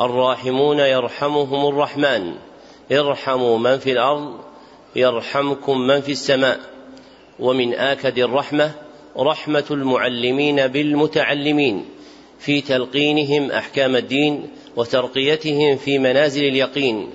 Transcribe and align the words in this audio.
الراحمون 0.00 0.78
يرحمهم 0.78 1.68
الرحمن. 1.68 2.34
ارحموا 2.92 3.58
من 3.58 3.78
في 3.78 3.92
الأرض 3.92 4.38
يرحمكم 4.96 5.78
من 5.78 6.00
في 6.00 6.12
السماء. 6.12 6.60
ومن 7.40 7.74
آكد 7.74 8.18
الرحمة 8.18 8.70
رحمة 9.18 9.64
المعلمين 9.70 10.66
بالمتعلمين. 10.66 11.84
في 12.38 12.60
تلقينهم 12.60 13.50
أحكام 13.50 13.96
الدين 13.96 14.48
وترقيتهم 14.76 15.76
في 15.76 15.98
منازل 15.98 16.44
اليقين. 16.44 17.10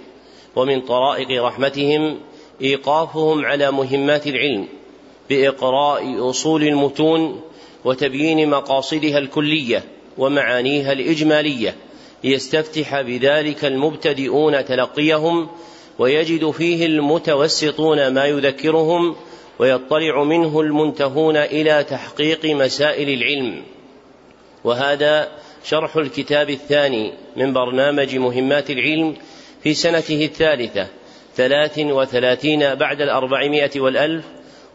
ومن 0.56 0.81
طرائق 0.81 1.44
رحمتهم 1.44 2.17
إيقافهم 2.62 3.45
على 3.45 3.72
مهمات 3.72 4.28
العلم. 4.28 4.67
بإقراء 5.30 6.30
أصول 6.30 6.64
المتون 6.64 7.41
وتبيين 7.86 8.50
مقاصدها 8.50 9.17
الكلية 9.17 9.84
ومعانيها 10.17 10.91
الإجمالية. 10.91 11.75
ليستفتح 12.23 13.01
بذلك 13.01 13.65
المبتدئون 13.65 14.65
تلقيهم 14.65 15.49
ويجد 15.99 16.51
فيه 16.51 16.85
المتوسطون 16.85 18.07
ما 18.07 18.25
يذكرهم 18.25 19.15
ويطلع 19.59 20.23
منه 20.23 20.61
المنتهون 20.61 21.38
إلى 21.38 21.83
تحقيق 21.83 22.45
مسائل 22.45 23.09
العلم. 23.09 23.63
وهذا 24.63 25.27
شرح 25.63 25.95
الكتاب 25.95 26.49
الثاني 26.49 27.13
من 27.35 27.53
برنامج 27.53 28.15
مهمات 28.15 28.69
العلم 28.69 29.15
في 29.63 29.73
سنته 29.73 30.25
الثالثة 30.25 30.88
ثلاث 31.35 31.79
وثلاثين 31.79 32.75
بعد 32.75 33.01
الأربعمائة 33.01 33.79
والألف 33.79 34.25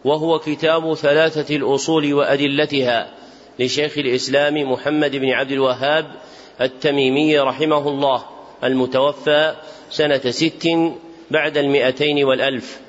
وهو 0.04 0.38
كتاب 0.38 0.94
ثلاثة 0.94 1.56
الأصول 1.56 2.14
وأدلتها 2.14 3.10
لشيخ 3.58 3.98
الإسلام 3.98 4.72
محمد 4.72 5.16
بن 5.16 5.30
عبد 5.30 5.52
الوهاب 5.52 6.06
التميمي 6.64 7.38
رحمه 7.38 7.88
الله 7.88 8.24
المتوفى 8.64 9.55
سنة 9.91 10.30
ست 10.30 10.69
بعد 11.30 11.56
المئتين 11.56 12.24
والألف. 12.24 12.80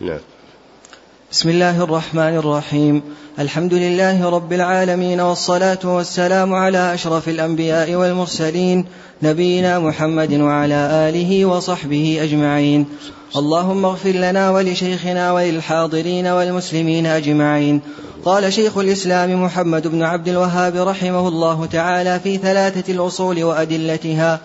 نعم. 0.00 0.20
بسم 1.34 1.48
الله 1.48 1.82
الرحمن 1.82 2.36
الرحيم. 2.36 3.02
الحمد 3.38 3.74
لله 3.74 4.30
رب 4.30 4.52
العالمين 4.52 5.20
والصلاة 5.20 5.78
والسلام 5.84 6.54
على 6.54 6.94
أشرف 6.94 7.28
الأنبياء 7.28 7.94
والمرسلين 7.94 8.84
نبينا 9.22 9.78
محمد 9.78 10.32
وعلى 10.32 11.08
آله 11.08 11.44
وصحبه 11.44 12.18
أجمعين. 12.22 12.86
اللهم 13.36 13.84
اغفر 13.84 14.10
لنا 14.10 14.50
ولشيخنا 14.50 15.32
وللحاضرين 15.32 16.26
والمسلمين 16.26 17.06
أجمعين. 17.06 17.80
قال 18.24 18.52
شيخ 18.52 18.78
الإسلام 18.78 19.44
محمد 19.44 19.86
بن 19.86 20.02
عبد 20.02 20.28
الوهاب 20.28 20.76
رحمه 20.76 21.28
الله 21.28 21.66
تعالى 21.66 22.20
في 22.20 22.36
ثلاثة 22.36 22.92
الأصول 22.92 23.44
وأدلتها. 23.44 24.40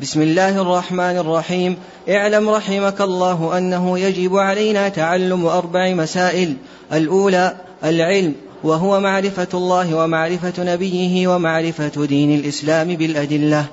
بسم 0.00 0.22
الله 0.22 0.62
الرحمن 0.62 1.18
الرحيم. 1.18 1.76
اعلم 2.08 2.48
رحمك 2.48 3.00
الله 3.00 3.58
أنه 3.58 3.98
يجب 3.98 4.36
علينا 4.36 4.88
تعلم 4.88 5.46
أربع 5.46 5.94
مسائل. 5.94 6.56
الأولى 6.92 7.56
العلم 7.84 8.34
وهو 8.64 9.00
معرفة 9.00 9.46
الله 9.54 9.94
ومعرفة 9.94 10.52
نبيه 10.58 11.28
ومعرفة 11.28 12.06
دين 12.06 12.38
الإسلام 12.38 12.88
بالأدلة. 12.88 13.64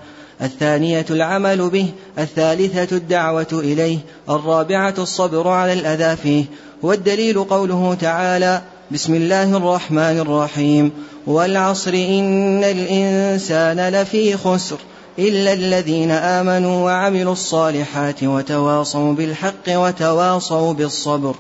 الثانية 0.42 1.06
العمل 1.10 1.70
به 1.70 1.86
الثالثة 2.20 2.98
الدعوة 2.98 3.48
إليه 3.54 3.98
الرابعة 4.30 4.96
الصبر 4.98 5.48
على 5.48 5.74
الأذى 5.74 6.16
فيه. 6.16 6.46
والدليل 6.82 7.44
قوله 7.44 7.98
تعالى 8.02 8.62
بسم 8.92 9.16
الله 9.16 9.58
الرحمن 9.58 10.20
الرحيم. 10.20 10.92
والعصر 11.28 11.94
إن 11.94 12.64
الإنسان 12.64 13.90
لفي 13.90 14.38
خسر. 14.38 14.78
إلا 15.22 15.54
الذين 15.54 16.12
آمنوا 16.12 16.86
وعملوا 16.86 17.34
الصالحات 17.34 18.24
وتواصوا 18.24 19.14
بالحق 19.14 19.68
وتواصوا 19.68 20.74
بالصبر. 20.74 21.36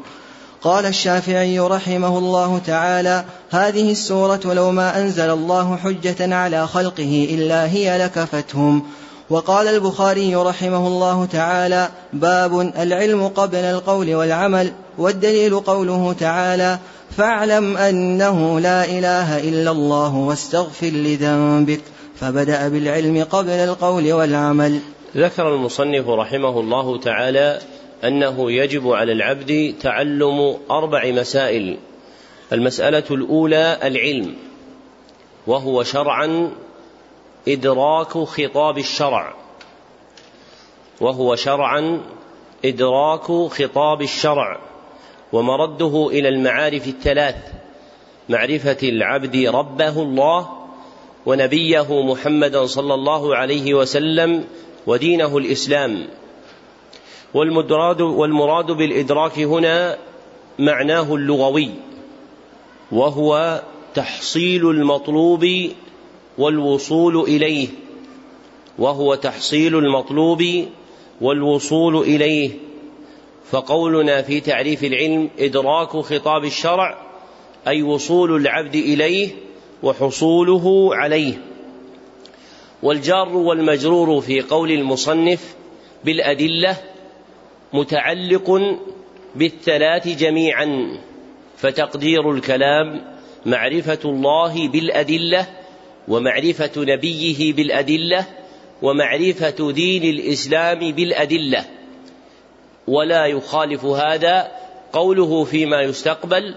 قال 0.62 0.86
الشافعي 0.86 1.59
رحمه 1.59 2.18
الله 2.18 2.62
تعالى 2.66 3.25
هذه 3.50 3.92
السورة 3.92 4.40
لو 4.46 4.72
ما 4.72 5.00
أنزل 5.00 5.30
الله 5.30 5.78
حجة 5.78 6.36
على 6.36 6.68
خلقه 6.68 7.28
إلا 7.31 7.72
هي 7.72 7.97
لكفتهم. 7.97 8.84
وقال 9.30 9.68
البخاري 9.68 10.36
رحمه 10.36 10.88
الله 10.88 11.25
تعالى 11.25 11.90
باب 12.13 12.59
العلم 12.59 13.28
قبل 13.28 13.56
القول 13.56 14.16
والعمل 14.16 14.74
والدليل 14.98 15.59
قوله 15.59 16.16
تعالى 16.19 16.80
فاعلم 17.18 17.78
أنه 17.78 18.59
لا 18.59 18.86
إله 18.86 19.40
إلا 19.40 19.72
الله 19.72 20.16
واستغفر 20.16 20.88
لذنبك. 20.88 21.81
فبدأ 22.21 22.67
بالعلم 22.67 23.23
قبل 23.23 23.49
القول 23.49 24.13
والعمل. 24.13 24.79
ذكر 25.17 25.55
المصنف 25.55 26.07
رحمه 26.07 26.59
الله 26.59 26.97
تعالى 26.99 27.59
أنه 28.03 28.51
يجب 28.51 28.87
على 28.87 29.11
العبد 29.11 29.75
تعلم 29.81 30.57
أربع 30.71 31.11
مسائل. 31.11 31.77
المسألة 32.53 33.03
الأولى 33.11 33.77
العلم 33.83 34.35
وهو 35.47 35.83
شرعا 35.83 36.51
إدراك 37.47 38.17
خطاب 38.17 38.77
الشرع. 38.77 39.33
وهو 41.01 41.35
شرعا 41.35 42.01
إدراك 42.65 43.31
خطاب 43.51 44.01
الشرع 44.01 44.59
ومرده 45.33 46.09
إلى 46.11 46.29
المعارف 46.29 46.88
الثلاث 46.88 47.35
معرفة 48.29 48.77
العبد 48.83 49.35
ربه 49.35 50.01
الله 50.01 50.60
ونبيه 51.25 52.01
محمدا 52.01 52.65
صلى 52.65 52.93
الله 52.93 53.35
عليه 53.35 53.73
وسلم 53.73 54.43
ودينه 54.87 55.37
الإسلام. 55.37 56.07
والمراد 57.33 58.01
والمراد 58.01 58.71
بالإدراك 58.71 59.39
هنا 59.39 59.97
معناه 60.59 61.15
اللغوي 61.15 61.69
وهو 62.91 63.61
تحصيل 63.95 64.69
المطلوب 64.69 65.47
والوصول 66.37 67.17
إليه 67.19 67.67
وهو 68.79 69.15
تحصيل 69.15 69.77
المطلوب 69.77 70.65
والوصول 71.21 71.97
إليه. 71.97 72.51
فقولنا 73.51 74.21
في 74.21 74.39
تعريف 74.39 74.83
العلم 74.83 75.29
إدراك 75.39 75.89
خطاب 75.89 76.45
الشرع 76.45 76.97
أي 77.67 77.83
وصول 77.83 78.35
العبد 78.35 78.75
إليه 78.75 79.29
وحصوله 79.83 80.95
عليه. 80.95 81.33
والجار 82.83 83.38
والمجرور 83.38 84.22
في 84.22 84.42
قول 84.42 84.72
المصنف 84.72 85.56
بالأدلة 86.06 86.78
متعلق 87.74 88.78
بالثلاث 89.36 90.07
جميعا 90.07 90.98
فتقدير 91.57 92.31
الكلام 92.31 93.01
معرفة 93.45 94.00
الله 94.06 94.68
بالأدلة 94.68 95.48
ومعرفة 96.07 96.72
نبيه 96.77 97.54
بالأدلة 97.54 98.25
ومعرفة 98.81 99.72
دين 99.72 100.04
الإسلام 100.04 100.80
بالأدلة. 100.80 101.66
ولا 102.88 103.25
يخالف 103.25 103.86
هذا 103.86 104.51
قوله 104.94 105.44
فيما 105.44 105.81
يستقبل 105.81 106.56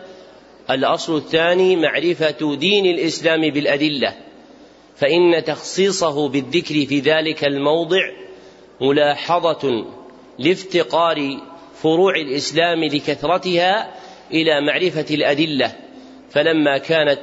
الأصل 0.70 1.16
الثاني 1.16 1.76
معرفة 1.76 2.55
دين 2.55 2.87
الإسلام 2.87 3.40
بالأدلة 3.40 4.14
فإن 4.96 5.44
تخصيصه 5.44 6.28
بالذكر 6.28 6.87
في 6.87 7.00
ذلك 7.00 7.44
الموضع 7.44 8.00
ملاحظة 8.81 9.84
لافتقار 10.38 11.40
فروع 11.82 12.14
الإسلام 12.16 12.84
لكثرتها 12.84 13.94
إلى 14.32 14.61
معرفة 14.61 15.14
الأدلة 15.14 15.72
فلما 16.31 16.78
كانت 16.78 17.20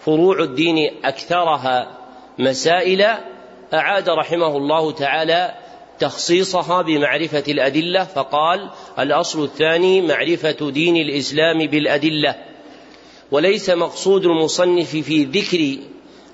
فروع 0.00 0.42
الدين 0.42 0.76
أكثرها 1.04 1.98
مسائل 2.38 3.02
أعاد 3.74 4.08
رحمه 4.08 4.56
الله 4.56 4.92
تعالى 4.92 5.54
تخصيصها 5.98 6.82
بمعرفة 6.82 7.44
الأدلة 7.48 8.04
فقال 8.04 8.70
الأصل 8.98 9.44
الثاني 9.44 10.00
معرفة 10.00 10.70
دين 10.70 10.96
الإسلام 10.96 11.58
بالأدلة. 11.66 12.51
وليس 13.32 13.70
مقصود 13.70 14.24
المصنف 14.24 14.96
في 14.96 15.24
ذكر 15.24 15.78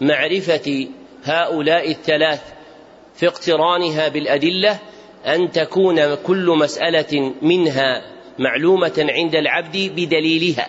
معرفة 0.00 0.88
هؤلاء 1.24 1.90
الثلاث 1.90 2.40
في 3.14 3.26
اقترانها 3.26 4.08
بالأدلة 4.08 4.78
أن 5.26 5.50
تكون 5.50 6.14
كل 6.14 6.56
مسألة 6.60 7.34
منها 7.42 8.02
معلومة 8.38 9.06
عند 9.08 9.34
العبد 9.34 9.92
بدليلها 9.96 10.68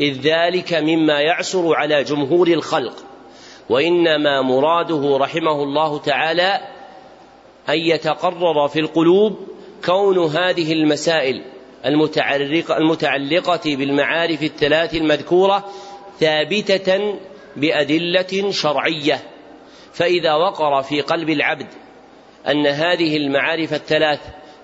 إذ 0.00 0.20
ذلك 0.20 0.74
مما 0.74 1.20
يعسر 1.20 1.74
على 1.74 2.04
جمهور 2.04 2.48
الخلق 2.48 3.04
وإنما 3.68 4.42
مراده 4.42 5.16
رحمه 5.16 5.62
الله 5.62 5.98
تعالى 5.98 6.60
أن 7.68 7.78
يتقرر 7.78 8.68
في 8.68 8.80
القلوب 8.80 9.38
كون 9.84 10.18
هذه 10.18 10.72
المسائل 10.72 11.42
المتعلقه 11.86 12.76
المتعلقة 12.78 13.76
بالمعارف 13.76 14.42
الثلاث 14.42 14.94
المذكورة 14.94 15.70
ثابتة 16.20 17.18
بأدلة 17.56 18.50
شرعية. 18.50 19.22
فإذا 19.92 20.34
وقر 20.34 20.82
في 20.82 21.00
قلب 21.00 21.30
العبد 21.30 21.66
أن 22.48 22.66
هذه 22.66 23.16
المعارف 23.16 23.74
الثلاث 23.74 24.20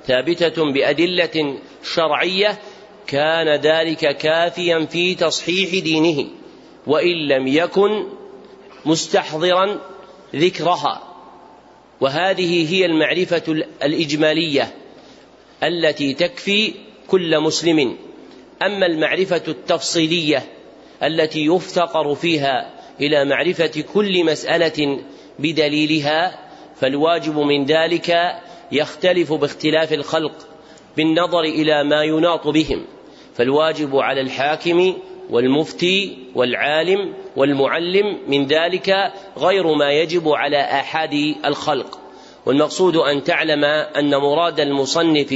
ثابتة 0.07 0.73
بأدلة 0.73 1.59
شرعية 1.95 2.59
كان 3.07 3.61
ذلك 3.61 4.17
كافيا 4.17 4.87
في 4.87 5.15
تصحيح 5.15 5.71
دينه 5.85 6.29
وإن 6.87 7.29
لم 7.29 7.47
يكن 7.47 8.07
مستحضرا 8.85 9.81
ذكرها. 10.37 11.03
وهذه 12.01 12.75
هي 12.75 12.87
المعرفة 12.87 13.65
الإجمالية 13.83 14.75
التي 15.63 16.15
تكفي 16.15 16.75
كل 17.07 17.41
مسلم. 17.41 17.97
أما 18.63 18.87
المعرفة 18.87 19.43
التفصيلية 19.49 20.43
التي 21.03 21.47
يفتقر 21.47 22.15
فيها 22.15 22.71
إلى 23.01 23.25
معرفة 23.25 23.85
كل 23.95 24.25
مسألة 24.25 25.01
بدليلها 25.39 26.39
فالواجب 26.77 27.39
من 27.39 27.65
ذلك 27.65 28.17
يختلف 28.73 29.33
باختلاف 29.33 29.93
الخلق 29.93 30.33
بالنظر 30.97 31.41
إلى 31.41 31.85
ما 31.85 32.03
يناط 32.03 32.49
بهم. 32.49 32.85
فالواجب 33.35 33.97
على 33.97 34.21
الحاكم 34.21 34.95
والمفتي 35.31 36.19
والعالم 36.35 37.15
والمعلم 37.37 38.19
من 38.29 38.47
ذلك 38.47 39.13
غير 39.39 39.75
ما 39.75 39.93
يجب 39.93 40.29
على 40.29 40.61
أحد 40.61 41.35
الخلق. 41.45 41.99
والمقصود 42.47 42.97
أن 42.97 43.23
تعلم 43.23 43.65
أن 43.65 44.11
مراد 44.11 44.61
المصنف 44.61 45.35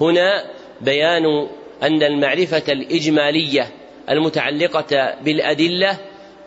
هنا 0.00 0.57
بيان 0.80 1.48
أن 1.82 2.02
المعرفة 2.02 2.72
الإجمالية 2.72 3.72
المتعلقة 4.10 5.14
بالأدلة 5.22 5.98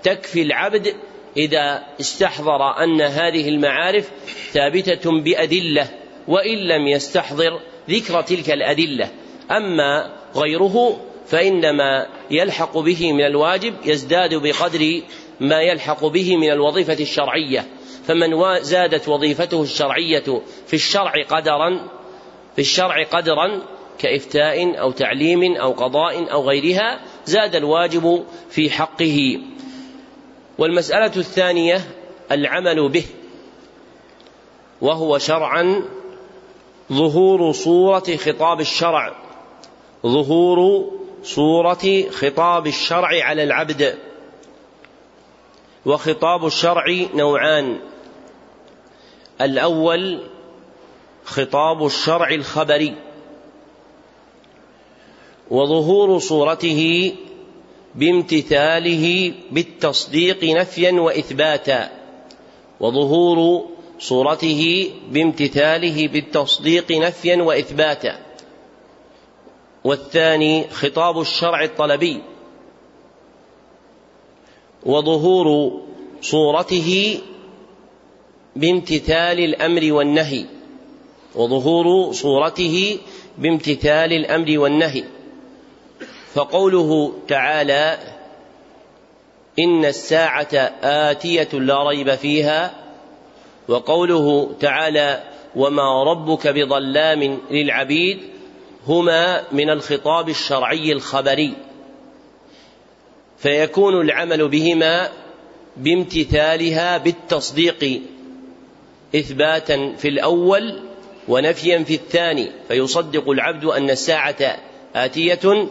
تكفي 0.04 0.42
العبد 0.42 0.94
إذا 1.38 1.84
استحضر 2.00 2.84
أن 2.84 3.02
هذه 3.02 3.50
المعارف 3.50 4.10
ثابتة 4.52 5.12
بأدلة 5.22 5.88
وإن 6.28 6.58
لم 6.58 6.88
يستحضر 6.88 7.60
ذكر 7.90 8.22
تلك 8.22 8.50
الأدلة. 8.50 9.10
أما 9.52 10.12
غيره 10.36 11.02
فإنما 11.28 12.08
يلحق 12.32 12.78
به 12.78 13.14
من 13.14 13.26
الواجب 13.26 13.74
يزداد 13.86 14.36
بقدر 14.36 15.02
ما 15.40 15.62
يلحق 15.62 16.06
به 16.06 16.38
من 16.38 16.52
الوظيفة 16.52 16.98
الشرعية. 17.00 17.66
فمن 18.08 18.60
زادت 18.62 19.08
وظيفته 19.08 19.62
الشرعية 19.62 20.42
في 20.68 20.74
الشرع 20.74 21.14
قدرا 21.30 21.88
في 22.56 22.62
الشرع 22.62 23.04
قدرا 23.04 23.62
كإفتاء 23.98 24.80
أو 24.80 24.92
تعليم 24.92 25.56
أو 25.56 25.72
قضاء 25.72 26.32
أو 26.32 26.50
غيرها 26.50 27.00
زاد 27.26 27.56
الواجب 27.56 28.26
في 28.50 28.70
حقه. 28.70 29.40
والمسألة 30.58 31.12
الثانية 31.18 31.82
العمل 32.32 32.90
به 32.90 33.06
وهو 34.82 35.18
شرعا 35.18 35.84
ظهور 36.94 37.52
صورة 37.52 38.18
خطاب 38.18 38.62
الشرع. 38.62 39.16
ظهور 40.06 40.92
صورة 41.24 42.10
خطاب 42.10 42.68
الشرع 42.68 43.24
على 43.24 43.44
العبد. 43.44 43.98
وخطاب 45.86 46.46
الشرع 46.46 46.86
نوعان. 47.14 47.80
الأول 49.42 50.24
خطاب 51.26 51.86
الشرع 51.86 52.30
الخبري. 52.30 52.96
وظهور 55.52 56.20
صورته 56.20 57.14
بامتثاله 57.96 59.34
بالتصديق 59.52 60.44
نفيا 60.44 60.92
وإثباتا 60.92 61.90
وظهور 62.80 63.66
صورته 64.00 64.92
بامتثاله 65.12 66.08
بالتصديق 66.08 66.92
نفيا 66.92 67.44
وإثباتا 67.44 68.20
والثاني 69.84 70.68
خطاب 70.70 71.20
الشرع 71.22 71.64
الطلبي 71.64 72.22
وظهور 74.86 75.48
صورته 76.22 77.20
بامتثال 78.56 79.40
الأمر 79.40 79.94
والنهي 79.94 80.46
وظهور 81.36 82.12
صورته 82.14 82.98
بامتثال 83.38 84.14
الأمر 84.14 84.60
والنهي. 84.60 85.04
فقوله 86.34 87.14
تعالى 87.28 87.98
إن 89.60 89.86
الساعة 89.86 90.54
آتية 90.84 91.50
لا 91.54 91.90
ريب 91.90 92.16
فيها 92.16 92.74
وقوله 93.68 94.56
تعالى 94.60 95.24
وما 95.56 96.04
ربك 96.04 96.48
بظلام 96.48 97.40
للعبيد 97.52 98.20
هما 98.88 99.44
من 99.52 99.70
الخطاب 99.70 100.30
الشرعي 100.30 100.92
الخبري. 100.92 101.54
فيكون 103.38 104.02
العمل 104.02 104.48
بهما 104.48 105.10
بامتثالها 105.78 106.98
بالتصديق 106.98 108.02
إثباتا 109.16 109.94
في 109.98 110.08
الأول 110.08 110.80
ونفيا 111.28 111.84
في 111.84 111.96
الثاني. 111.96 112.52
فيصدق 112.68 113.30
العبد 113.30 113.66
أن 113.66 113.90
الساعة 113.90 114.58
آتية 114.96 115.68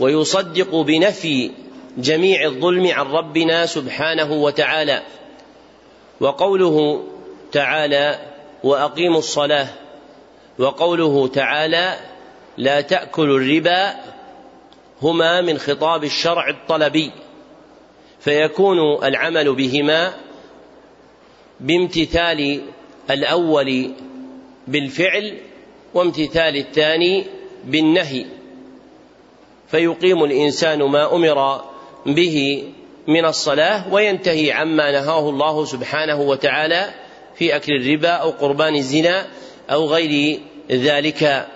ويصدق 0.00 0.76
بنفي 0.76 1.50
جميع 1.98 2.44
الظلم 2.44 2.86
عن 2.86 3.06
ربنا 3.06 3.66
سبحانه 3.66 4.32
وتعالى. 4.32 5.02
وقوله 6.20 7.04
تعالى 7.52 8.18
وأقيموا 8.64 9.18
الصلاة. 9.18 9.68
وقوله 10.58 11.28
تعالى 11.28 11.96
لا 12.56 12.80
تأكلوا 12.80 13.38
الربا 13.38 13.94
هما 15.02 15.40
من 15.40 15.58
خطاب 15.58 16.04
الشرع 16.04 16.48
الطلبي. 16.48 17.10
فيكون 18.20 19.04
العمل 19.04 19.54
بهما 19.54 20.14
بامتثال 21.60 22.60
الأول 23.10 23.90
بالفعل 24.66 25.38
وامتثال 25.94 26.56
الثاني 26.56 27.26
بالنهي. 27.64 28.39
فيقيم 29.70 30.24
الإنسان 30.24 30.82
ما 30.82 31.14
أمر 31.14 31.60
به 32.06 32.64
من 33.06 33.24
الصلاة 33.24 33.92
وينتهي 33.92 34.52
عما 34.52 34.90
نهاه 34.90 35.28
الله 35.28 35.64
سبحانه 35.64 36.20
وتعالى 36.20 36.90
في 37.34 37.56
أكل 37.56 37.72
الربا 37.72 38.08
أو 38.08 38.30
قربان 38.30 38.74
الزنا 38.76 39.26
أو 39.70 39.86
غير 39.86 40.40
ذلك. 40.70 41.46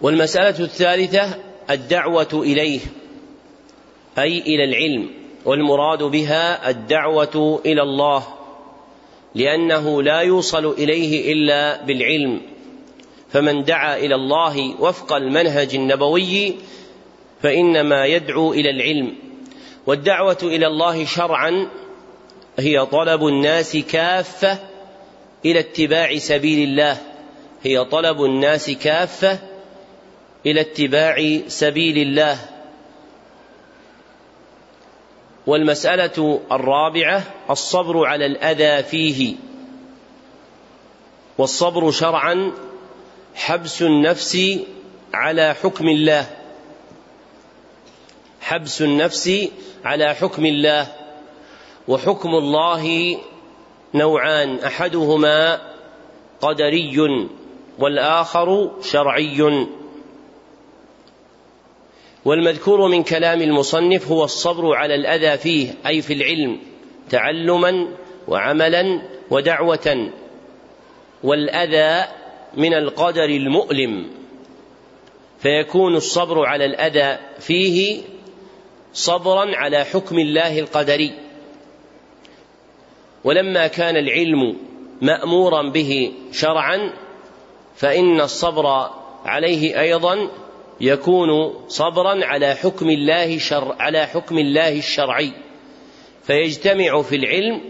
والمسألة 0.00 0.64
الثالثة 0.64 1.34
الدعوة 1.70 2.28
إليه 2.32 2.80
أي 4.18 4.38
إلى 4.38 4.64
العلم 4.64 5.10
والمراد 5.44 6.02
بها 6.02 6.70
الدعوة 6.70 7.60
إلى 7.66 7.82
الله 7.82 8.22
لأنه 9.34 10.02
لا 10.02 10.20
يوصل 10.20 10.66
إليه 10.66 11.32
إلا 11.32 11.84
بالعلم. 11.84 12.40
فمن 13.32 13.64
دعا 13.64 13.96
إلى 13.96 14.14
الله 14.14 14.80
وفق 14.80 15.12
المنهج 15.12 15.74
النبوي 15.74 16.54
فإنما 17.42 18.06
يدعو 18.06 18.52
إلى 18.52 18.70
العلم. 18.70 19.16
والدعوة 19.86 20.38
إلى 20.42 20.66
الله 20.66 21.04
شرعا 21.04 21.68
هي 22.58 22.86
طلب 22.86 23.26
الناس 23.26 23.76
كافة 23.76 24.58
إلى 25.44 25.60
اتباع 25.60 26.16
سبيل 26.16 26.68
الله. 26.68 26.98
هي 27.62 27.84
طلب 27.84 28.24
الناس 28.24 28.70
كافة 28.70 29.38
إلى 30.46 30.60
اتباع 30.60 31.40
سبيل 31.46 31.98
الله. 31.98 32.38
والمسألة 35.46 36.40
الرابعة 36.52 37.22
الصبر 37.50 38.06
على 38.06 38.26
الأذى 38.26 38.82
فيه. 38.82 39.34
والصبر 41.38 41.90
شرعا 41.90 42.52
حبس 43.38 43.82
النفس 43.82 44.58
على 45.14 45.54
حكم 45.54 45.88
الله. 45.88 46.26
حبس 48.40 48.82
النفس 48.82 49.48
على 49.84 50.14
حكم 50.14 50.46
الله. 50.46 50.86
وحكم 51.88 52.28
الله 52.28 53.16
نوعان. 53.94 54.58
أحدهما 54.58 55.60
قدري 56.40 56.96
والآخر 57.78 58.70
شرعي. 58.82 59.66
والمذكور 62.24 62.88
من 62.88 63.02
كلام 63.02 63.42
المصنف 63.42 64.08
هو 64.08 64.24
الصبر 64.24 64.74
على 64.74 64.94
الأذى 64.94 65.38
فيه 65.38 65.74
أي 65.86 66.02
في 66.02 66.12
العلم 66.12 66.60
تعلما 67.10 67.88
وعملا 68.28 69.02
ودعوة. 69.30 70.10
والأذى 71.22 72.08
من 72.54 72.74
القدر 72.74 73.24
المؤلم. 73.24 74.10
فيكون 75.38 75.96
الصبر 75.96 76.46
على 76.46 76.64
الأذى 76.64 77.18
فيه 77.40 78.02
صبرا 78.92 79.56
على 79.56 79.84
حكم 79.84 80.18
الله 80.18 80.58
القدري. 80.58 81.12
ولما 83.24 83.66
كان 83.66 83.96
العلم 83.96 84.56
مامورا 85.02 85.62
به 85.70 86.12
شرعا 86.32 86.92
فإن 87.76 88.20
الصبر 88.20 88.90
عليه 89.24 89.80
أيضا 89.80 90.30
يكون 90.80 91.54
صبرا 91.68 92.24
على 92.24 92.54
حكم 92.54 92.90
الله 92.90 93.38
شر 93.38 93.76
على 93.78 94.06
حكم 94.06 94.38
الله 94.38 94.78
الشرعي. 94.78 95.32
فيجتمع 96.22 97.02
في 97.02 97.16
العلم 97.16 97.60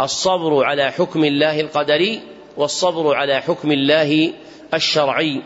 الصبر 0.00 0.64
على 0.64 0.92
حكم 0.92 1.24
الله 1.24 1.60
القدري 1.60 2.33
والصبر 2.56 3.14
على 3.14 3.40
حكم 3.40 3.72
الله 3.72 4.32
الشرعي. 4.74 5.42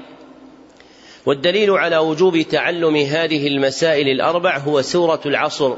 والدليل 1.26 1.70
على 1.70 1.98
وجوب 1.98 2.40
تعلم 2.40 2.96
هذه 2.96 3.46
المسائل 3.46 4.08
الأربع 4.08 4.58
هو 4.58 4.82
سورة 4.82 5.20
العصر 5.26 5.76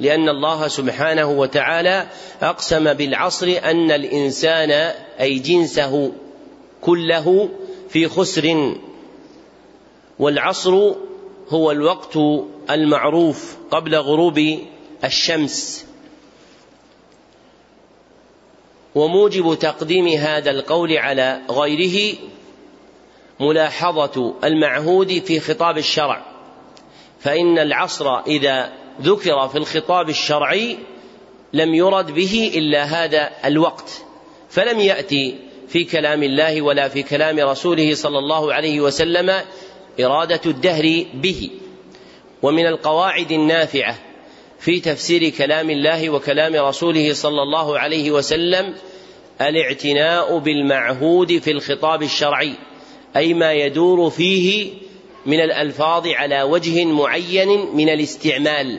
لأن 0.00 0.28
الله 0.28 0.68
سبحانه 0.68 1.30
وتعالى 1.30 2.06
أقسم 2.42 2.92
بالعصر 2.92 3.58
أن 3.64 3.90
الإنسان 3.90 4.70
أي 5.20 5.38
جنسه 5.38 6.12
كله 6.80 7.48
في 7.88 8.08
خسر 8.08 8.74
والعصر 10.18 10.92
هو 11.48 11.70
الوقت 11.70 12.18
المعروف 12.70 13.56
قبل 13.70 13.96
غروب 13.96 14.58
الشمس. 15.04 15.86
وموجب 18.94 19.54
تقديم 19.54 20.08
هذا 20.08 20.50
القول 20.50 20.92
على 20.92 21.40
غيره 21.50 22.16
ملاحظة 23.40 24.34
المعهود 24.44 25.18
في 25.18 25.40
خطاب 25.40 25.78
الشرع. 25.78 26.22
فإن 27.20 27.58
العصر 27.58 28.20
إذا 28.20 28.72
ذكر 29.00 29.48
في 29.48 29.58
الخطاب 29.58 30.08
الشرعي 30.08 30.78
لم 31.52 31.74
يرد 31.74 32.10
به 32.10 32.52
إلا 32.54 32.84
هذا 32.84 33.30
الوقت 33.44 34.02
فلم 34.48 34.80
يأتي 34.80 35.38
في 35.68 35.84
كلام 35.84 36.22
الله 36.22 36.62
ولا 36.62 36.88
في 36.88 37.02
كلام 37.02 37.38
رسوله 37.38 37.94
صلى 37.94 38.18
الله 38.18 38.54
عليه 38.54 38.80
وسلم 38.80 39.42
إرادة 40.00 40.40
الدهر 40.46 41.04
به. 41.14 41.50
ومن 42.42 42.66
القواعد 42.66 43.32
النافعة 43.32 43.98
في 44.62 44.80
تفسير 44.80 45.28
كلام 45.28 45.70
الله 45.70 46.10
وكلام 46.10 46.56
رسوله 46.56 47.12
صلى 47.12 47.42
الله 47.42 47.78
عليه 47.78 48.10
وسلم 48.10 48.74
الاعتناء 49.40 50.38
بالمعهود 50.38 51.38
في 51.38 51.50
الخطاب 51.50 52.02
الشرعي 52.02 52.54
أي 53.16 53.34
ما 53.34 53.52
يدور 53.52 54.10
فيه 54.10 54.72
من 55.26 55.40
الألفاظ 55.40 56.08
على 56.08 56.42
وجه 56.42 56.84
معين 56.84 57.48
من 57.76 57.88
الاستعمال. 57.88 58.78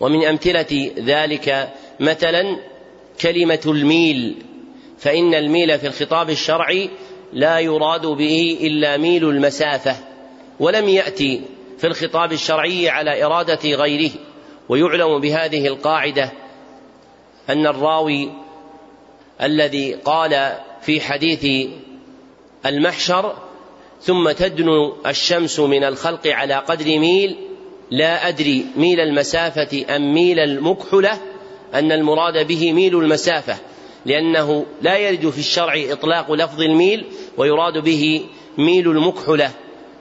ومن 0.00 0.24
أمثلة 0.24 0.90
ذلك 0.98 1.72
مثلا 2.00 2.60
كلمة 3.20 3.62
الميل 3.66 4.34
فإن 4.98 5.34
الميل 5.34 5.78
في 5.78 5.86
الخطاب 5.86 6.30
الشرعي 6.30 6.90
لا 7.32 7.58
يراد 7.58 8.06
به 8.06 8.58
إلا 8.60 8.96
ميل 8.96 9.28
المسافة 9.28 9.96
ولم 10.60 10.88
يأتي 10.88 11.40
في 11.78 11.86
الخطاب 11.86 12.32
الشرعي 12.32 12.88
على 12.88 13.24
إرادة 13.24 13.70
غيره. 13.70 14.10
ويعلم 14.68 15.20
بهذه 15.20 15.66
القاعدة 15.66 16.32
أن 17.50 17.66
الراوي 17.66 18.30
الذي 19.42 19.94
قال 19.94 20.52
في 20.82 21.00
حديث 21.00 21.68
المحشر 22.66 23.34
ثم 24.02 24.30
تدنو 24.30 24.96
الشمس 25.06 25.60
من 25.60 25.84
الخلق 25.84 26.26
على 26.26 26.54
قدر 26.54 26.98
ميل 26.98 27.36
لا 27.90 28.28
أدري 28.28 28.66
ميل 28.76 29.00
المسافة 29.00 29.96
أم 29.96 30.14
ميل 30.14 30.38
المكحلة 30.38 31.18
أن 31.74 31.92
المراد 31.92 32.46
به 32.46 32.72
ميل 32.72 32.98
المسافة 32.98 33.56
لأنه 34.06 34.66
لا 34.82 34.96
يرد 34.96 35.30
في 35.30 35.38
الشرع 35.38 35.74
إطلاق 35.76 36.32
لفظ 36.32 36.62
الميل 36.62 37.04
ويراد 37.36 37.78
به 37.78 38.26
ميل 38.58 38.90
المكحلة 38.90 39.50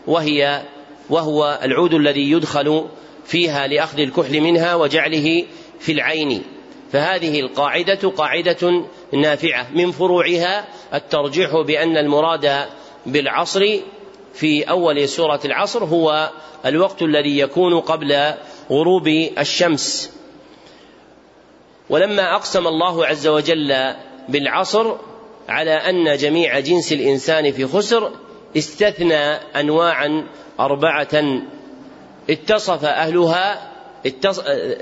وهي 0.07 0.61
وهو 1.09 1.59
العود 1.63 1.93
الذي 1.93 2.31
يدخل 2.31 2.85
فيها 3.25 3.67
لأخذ 3.67 3.99
الكحل 3.99 4.41
منها 4.41 4.75
وجعله 4.75 5.45
في 5.79 5.91
العين. 5.91 6.43
فهذه 6.91 7.39
القاعدة 7.39 8.09
قاعدة 8.09 8.85
نافعة. 9.13 9.67
من 9.73 9.91
فروعها 9.91 10.67
الترجيح 10.93 11.61
بأن 11.61 11.97
المراد 11.97 12.65
بالعصر 13.05 13.79
في 14.33 14.63
أول 14.63 15.09
سورة 15.09 15.39
العصر 15.45 15.83
هو 15.83 16.31
الوقت 16.65 17.01
الذي 17.01 17.39
يكون 17.39 17.79
قبل 17.79 18.33
غروب 18.71 19.07
الشمس. 19.37 20.15
ولما 21.89 22.35
أقسم 22.35 22.67
الله 22.67 23.05
عز 23.05 23.27
وجل 23.27 23.93
بالعصر 24.29 24.95
على 25.49 25.71
أن 25.71 26.17
جميع 26.17 26.59
جنس 26.59 26.93
الإنسان 26.93 27.51
في 27.51 27.65
خسر 27.65 28.11
استثنى 28.57 29.33
انواعا 29.33 30.27
أربعة 30.59 31.41
اتصف 32.29 32.85
أهلها 32.85 33.71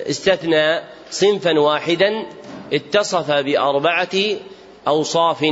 استثنى 0.10 0.82
صنفا 1.10 1.60
واحدا 1.60 2.26
اتصف 2.74 3.32
بأربعة 3.32 4.16
أوصاف. 4.88 5.46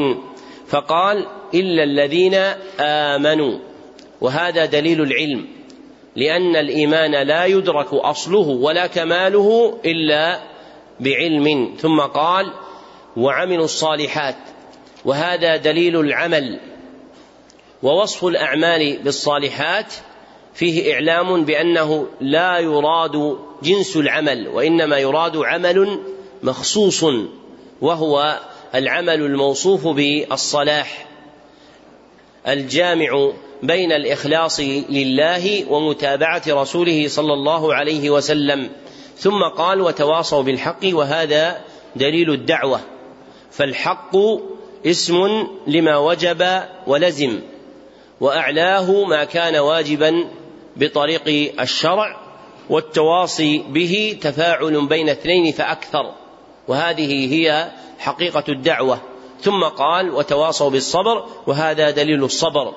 فقال 0.67 1.25
إلا 1.53 1.83
الذين 1.83 2.35
آمنوا. 2.79 3.59
وهذا 4.21 4.65
دليل 4.65 5.01
العلم 5.01 5.47
لأن 6.15 6.55
الإيمان 6.55 7.27
لا 7.27 7.45
يدرك 7.45 7.93
أصله 7.93 8.47
ولا 8.47 8.87
كماله 8.87 9.79
إلا 9.85 10.39
بعلم. 10.99 11.75
ثم 11.79 11.99
قال 12.01 12.53
وعملوا 13.17 13.65
الصالحات. 13.65 14.35
وهذا 15.05 15.57
دليل 15.57 15.99
العمل. 15.99 16.59
ووصف 17.83 18.25
الأعمال 18.25 18.97
بالصالحات 19.03 19.93
فيه 20.53 20.93
إعلام 20.93 21.45
بأنه 21.45 22.07
لا 22.21 22.59
يراد 22.59 23.37
جنس 23.63 23.97
العمل 23.97 24.47
وإنما 24.47 24.97
يراد 24.97 25.37
عمل 25.37 25.99
مخصوص 26.43 27.05
وهو 27.81 28.39
العمل 28.75 29.21
الموصوف 29.21 29.87
بالصلاح 29.87 31.07
الجامع 32.47 33.31
بين 33.63 33.91
الإخلاص 33.91 34.59
لله 34.89 35.71
ومتابعة 35.71 36.41
رسوله 36.47 37.07
صلى 37.07 37.33
الله 37.33 37.73
عليه 37.73 38.09
وسلم. 38.09 38.69
ثم 39.17 39.43
قال 39.57 39.81
وتواصوا 39.81 40.41
بالحق 40.41 40.79
وهذا 40.93 41.61
دليل 41.95 42.31
الدعوة. 42.31 42.79
فالحق 43.51 44.15
اسم 44.85 45.47
لما 45.67 45.97
وجب 45.97 46.61
ولزم 46.87 47.39
وأعلاه 48.21 49.05
ما 49.05 49.23
كان 49.23 49.55
واجبا 49.55 50.27
بطريق 50.81 51.53
الشرع 51.61 52.17
والتواصي 52.69 53.57
به 53.57 54.17
تفاعل 54.21 54.87
بين 54.87 55.09
اثنين 55.09 55.51
فأكثر. 55.51 56.13
وهذه 56.67 57.33
هي 57.33 57.71
حقيقة 57.99 58.43
الدعوة. 58.49 59.01
ثم 59.41 59.63
قال 59.63 60.09
وتواصوا 60.09 60.69
بالصبر 60.69 61.25
وهذا 61.47 61.89
دليل 61.89 62.23
الصبر. 62.23 62.73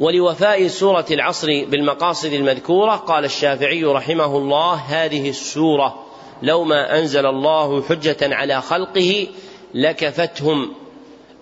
ولوفاء 0.00 0.66
سورة 0.66 1.06
العصر 1.10 1.46
بالمقاصد 1.64 2.32
المذكورة 2.32 2.92
قال 2.96 3.24
الشافعي 3.24 3.84
رحمه 3.84 4.36
الله 4.36 4.74
هذه 4.74 5.28
السورة 5.28 6.06
لو 6.42 6.64
ما 6.64 6.98
أنزل 6.98 7.26
الله 7.26 7.82
حجة 7.82 8.16
على 8.22 8.62
خلقه 8.62 9.26
لكفتهم 9.74 10.72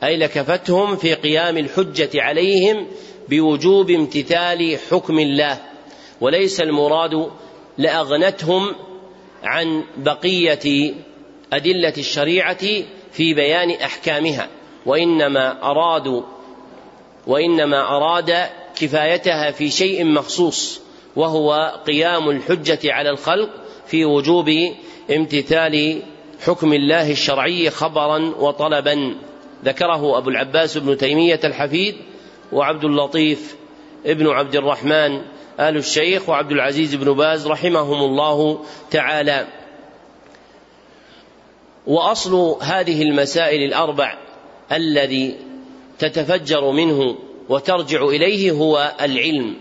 أي 0.02 0.16
لكفتهم 0.16 0.96
في 0.96 1.14
قيام 1.14 1.58
الحجة 1.58 2.10
عليهم 2.14 2.86
بوجوب 3.28 3.90
امتثال 3.90 4.78
حكم 4.90 5.18
الله 5.18 5.58
وليس 6.20 6.60
المراد 6.60 7.30
لأغنتهم 7.78 8.74
عن 9.42 9.84
بقية 9.96 10.94
أدلة 11.52 11.92
الشريعة 11.98 12.66
في 13.12 13.34
بيان 13.34 13.70
أحكامها 13.70 14.48
وإنما 14.86 15.70
أرادوا 15.70 16.22
وإنما 17.26 17.96
أراد 17.96 18.34
كفايتها 18.76 19.50
في 19.50 19.70
شيء 19.70 20.04
مخصوص 20.04 20.80
وهو 21.16 21.80
قيام 21.86 22.30
الحجة 22.30 22.92
على 22.92 23.10
الخلق 23.10 23.50
في 23.86 24.04
وجوب 24.04 24.50
امتثال 25.16 26.02
حكم 26.46 26.72
الله 26.72 27.12
الشرعي 27.12 27.70
خبرا 27.70 28.18
وطلبا. 28.18 29.14
ذكره 29.64 30.18
أبو 30.18 30.30
العباس 30.30 30.78
بن 30.78 30.96
تيمية 30.96 31.40
الحفيد 31.44 31.96
وعبد 32.52 32.84
اللطيف 32.84 33.56
ابن 34.06 34.26
عبد 34.26 34.56
الرحمن 34.56 35.22
آل 35.60 35.76
الشيخ 35.76 36.28
وعبد 36.28 36.52
العزيز 36.52 36.94
بن 36.94 37.12
باز 37.12 37.46
رحمهم 37.46 38.02
الله 38.02 38.64
تعالى. 38.90 39.46
وأصل 41.86 42.56
هذه 42.62 43.02
المسائل 43.02 43.62
الأربع 43.62 44.18
الذي 44.72 45.36
تتفجر 45.98 46.70
منه 46.70 47.16
وترجع 47.48 48.02
إليه 48.02 48.52
هو 48.52 48.92
العلم 49.00 49.54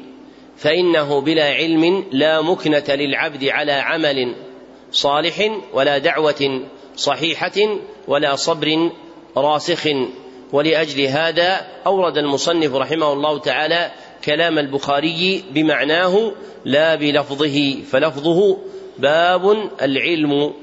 فإنه 0.57 1.21
بلا 1.21 1.45
علم 1.45 2.05
لا 2.11 2.41
مكنة 2.41 2.83
للعبد 2.89 3.43
على 3.43 3.71
عمل 3.71 4.35
صالح 4.91 5.61
ولا 5.73 5.97
دعوة 5.97 6.61
صحيحة 6.95 7.79
ولا 8.07 8.35
صبر 8.35 8.91
راسخ. 9.37 9.87
ولأجل 10.53 11.01
هذا 11.01 11.67
أورد 11.85 12.17
المصنف 12.17 12.75
رحمه 12.75 13.13
الله 13.13 13.39
تعالى 13.39 13.91
كلام 14.25 14.59
البخاري 14.59 15.43
بمعناه 15.51 16.31
لا 16.65 16.95
بلفظه 16.95 17.83
فلفظه 17.83 18.57
باب 18.99 19.69
العلم 19.81 20.53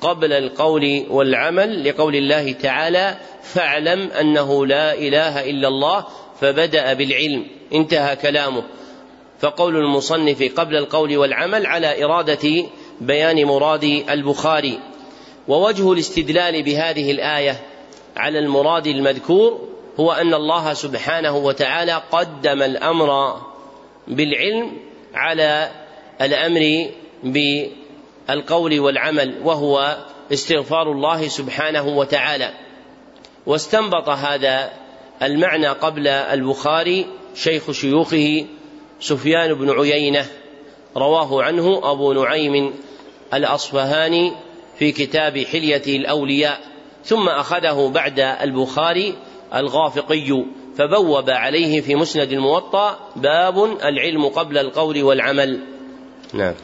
قبل 0.00 0.32
القول 0.32 1.06
والعمل 1.10 1.88
لقول 1.88 2.16
الله 2.16 2.52
تعالى 2.52 3.16
فاعلم 3.42 4.10
أنه 4.20 4.66
لا 4.66 4.94
إله 4.94 5.50
إلا 5.50 5.68
الله 5.68 6.04
فبدأ 6.40 6.92
بالعلم 6.92 7.46
انتهى 7.74 8.16
كلامه. 8.16 8.62
فقول 9.40 9.76
المصنف 9.76 10.60
قبل 10.60 10.76
القول 10.76 11.16
والعمل 11.16 11.66
على 11.66 12.04
إرادة 12.04 12.64
بيان 13.00 13.44
مراد 13.44 13.84
البخاري. 14.10 14.78
ووجه 15.48 15.92
الاستدلال 15.92 16.62
بهذه 16.62 17.10
الآية 17.10 17.71
على 18.16 18.38
المراد 18.38 18.86
المذكور 18.86 19.68
هو 20.00 20.12
أن 20.12 20.34
الله 20.34 20.74
سبحانه 20.74 21.36
وتعالى 21.36 22.02
قدم 22.12 22.62
الأمر 22.62 23.40
بالعلم 24.08 24.72
على 25.14 25.70
الأمر 26.20 26.90
بالقول 27.24 28.80
والعمل 28.80 29.34
وهو 29.44 29.96
استغفار 30.32 30.92
الله 30.92 31.28
سبحانه 31.28 31.88
وتعالى. 31.88 32.50
واستنبط 33.46 34.08
هذا 34.08 34.70
المعنى 35.22 35.68
قبل 35.68 36.08
البخاري 36.08 37.06
شيخ 37.34 37.70
شيوخه 37.70 38.46
سفيان 39.00 39.54
بن 39.54 39.70
عيينة 39.70 40.26
رواه 40.96 41.42
عنه 41.42 41.80
أبو 41.92 42.12
نعيم 42.12 42.74
الأصفهاني 43.34 44.32
في 44.78 44.92
كتاب 44.92 45.38
حلية 45.38 45.96
الأولياء. 45.96 46.71
ثم 47.04 47.28
أخذه 47.28 47.90
بعد 47.94 48.20
البخاري 48.20 49.14
الغافقي 49.54 50.44
فبوب 50.76 51.30
عليه 51.30 51.80
في 51.80 51.94
مسند 51.94 52.32
الموطأ 52.32 52.98
باب 53.16 53.64
العلم 53.64 54.28
قبل 54.28 54.58
القول 54.58 55.02
والعمل. 55.02 55.60
نعم. 56.32 56.54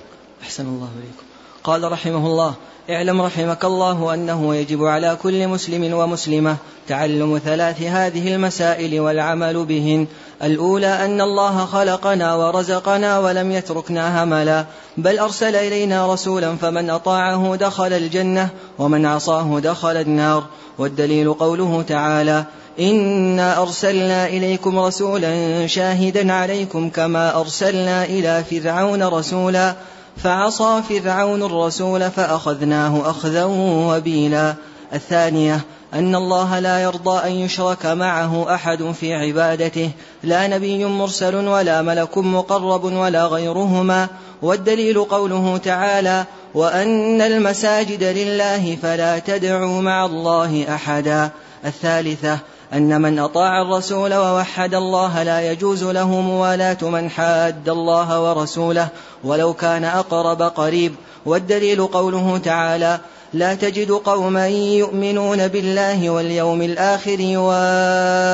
أحسن 0.43 0.67
الله 0.67 0.89
إليكم. 0.99 1.25
قال 1.65 1.93
رحمه 1.93 2.27
الله 2.27 2.55
اعلم 2.91 3.23
رحمك 3.23 3.65
الله 3.65 4.15
أنه 4.15 4.55
يجب 4.55 4.85
على 4.85 5.17
كل 5.23 5.49
مسلم 5.49 5.95
ومسلمة 5.95 6.57
تعلم 6.89 7.41
ثلاث 7.45 7.83
هذه 7.83 8.35
المسائل 8.35 9.01
والعمل 9.01 9.65
بهن. 9.65 10.07
الأولى 10.43 11.05
أن 11.05 11.21
الله 11.21 11.65
خلقنا 11.65 12.35
ورزقنا 12.35 13.19
ولم 13.19 13.53
يتركنا 13.53 14.25
هملا 14.25 14.65
بل 14.97 15.19
أرسل 15.19 15.57
إلينا 15.57 16.13
رسولا 16.13 16.57
فمن 16.57 16.91
أطاعه 16.91 17.57
دخل 17.57 17.93
الجنة 17.93 18.49
ومن 18.79 19.07
عصاه 19.07 19.61
دخل 19.61 19.97
النار. 19.97 20.45
والدليل 20.79 21.35
قوله 21.35 21.83
تعالى 21.83 22.45
إنا 22.81 23.63
أرسلنا 23.63 24.27
إليكم 24.27 24.79
رسولا 24.79 25.67
شاهدا 25.67 26.33
عليكم 26.33 26.91
كما 26.91 27.41
أرسلنا 27.41 28.05
إلى 28.05 28.45
فرعون 28.51 29.03
رسولا. 29.03 29.75
فعصى 30.23 30.83
فرعون 30.89 31.43
الرسول 31.43 32.11
فأخذناه 32.11 33.11
أخذا 33.11 33.45
وبيلا. 33.45 34.55
الثانية 34.95 35.61
أن 35.95 36.15
الله 36.15 36.59
لا 36.59 36.83
يرضى 36.83 37.29
أن 37.29 37.33
يشرك 37.33 37.87
معه 37.87 38.55
أحد 38.55 38.93
في 39.01 39.15
عبادته. 39.15 39.91
لا 40.23 40.47
نبي 40.47 40.85
مرسل 40.85 41.35
ولا 41.35 41.83
ملك 41.83 42.19
مقرب 42.19 42.85
ولا 42.85 43.25
غيرهما. 43.25 44.09
والدليل 44.43 45.05
قوله 45.05 45.57
تعالى 45.57 46.25
وأن 46.55 47.21
المساجد 47.21 48.03
لله 48.03 48.77
فلا 48.83 49.19
تدعوا 49.19 49.83
مع 49.83 50.07
الله 50.07 50.75
أحدا. 50.75 51.31
الثالثة 51.65 52.39
أن 52.73 53.01
من 53.03 53.19
أطاع 53.19 53.63
الرسول 53.63 54.15
ووحد 54.15 54.75
الله 54.75 55.23
لا 55.23 55.53
يجوز 55.53 55.85
له 55.85 56.21
موالاة 56.21 56.79
من 56.83 57.11
حاد 57.11 57.69
الله 57.69 58.23
ورسوله 58.23 58.89
ولو 59.25 59.53
كان 59.53 59.85
أقرب 59.85 60.43
قريب. 60.43 60.95
والدليل 61.27 61.87
قوله 61.87 62.39
تعالى 62.39 62.99
لا 63.33 63.55
تجد 63.55 63.91
قوما 63.91 64.49
يؤمنون 64.49 65.49
بالله 65.49 66.11
واليوم 66.11 66.63
الآخر 66.63 67.21
يوادون 67.21 68.27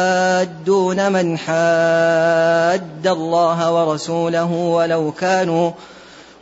من 1.13 1.39
حاد 1.39 3.07
الله 3.07 3.73
ورسوله 3.73 4.53
ولو 4.53 5.13
كانوا 5.13 5.71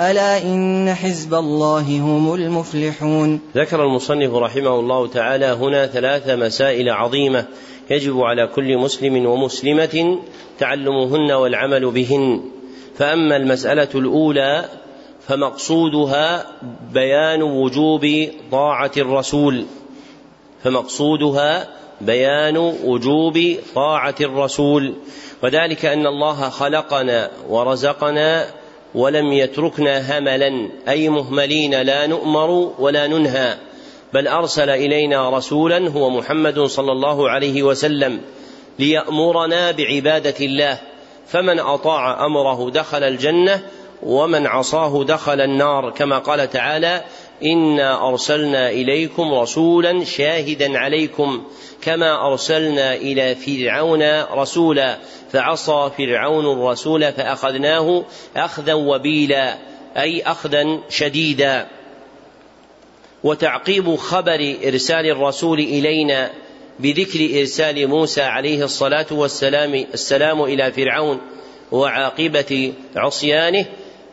ألا 0.00 0.42
إن 0.42 0.94
حزب 0.94 1.34
الله 1.34 2.00
هم 2.00 2.34
المفلحون. 2.34 3.40
ذكر 3.56 3.84
المصنف 3.84 4.34
رحمه 4.34 4.80
الله 4.80 5.06
تعالى 5.06 5.46
هنا 5.46 5.86
ثلاث 5.86 6.30
مسائل 6.30 6.90
عظيمة 6.90 7.44
يجب 7.90 8.20
على 8.20 8.46
كل 8.46 8.78
مسلم 8.78 9.26
ومسلمة 9.26 10.18
تعلمهن 10.58 11.32
والعمل 11.32 11.90
بهن. 11.90 12.44
فأما 12.98 13.36
المسألة 13.36 13.88
الأولى 13.94 14.64
فمقصودها 15.28 16.46
بيان 16.92 17.42
وجوب 17.42 18.28
طاعة 18.52 18.92
الرسول. 18.96 19.64
فمقصودها 20.64 21.68
بيان 22.00 22.56
وجوب 22.84 23.56
طاعة 23.74 24.14
الرسول. 24.20 24.94
وذلك 25.42 25.84
أن 25.84 26.06
الله 26.06 26.48
خلقنا 26.48 27.30
ورزقنا 27.48 28.61
ولم 28.94 29.32
يتركنا 29.32 30.18
هملا 30.18 30.68
أي 30.88 31.08
مهملين 31.08 31.82
لا 31.82 32.06
نؤمر 32.06 32.50
ولا 32.78 33.06
ننهى 33.06 33.56
بل 34.12 34.28
أرسل 34.28 34.70
إلينا 34.70 35.30
رسولا 35.30 35.90
هو 35.90 36.10
محمد 36.10 36.60
صلى 36.60 36.92
الله 36.92 37.30
عليه 37.30 37.62
وسلم 37.62 38.20
ليأمرنا 38.78 39.70
بعبادة 39.70 40.34
الله 40.40 40.78
فمن 41.26 41.60
أطاع 41.60 42.26
أمره 42.26 42.70
دخل 42.70 43.02
الجنة 43.02 43.62
ومن 44.02 44.46
عصاه 44.46 45.04
دخل 45.04 45.40
النار 45.40 45.90
كما 45.90 46.18
قال 46.18 46.50
تعالى 46.50 47.02
انا 47.44 48.08
ارسلنا 48.08 48.70
اليكم 48.70 49.34
رسولا 49.34 50.04
شاهدا 50.04 50.78
عليكم 50.78 51.42
كما 51.82 52.26
ارسلنا 52.26 52.94
إلى 52.94 53.34
فرعون 53.34 54.22
رسولا 54.22 54.98
فعصى 55.32 55.90
فرعون 55.98 56.58
الرسول 56.58 57.12
فاخذناه 57.12 58.04
اخذا 58.36 58.74
وبيلا 58.74 59.58
أي 59.96 60.22
اخذا 60.22 60.80
شديدا. 60.88 61.68
وتعقيب 63.24 63.96
خبر 63.96 64.56
إرسال 64.64 65.06
الرسول 65.06 65.58
إلينا 65.58 66.30
بذكر 66.80 67.40
إرسال 67.40 67.88
موسى 67.88 68.22
عليه 68.22 68.64
الصلاة 68.64 69.06
والسلام 69.10 69.74
السلام 69.74 70.42
إلى 70.42 70.72
فرعون 70.72 71.20
وعاقبة 71.72 72.72
عصيانه 72.96 73.66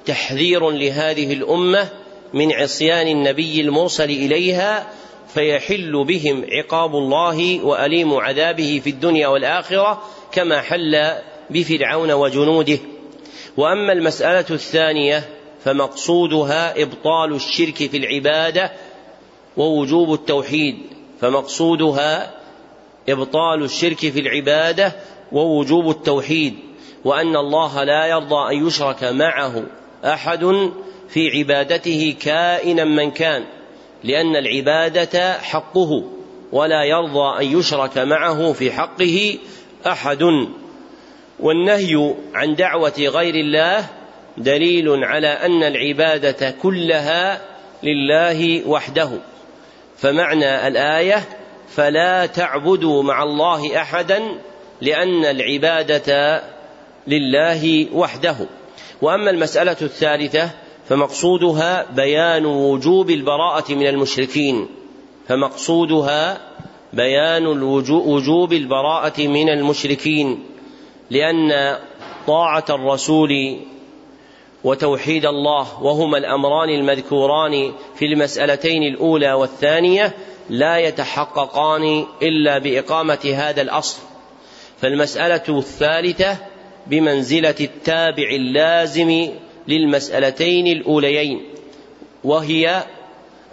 تحذير 0.06 0.70
لهذه 0.70 1.34
الأمة 1.34 1.90
من 2.34 2.52
عصيان 2.52 3.08
النبي 3.08 3.62
المرسل 3.62 4.10
إليها 4.10 4.88
فيحل 5.34 6.04
بهم 6.04 6.46
عقاب 6.52 6.96
الله 6.96 7.66
وأليم 7.66 8.14
عذابه 8.14 8.82
في 8.84 8.90
الدنيا 8.90 9.28
والآخرة 9.28 10.02
كما 10.32 10.62
حل 10.62 11.12
بفرعون 11.50 12.12
وجنوده. 12.12 12.78
وأما 13.58 13.94
المسألة 13.94 14.46
الثانية 14.50 15.30
فمقصودها 15.64 16.82
إبطال 16.82 17.34
الشرك 17.34 17.76
في 17.76 17.98
العبادة 17.98 18.72
ووجوب 19.58 20.14
التوحيد 20.14 20.78
فمقصودها 21.22 22.32
إبطال 23.10 23.64
الشرك 23.64 23.98
في 23.98 24.20
العبادة 24.20 24.96
ووجوب 25.32 25.90
التوحيد 25.90 26.54
وأن 27.06 27.36
الله 27.36 27.84
لا 27.84 28.06
يرضى 28.06 28.56
أن 28.56 28.68
يشرك 28.68 29.04
معه 29.04 29.64
أحد 30.06 30.72
في 31.10 31.38
عبادته 31.38 32.16
كائنا 32.22 32.84
من 32.84 33.12
كان 33.12 33.46
لأن 34.04 34.36
العبادة 34.36 35.34
حقه 35.34 36.04
ولا 36.52 36.84
يرضى 36.84 37.44
أن 37.44 37.60
يشرك 37.60 37.98
معه 37.98 38.54
في 38.54 38.72
حقه 38.72 39.38
أحد. 39.88 40.48
والنهي 41.40 42.16
عن 42.34 42.56
دعوة 42.56 42.94
غير 43.00 43.36
الله 43.36 43.86
دليل 44.38 45.04
على 45.04 45.28
أن 45.28 45.64
العبادة 45.64 46.52
كلها 46.52 47.42
لله 47.84 48.68
وحده. 48.68 49.10
فمعنى 49.98 50.68
الآية 50.68 51.24
فلا 51.70 52.26
تعبدوا 52.26 53.04
مع 53.04 53.24
الله 53.24 53.82
أحدا 53.82 54.22
لأن 54.82 55.26
العبادة 55.26 56.42
لله 57.08 57.88
وحده. 57.94 58.36
وأما 59.02 59.30
المسألة 59.30 59.78
الثالثة 59.82 60.50
فمقصودها 60.90 61.92
بيان 61.92 62.46
وجوب 62.46 63.10
البراءة 63.10 63.74
من 63.74 63.88
المشركين. 63.88 64.68
فمقصودها 65.28 66.38
بيان 66.94 67.48
وجوب 67.92 68.54
البراءة 68.54 69.28
من 69.28 69.50
المشركين. 69.50 70.44
لأن 71.10 71.78
طاعة 72.28 72.66
الرسول 72.70 73.60
وتوحيد 74.64 75.26
الله 75.26 75.84
وهما 75.84 76.18
الأمران 76.18 76.70
المذكوران 76.70 77.72
في 77.96 78.06
المسألتين 78.06 78.84
الأولى 78.84 79.34
والثانية 79.34 80.14
لا 80.50 80.78
يتحققان 80.78 82.06
إلا 82.22 82.58
بإقامة 82.58 83.34
هذا 83.36 83.62
الأصل. 83.62 84.02
فالمسألة 84.82 85.58
الثالثة 85.58 86.38
بمنزلة 86.88 87.56
التابع 87.60 88.30
اللازم 88.32 89.30
للمسألتين 89.70 90.68
الأوليين 90.68 91.44
وهي 92.24 92.84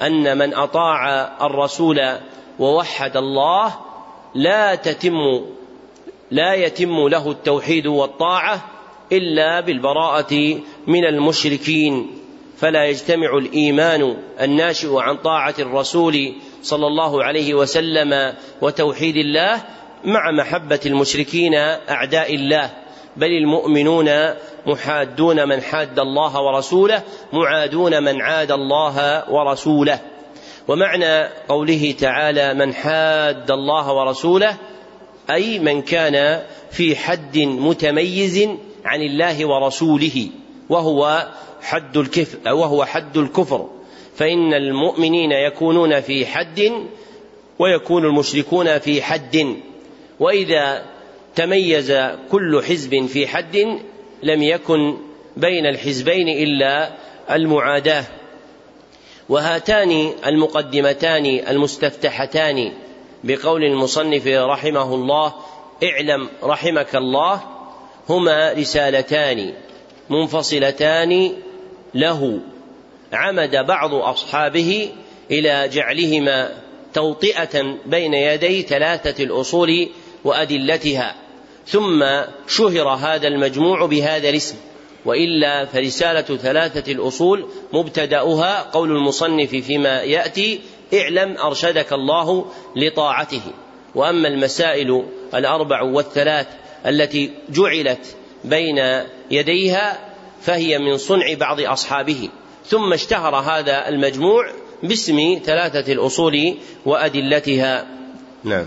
أن 0.02 0.38
من 0.38 0.55
أطاع 0.55 1.09
الرسول 1.46 2.00
ووحد 2.59 3.16
الله 3.16 3.74
لا 4.35 4.74
تتم 4.74 5.40
لا 6.31 6.55
يتم 6.55 7.09
له 7.09 7.31
التوحيد 7.31 7.87
والطاعة 7.87 8.64
إلا 9.12 9.61
بالبراءة 9.61 10.61
من 10.87 11.05
المشركين 11.05 12.07
فلا 12.57 12.85
يجتمع 12.85 13.37
الإيمان 13.38 14.16
الناشئ 14.40 14.96
عن 14.96 15.16
طاعة 15.16 15.55
الرسول 15.59 16.35
صلى 16.62 16.87
الله 16.87 17.24
عليه 17.24 17.55
وسلم 17.55 18.35
وتوحيد 18.62 19.16
الله 19.16 19.62
مع 20.05 20.31
محبة 20.31 20.81
المشركين 20.87 21.55
أعداء 21.88 22.35
الله. 22.35 22.86
بل 23.16 23.26
المؤمنون 23.26 24.11
محادون 24.66 25.48
من 25.48 25.61
حاد 25.61 25.98
الله 25.98 26.40
ورسوله 26.42 27.02
معادون 27.33 28.02
من 28.02 28.22
عاد 28.22 28.52
الله 28.52 29.31
ورسوله. 29.31 30.00
ومعنى 30.68 31.29
قوله 31.48 31.94
تعالى 32.00 32.55
من 32.55 32.74
حاد 32.74 33.50
الله 33.50 33.92
ورسوله 33.92 34.57
أي 35.31 35.59
من 35.59 35.83
كان 35.83 36.42
في 36.70 36.96
حد 36.96 37.38
متميز 37.38 38.48
عن 38.85 39.02
الله 39.02 39.46
ورسوله 39.46 40.29
وهو 40.68 41.26
حد 41.62 41.96
الكفر 41.96 42.52
وهو 42.52 42.85
حد 42.85 43.16
الكفر. 43.16 43.66
فإن 44.16 44.55
المؤمنين 44.55 45.33
يكونون 45.33 46.00
في 46.00 46.26
حد 46.26 46.72
ويكون 47.59 48.05
المشركون 48.05 48.79
في 48.79 49.02
حد. 49.02 49.57
وإذا 50.20 50.95
تميز 51.37 51.92
كل 52.31 52.62
حزب 52.62 53.07
في 53.07 53.27
حد 53.27 53.57
لم 54.22 54.42
يكن 54.42 54.96
بين 55.37 55.66
الحزبين 55.66 56.29
إلا 56.29 56.90
المعاداة. 57.31 58.05
وهاتان 59.29 60.12
المقدمتان 60.27 61.27
المستفتحتان 61.27 62.72
بقول 63.25 63.64
المصنف 63.64 64.27
رحمه 64.27 64.94
الله 64.94 65.35
اعلم 65.85 66.29
رحمك 66.42 66.96
الله 66.96 67.40
هما 68.09 68.53
رسالتان 68.53 69.53
منفصلتان 70.11 71.33
له. 71.94 72.40
عمد 73.12 73.57
بعض 73.57 73.94
أصحابه 73.94 74.92
إلى 75.31 75.68
جعلهما 75.68 76.62
توطئة 76.94 77.77
بين 77.87 78.14
يدي 78.14 78.62
ثلاثة 78.62 79.25
الأصول 79.25 79.88
وأدلتها. 80.25 81.25
ثم 81.66 82.05
شهر 82.48 82.88
هذا 82.88 83.29
المجموع 83.29 83.87
بهذا 83.87 84.29
الاسم 84.29 84.57
وإلا 85.05 85.64
فرسالة 85.64 86.37
ثلاثة 86.37 86.92
الأصول 86.92 87.46
مبتدأها 87.72 88.62
قول 88.62 88.90
المصنف 88.90 89.50
فيما 89.50 90.02
يأتي 90.02 90.61
اعلم 90.94 91.37
أرشدك 91.37 91.92
الله 91.92 92.46
لطاعته. 92.76 93.42
وأما 93.94 94.29
المسائل 94.29 95.05
الأربع 95.35 95.83
والثلاث 95.83 96.46
التي 96.87 97.31
جعلت 97.50 98.16
بين 98.44 99.02
يديها 99.31 99.98
فهي 100.42 100.79
من 100.79 100.96
صنع 100.96 101.35
بعض 101.35 101.61
أصحابه. 101.61 102.29
ثم 102.66 102.92
اشتهر 102.92 103.35
هذا 103.35 103.88
المجموع 103.88 104.50
باسم 104.83 105.40
ثلاثة 105.44 105.92
الأصول 105.92 106.57
وأدلتها. 106.87 107.87
نعم. 108.44 108.66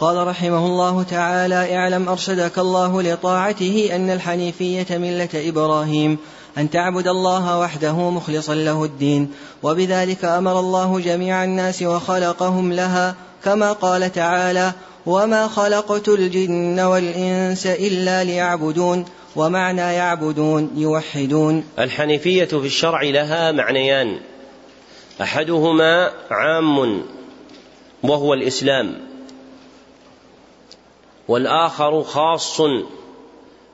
قال 0.00 0.26
رحمه 0.26 0.66
الله 0.66 1.02
تعالى 1.02 1.76
اعلم 1.76 2.08
أرشدك 2.08 2.58
الله 2.58 3.02
لطاعته 3.02 3.88
أن 3.92 4.10
الحنيفية 4.10 4.86
ملة 4.90 5.28
إبراهيم 5.34 6.18
أن 6.58 6.70
تعبد 6.70 7.08
الله 7.08 7.58
وحده 7.58 8.10
مخلصا 8.10 8.54
له 8.54 8.84
الدين 8.84 9.32
وبذلك 9.62 10.24
أمر 10.24 10.60
الله 10.60 11.00
جميع 11.00 11.44
الناس 11.44 11.82
وخلقهم 11.82 12.72
لها 12.72 13.14
كما 13.44 13.72
قال 13.72 14.12
تعالى 14.12 14.72
وما 15.06 15.48
خلقت 15.48 16.08
الجن 16.08 16.80
والإنس 16.80 17.66
إلا 17.66 18.24
ليعبدون 18.24 19.04
ومعنى 19.36 19.80
يعبدون 19.80 20.70
يوحدون. 20.76 21.64
الحنيفية 21.78 22.44
في 22.44 22.66
الشرع 22.66 23.02
لها 23.02 23.52
معنيان 23.52 24.18
أحدهما 25.20 26.10
عام 26.30 27.02
وهو 28.02 28.34
الإسلام. 28.34 29.09
والآخر 31.30 32.02
خاص 32.02 32.60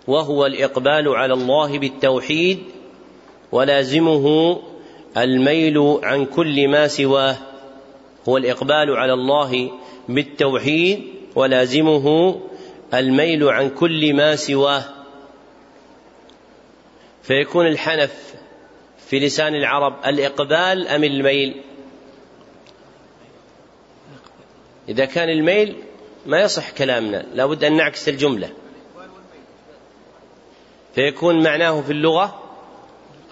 وهو 0.07 0.47
الإقبال 0.47 1.09
على 1.09 1.35
الله 1.35 1.79
بالتوحيد 1.79 2.59
ولازمه 3.53 4.57
الميل 5.17 5.99
عن 6.03 6.25
كل 6.25 6.69
ما 6.69 6.89
سواه. 6.89 7.37
هو 8.29 8.37
الإقبال 8.37 8.97
على 8.97 9.13
الله 9.13 9.71
بالتوحيد 10.09 11.05
ولازمه 11.35 12.37
الميل 12.95 13.49
عن 13.49 13.71
كل 13.71 14.15
ما 14.15 14.37
سواه. 14.37 14.85
فيكون 17.23 17.67
الحنف 17.67 18.35
في 18.99 19.19
لسان 19.19 19.55
العرب 19.55 19.95
الإقبال 20.07 20.89
أم 20.89 21.05
الميل؟ 21.05 21.63
إذا 24.89 25.05
كان 25.05 25.29
الميل 25.29 25.77
ما 26.27 26.41
يصح 26.41 26.71
كلامنا 26.71 27.25
لابد 27.35 27.65
أن 27.65 27.77
نعكس 27.77 28.09
الجملة. 28.09 28.51
فيكون 30.95 31.43
معناه 31.43 31.81
في 31.81 31.93
اللغة 31.93 32.43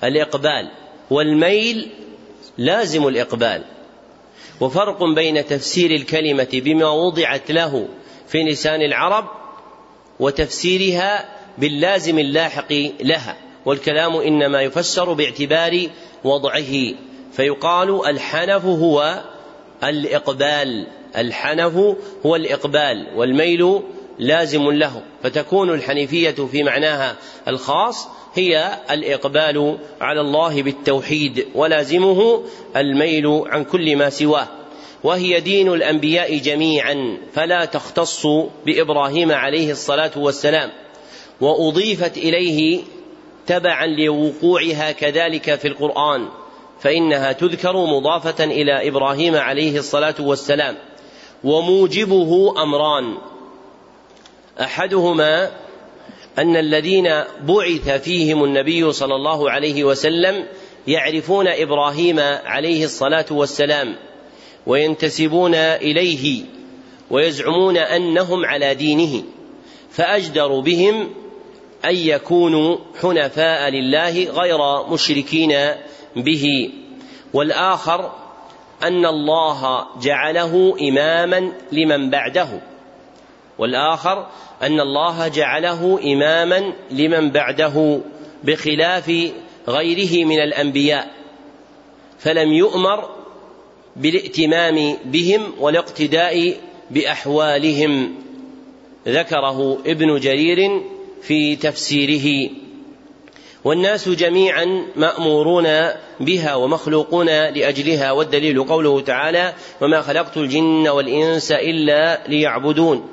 الإقبال 0.04 0.70
والميل 1.10 1.90
لازم 2.58 3.08
الإقبال. 3.08 3.64
وفرق 4.60 5.04
بين 5.04 5.46
تفسير 5.46 5.90
الكلمة 5.90 6.48
بما 6.52 6.88
وضعت 6.88 7.50
له 7.50 7.88
في 8.28 8.42
لسان 8.42 8.82
العرب 8.82 9.24
وتفسيرها 10.20 11.28
باللازم 11.58 12.18
اللاحق 12.18 12.72
لها 13.00 13.36
والكلام 13.66 14.16
إنما 14.16 14.62
يفسر 14.62 15.12
باعتبار 15.12 15.86
وضعه. 16.24 16.94
فيقال 17.32 18.08
الحنف 18.08 18.64
هو 18.64 19.24
الإقبال. 19.84 20.86
الحنف 21.16 21.96
هو 22.26 22.36
الإقبال 22.36 23.06
والميل 23.16 23.80
لازم 24.18 24.70
له 24.70 25.02
فتكون 25.22 25.70
الحنيفية 25.70 26.30
في 26.30 26.62
معناها 26.62 27.16
الخاص 27.48 28.08
هي 28.34 28.78
الإقبال 28.90 29.78
على 30.00 30.20
الله 30.20 30.62
بالتوحيد 30.62 31.46
ولازمه 31.54 32.42
الميل 32.76 33.42
عن 33.46 33.64
كل 33.64 33.96
ما 33.96 34.10
سواه. 34.10 34.48
وهي 35.04 35.40
دين 35.40 35.72
الأنبياء 35.72 36.38
جميعا 36.38 37.18
فلا 37.32 37.64
تختص 37.64 38.26
بإبراهيم 38.66 39.32
عليه 39.32 39.70
الصلاة 39.70 40.10
والسلام. 40.16 40.70
وأضيفت 41.40 42.16
إليه 42.16 42.80
تبعا 43.46 43.86
لوقوعها 43.86 44.92
كذلك 44.92 45.54
في 45.54 45.68
القرآن 45.68 46.28
فإنها 46.80 47.32
تذكر 47.32 47.76
مضافة 47.76 48.44
إلى 48.44 48.88
إبراهيم 48.88 49.34
عليه 49.36 49.78
الصلاة 49.78 50.14
والسلام. 50.20 50.76
وموجبه 51.44 52.62
أمران. 52.62 53.14
أحدهما 54.60 55.50
أن 56.38 56.56
الذين 56.56 57.10
بعث 57.40 57.88
فيهم 57.90 58.44
النبي 58.44 58.92
صلى 58.92 59.14
الله 59.14 59.50
عليه 59.50 59.84
وسلم 59.84 60.46
يعرفون 60.86 61.48
إبراهيم 61.48 62.20
عليه 62.44 62.84
الصلاة 62.84 63.26
والسلام 63.30 63.96
وينتسبون 64.66 65.54
إليه 65.54 66.44
ويزعمون 67.10 67.76
أنهم 67.76 68.44
على 68.44 68.74
دينه 68.74 69.22
فاجدر 69.90 70.60
بهم 70.60 71.10
أن 71.84 71.96
يكونوا 71.96 72.76
حنفاء 73.02 73.70
لله 73.70 74.24
غير 74.24 74.86
مشركين 74.92 75.54
به. 76.16 76.70
والآخر 77.32 78.12
أن 78.86 79.06
الله 79.06 79.86
جعله 80.02 80.76
إماما 80.80 81.52
لمن 81.72 82.10
بعده. 82.10 82.48
والآخر 83.58 84.26
أن 84.62 84.80
الله 84.80 85.28
جعله 85.28 86.00
إماما 86.04 86.72
لمن 86.90 87.30
بعده 87.30 88.00
بخلاف 88.44 89.12
غيره 89.68 90.24
من 90.24 90.38
الأنبياء. 90.38 91.10
فلم 92.18 92.52
يؤمر 92.52 93.08
بالائتمام 93.96 94.96
بهم 95.04 95.52
والاقتداء 95.60 96.56
بأحوالهم. 96.90 98.14
ذكره 99.08 99.78
ابن 99.86 100.18
جرير 100.18 100.82
في 101.22 101.56
تفسيره. 101.56 102.50
والناس 103.64 104.08
جميعا 104.08 104.86
مأمورون 104.96 105.66
بها 106.20 106.54
ومخلوقون 106.54 107.26
لأجلها 107.26 108.12
والدليل 108.12 108.64
قوله 108.64 109.00
تعالى 109.00 109.52
وما 109.80 110.00
خلقت 110.00 110.36
الجن 110.36 110.88
والإنس 110.88 111.52
إلا 111.52 112.28
ليعبدون 112.28 113.08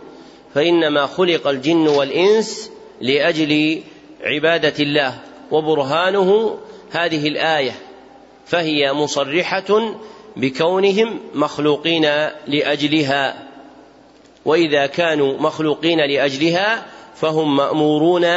فإنما 0.56 1.06
خلق 1.06 1.48
الجن 1.48 1.88
والإنس 1.88 2.72
لأجل 3.02 3.82
عبادة 4.24 4.74
الله 4.80 5.20
وبرهانه 5.52 6.58
هذه 6.92 7.28
الآية 7.28 7.72
فهي 8.46 8.94
مصرحة 8.94 9.96
بكونهم 10.38 11.20
مخلوقين 11.34 12.02
لأجلها. 12.48 13.48
وإذا 14.46 14.86
كانوا 14.86 15.38
مخلوقين 15.38 16.00
لأجلها 16.00 16.86
فهم 17.16 17.56
مأمورون 17.56 18.28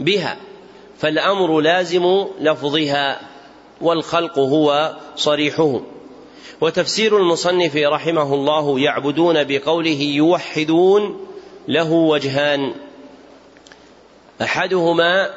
بها. 0.00 0.36
فالأمر 1.04 1.60
لازم 1.60 2.26
لفظها 2.40 3.20
والخلق 3.80 4.38
هو 4.38 4.96
صريحه. 5.16 5.80
وتفسير 6.60 7.18
المصنف 7.18 7.76
رحمه 7.76 8.34
الله 8.34 8.80
يعبدون 8.80 9.44
بقوله 9.44 10.00
يوحدون 10.00 11.26
له 11.68 11.92
وجهان. 11.92 12.74
أحدهما 14.42 15.30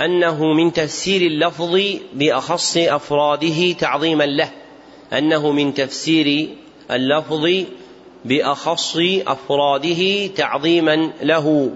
أنه 0.00 0.44
من 0.44 0.72
تفسير 0.72 1.22
اللفظ 1.22 1.78
بأخص 2.14 2.76
أفراده 2.76 3.72
تعظيما 3.72 4.24
له 4.24 4.50
أنه 5.12 5.52
من 5.52 5.74
تفسير 5.74 6.48
اللفظ 6.90 7.48
بأخص 8.24 8.96
أفراده 9.26 10.26
تعظيما 10.26 11.12
له. 11.22 11.70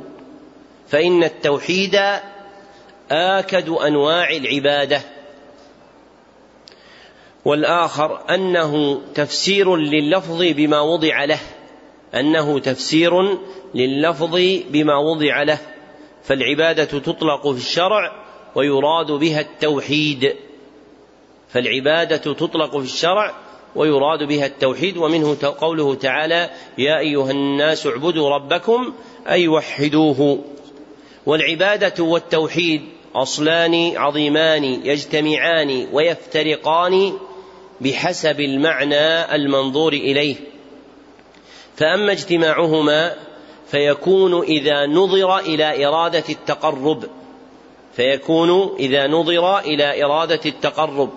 فإن 0.89 1.25
التوحيد 1.25 1.97
آكد 3.11 3.69
أنواع 3.69 4.31
العبادة. 4.31 5.01
والآخر 7.45 8.35
أنه 8.35 9.01
تفسير 9.15 9.77
لللفظ 9.77 10.43
بما 10.43 10.81
وضع 10.81 11.25
له. 11.25 11.41
أنه 12.15 12.59
تفسير 12.59 13.39
لللفظ 13.75 14.37
بما 14.71 14.97
وضع 14.97 15.43
له. 15.43 15.59
فالعبادة 16.23 16.85
تطلق 16.85 17.51
في 17.51 17.59
الشرع 17.59 18.13
ويراد 18.55 19.13
بها 19.13 19.41
التوحيد. 19.41 20.37
فالعبادة 21.49 22.17
تطلق 22.17 22.79
في 22.79 22.85
الشرع 22.85 23.35
ويراد 23.75 24.23
بها 24.29 24.47
التوحيد. 24.47 24.97
ومنه 24.97 25.37
قوله 25.59 25.95
تعالى 25.95 26.51
يا 26.79 26.99
أيها 26.99 27.31
الناس 27.31 27.87
اعبدوا 27.87 28.31
ربكم 28.31 28.93
أي 29.29 29.49
وحدوه. 29.49 30.45
والعبادة 31.27 32.05
والتوحيد 32.05 32.96
أصلان 33.23 33.97
عظيمان 33.97 34.65
يجتمعان 34.65 35.89
ويفترقان 35.93 37.13
بحسب 37.81 38.41
المعنى 38.41 39.35
المنظور 39.35 39.93
إليه. 39.93 40.37
فأما 41.77 42.13
اجتماعهما 42.13 43.15
فيكون 43.71 44.43
إذا 44.43 44.87
نظر 44.87 45.39
إلى 45.39 45.87
إرادة 45.87 46.25
التقرب 46.29 47.05
فيكون 47.97 48.77
إذا 48.79 49.07
نظر 49.07 49.59
إلى 49.59 50.05
إرادة 50.05 50.41
التقرب 50.47 51.11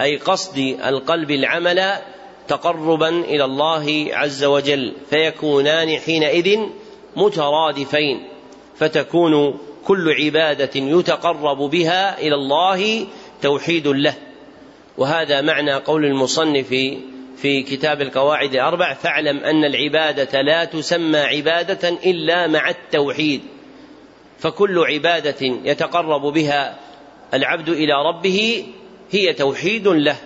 أي 0.00 0.16
قصد 0.16 0.58
القلب 0.86 1.30
العمل 1.30 1.92
تقربا 2.48 3.08
إلى 3.08 3.44
الله 3.44 4.08
عز 4.12 4.44
وجل 4.44 4.92
فيكونان 5.10 5.96
حينئذ 5.96 6.60
مترادفين 7.16 8.28
فتكون 8.76 9.58
كل 9.86 10.14
عبادة 10.24 10.70
يتقرب 10.74 11.58
بها 11.58 12.18
إلى 12.18 12.34
الله 12.34 13.06
توحيد 13.42 13.86
له. 13.86 14.14
وهذا 14.98 15.40
معنى 15.40 15.74
قول 15.74 16.04
المصنف 16.04 16.68
في 17.36 17.62
كتاب 17.62 18.02
القواعد 18.02 18.54
الأربع 18.54 18.94
فاعلم 18.94 19.38
أن 19.38 19.64
العبادة 19.64 20.40
لا 20.42 20.64
تسمى 20.64 21.18
عبادة 21.18 21.88
إلا 21.88 22.46
مع 22.46 22.70
التوحيد. 22.70 23.40
فكل 24.38 24.78
عبادة 24.78 25.46
يتقرب 25.64 26.22
بها 26.32 26.78
العبد 27.34 27.68
إلى 27.68 27.92
ربه 27.92 28.66
هي 29.10 29.32
توحيد 29.32 29.88
له. 29.88 30.16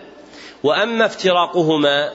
وأما 0.62 1.06
افتراقهما 1.06 2.12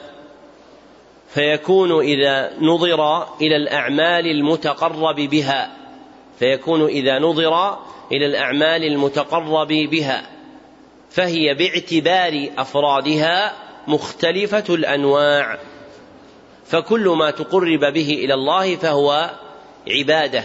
فيكون 1.34 2.00
إذا 2.04 2.52
نظر 2.60 3.22
إلى 3.40 3.56
الأعمال 3.56 4.26
المتقرب 4.26 5.16
بها. 5.16 5.85
فيكون 6.38 6.86
إذا 6.86 7.18
نظر 7.18 7.78
إلى 8.12 8.26
الأعمال 8.26 8.84
المتقرب 8.84 9.68
بها 9.68 10.30
فهي 11.10 11.54
باعتبار 11.54 12.48
أفرادها 12.58 13.52
مختلفة 13.86 14.64
الأنواع. 14.74 15.58
فكل 16.66 17.08
ما 17.08 17.30
تقرب 17.30 17.80
به 17.80 18.20
إلى 18.24 18.34
الله 18.34 18.76
فهو 18.76 19.30
عبادة 19.88 20.44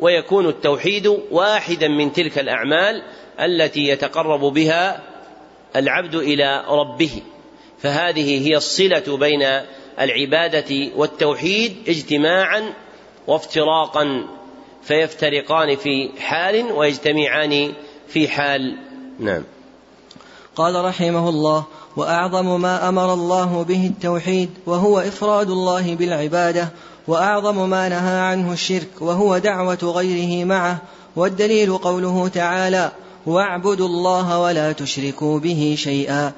ويكون 0.00 0.48
التوحيد 0.48 1.06
واحدا 1.30 1.88
من 1.88 2.12
تلك 2.12 2.38
الأعمال 2.38 3.02
التي 3.40 3.88
يتقرب 3.88 4.40
بها 4.40 5.02
العبد 5.76 6.14
إلى 6.14 6.64
ربه. 6.68 7.22
فهذه 7.78 8.48
هي 8.48 8.56
الصلة 8.56 9.16
بين 9.16 9.46
العبادة 10.00 10.90
والتوحيد 10.96 11.76
اجتماعا 11.88 12.72
وافتراقا. 13.26 14.26
فيفترقان 14.86 15.76
في 15.76 16.10
حال 16.18 16.72
ويجتمعان 16.72 17.72
في 18.08 18.28
حال. 18.28 18.76
نعم. 19.20 19.42
قال 20.56 20.84
رحمه 20.84 21.28
الله 21.28 21.64
وأعظم 21.96 22.60
ما 22.60 22.88
أمر 22.88 23.14
الله 23.14 23.62
به 23.62 23.86
التوحيد 23.86 24.50
وهو 24.66 24.98
إفراد 24.98 25.50
الله 25.50 25.94
بالعبادة 25.94 26.68
وأعظم 27.08 27.70
ما 27.70 27.88
نهى 27.88 28.18
عنه 28.20 28.52
الشرك 28.52 28.88
وهو 29.00 29.38
دعوة 29.38 29.78
غيره 29.82 30.44
معه 30.44 30.78
والدليل 31.16 31.78
قوله 31.78 32.28
تعالى 32.28 32.92
واعبدوا 33.26 33.86
الله 33.86 34.40
ولا 34.40 34.72
تشركوا 34.72 35.38
به 35.38 35.74
شيئا. 35.78 36.32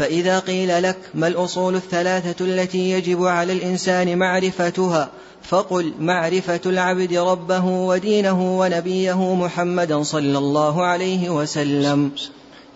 فإذا 0.00 0.38
قيل 0.38 0.82
لك 0.82 0.96
ما 1.14 1.26
الأصول 1.26 1.74
الثلاثة 1.74 2.44
التي 2.44 2.90
يجب 2.90 3.24
على 3.24 3.52
الإنسان 3.52 4.18
معرفتها 4.18 5.10
فقل 5.42 5.92
معرفة 5.98 6.60
العبد 6.66 7.14
ربه 7.14 7.64
ودينه 7.64 8.58
ونبيه 8.58 9.34
محمدا 9.34 10.02
صلى 10.02 10.38
الله 10.38 10.84
عليه 10.84 11.30
وسلم. 11.30 12.10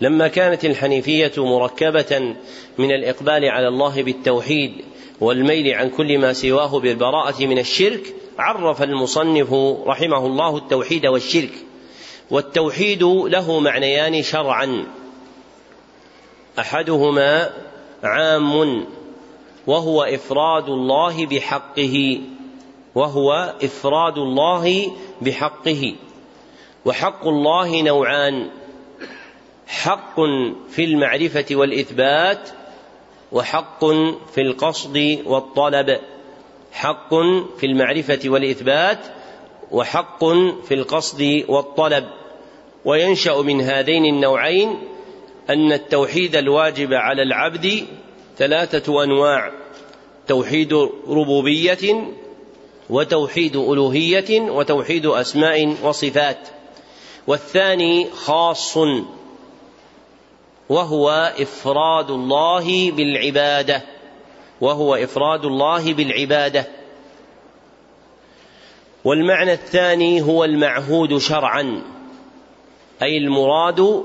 لما 0.01 0.29
كانت 0.29 0.65
الحنيفية 0.65 1.33
مركبة 1.39 2.35
من 2.79 2.91
الإقبال 2.91 3.45
على 3.45 3.69
الله 3.69 4.03
بالتوحيد 4.03 4.73
والميل 5.21 5.75
عن 5.75 5.91
كل 5.91 6.19
ما 6.19 6.33
سواه 6.33 6.81
بالبراءة 6.81 7.47
من 7.47 7.59
الشرك 7.59 8.15
عرف 8.39 8.83
المصنف 8.83 9.53
رحمه 9.87 10.27
الله 10.27 10.57
التوحيد 10.57 11.07
والشرك 11.07 11.53
والتوحيد 12.31 13.03
له 13.03 13.61
معنيان 13.61 14.23
شرعا 14.23 14.87
أحدهما 16.59 17.51
عام 18.03 18.87
وهو 19.67 20.03
إفراد 20.03 20.69
الله 20.69 21.27
بحقه 21.27 22.21
وهو 22.95 23.55
إفراد 23.63 24.19
الله 24.19 24.93
بحقه. 25.21 25.95
وحق 26.85 27.27
الله 27.27 27.83
نوعان 27.83 28.51
حق 29.67 30.21
في 30.71 30.85
المعرفة 30.85 31.47
والإثبات 31.51 32.51
وحق 33.33 33.85
في 34.35 34.41
القصد 34.41 35.19
والطلب. 35.27 36.01
حق 36.73 37.15
في 37.59 37.67
المعرفة 37.67 38.21
والإثبات 38.25 39.07
وحق 39.71 40.25
في 40.65 40.75
القصد 40.75 41.45
والطلب. 41.49 42.05
وينشأ 42.85 43.43
من 43.43 43.61
هذين 43.61 44.05
النوعين 44.05 44.94
أن 45.51 45.73
التوحيد 45.73 46.37
الواجب 46.37 46.93
على 46.93 47.23
العبد 47.23 47.87
ثلاثة 48.39 49.05
أنواع 49.05 49.53
توحيد 50.29 50.73
ربوبية 51.09 52.11
وتوحيد 52.91 53.57
ألوهية 53.57 54.41
وتوحيد 54.41 55.07
أسماء 55.07 55.77
وصفات. 55.83 56.49
والثاني 57.27 58.11
خاص 58.11 58.77
وهو 60.69 61.35
إفراد 61.39 62.11
الله 62.11 62.91
بالعبادة 62.91 63.83
وهو 64.61 64.95
إفراد 64.95 65.45
الله 65.45 65.93
بالعبادة. 65.93 66.67
والمعنى 69.05 69.53
الثاني 69.53 70.23
هو 70.23 70.45
المعهود 70.45 71.19
شرعا 71.19 71.83
أي 73.03 73.19
المراد 73.19 74.05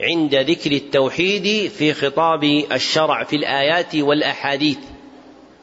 عند 0.00 0.34
ذكر 0.34 0.72
التوحيد 0.72 1.70
في 1.70 1.94
خطاب 1.94 2.44
الشرع 2.72 3.24
في 3.24 3.36
الآيات 3.36 3.96
والأحاديث. 3.96 4.78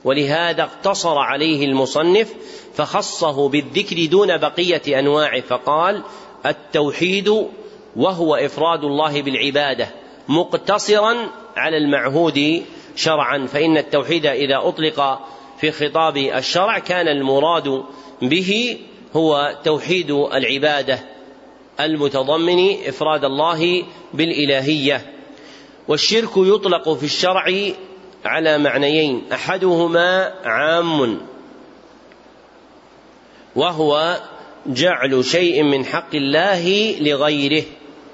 ولهذا 0.04 0.64
اقتصر 0.64 1.18
عليه 1.18 1.66
المصنف 1.66 2.34
فخصه 2.74 3.50
بالذكر 3.50 4.06
دون 4.06 4.38
بقية 4.38 5.00
انواعه 5.00 5.42
فقال 5.42 6.04
التوحيد 6.46 7.48
وهو 7.96 8.36
إفراد 8.36 8.84
الله 8.84 9.22
بالعبادة 9.22 9.90
مقتصرا 10.28 11.16
على 11.58 11.78
المعهود 11.78 12.64
شرعا 12.96 13.46
فإن 13.46 13.78
التوحيد 13.78 14.26
إذا 14.26 14.58
أطلق 14.58 15.20
في 15.60 15.72
خطاب 15.72 16.18
الشرع 16.18 16.80
كان 16.80 17.08
المراد 17.08 17.84
به 18.22 18.78
هو 19.16 19.58
توحيد 19.64 20.12
العبادة. 20.12 21.00
المتضمن 21.80 22.88
إفراد 22.88 23.26
الله 23.26 23.84
بالإلهية 24.14 25.14
والشرك 25.88 26.32
يطلق 26.38 26.90
في 26.90 27.04
الشرع 27.06 27.46
على 28.26 28.58
معنيين 28.58 29.22
أحدهما 29.34 30.34
عام 30.46 31.22
وهو 33.56 34.22
جعل 34.66 35.26
شيء 35.26 35.64
من 35.64 35.86
حق 35.86 36.16
الله 36.16 36.96
لغيره 37.00 37.64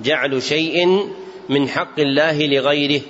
جعل 0.02 0.44
شيء 0.44 1.08
من 1.50 1.70
حق 1.70 2.00
الله 2.00 2.48
لغيره 2.48 3.02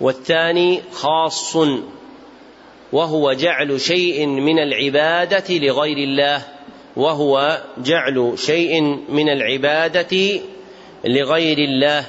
والثاني 0.00 0.82
خاص 0.92 1.56
وهو 2.92 3.32
جعل 3.32 3.80
شيء 3.80 4.26
من 4.26 4.58
العبادة 4.58 5.44
لغير 5.58 5.96
الله. 5.96 6.57
وهو 6.98 7.62
جعل 7.78 8.32
شيء 8.36 8.82
من 9.08 9.28
العبادة 9.28 10.40
لغير 11.04 11.58
الله. 11.58 12.04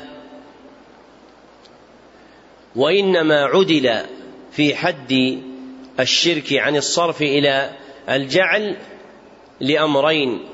وإنما 2.76 3.46
عدل 3.46 4.06
في 4.52 4.76
حد 4.76 5.42
الشرك 6.00 6.54
عن 6.54 6.76
الصرف 6.76 7.22
إلى 7.22 7.78
الجعل 8.10 8.78
لأمرين. 9.60 10.46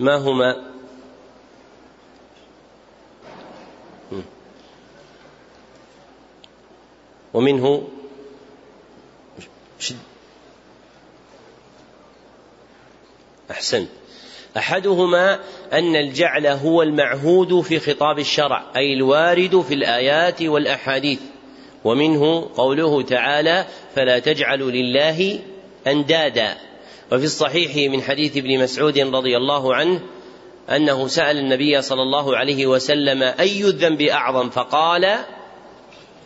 ما 0.00 0.16
هما؟ 0.16 0.66
ومنه 7.34 7.88
أحسنت. 13.50 13.88
أحدهما 14.56 15.40
أن 15.72 15.96
الجعل 15.96 16.46
هو 16.46 16.82
المعهود 16.82 17.60
في 17.60 17.80
خطاب 17.80 18.18
الشرع 18.18 18.62
أي 18.76 18.92
الوارد 18.92 19.60
في 19.60 19.74
الآيات 19.74 20.42
والأحاديث. 20.42 21.20
ومنه 21.84 22.50
قوله 22.56 23.02
تعالى 23.02 23.66
فلا 23.94 24.18
تجعلوا 24.18 24.70
لله 24.70 25.38
أندادا. 25.86 26.56
وفي 27.12 27.24
الصحيح 27.24 27.92
من 27.92 28.02
حديث 28.02 28.36
ابن 28.36 28.58
مسعود 28.58 28.98
رضي 28.98 29.36
الله 29.36 29.74
عنه 29.74 30.00
أنه 30.70 31.06
سأل 31.06 31.38
النبي 31.38 31.82
صلى 31.82 32.02
الله 32.02 32.36
عليه 32.36 32.66
وسلم 32.66 33.22
أي 33.22 33.64
الذنب 33.64 34.02
أعظم؟ 34.02 34.50
فقال 34.50 35.04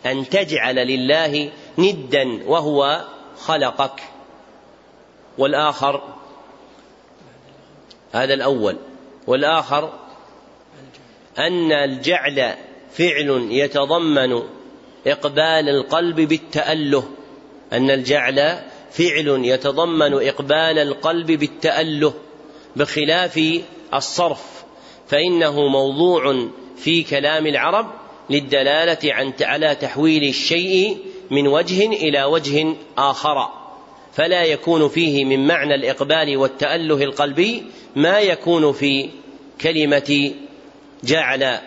أن 0.05 0.29
تجعل 0.29 0.75
لله 0.75 1.51
ندا 1.77 2.39
وهو 2.47 3.01
خلقك. 3.37 4.01
والآخر 5.37 6.01
هذا 8.11 8.33
الأول. 8.33 8.77
والآخر 9.27 9.93
أن 11.39 11.71
الجعل 11.71 12.55
فعل 12.93 13.47
يتضمن 13.51 14.43
إقبال 15.07 15.69
القلب 15.69 16.15
بالتأله. 16.15 17.03
أن 17.73 17.91
الجعل 17.91 18.59
فعل 18.91 19.41
يتضمن 19.43 20.27
إقبال 20.27 20.79
القلب 20.79 21.31
بالتأله 21.31 22.13
بخلاف 22.75 23.61
الصرف. 23.93 24.63
فإنه 25.07 25.67
موضوع 25.67 26.47
في 26.77 27.03
كلام 27.03 27.47
العرب 27.47 27.91
للدلالة 28.29 29.13
عن 29.13 29.33
على 29.41 29.75
تحويل 29.75 30.23
الشيء 30.23 30.97
من 31.31 31.47
وجه 31.47 31.85
إلى 31.87 32.23
وجه 32.23 32.75
آخر. 32.97 33.60
فلا 34.13 34.43
يكون 34.43 34.89
فيه 34.89 35.25
من 35.25 35.47
معنى 35.47 35.75
الإقبال 35.75 36.37
والتأله 36.37 37.03
القلبي 37.03 37.63
ما 37.95 38.19
يكون 38.19 38.73
في 38.73 39.09
كلمة 39.61 40.33
جعل 41.03 41.59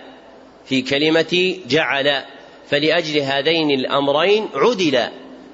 في 0.66 0.82
كلمة 0.82 1.56
جعل. 1.68 2.22
فلأجل 2.70 3.20
هذين 3.20 3.70
الأمرين 3.70 4.48
عدل 4.54 4.96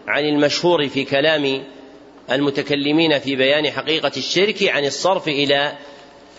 عن 0.07 0.25
المشهور 0.25 0.89
في 0.89 1.05
كلام 1.05 1.65
المتكلمين 2.31 3.19
في 3.19 3.37
بيان 3.37 3.71
حقيقة 3.71 4.13
الشرك 4.17 4.63
عن 4.63 4.85
الصرف 4.85 5.29
إلى 5.29 5.73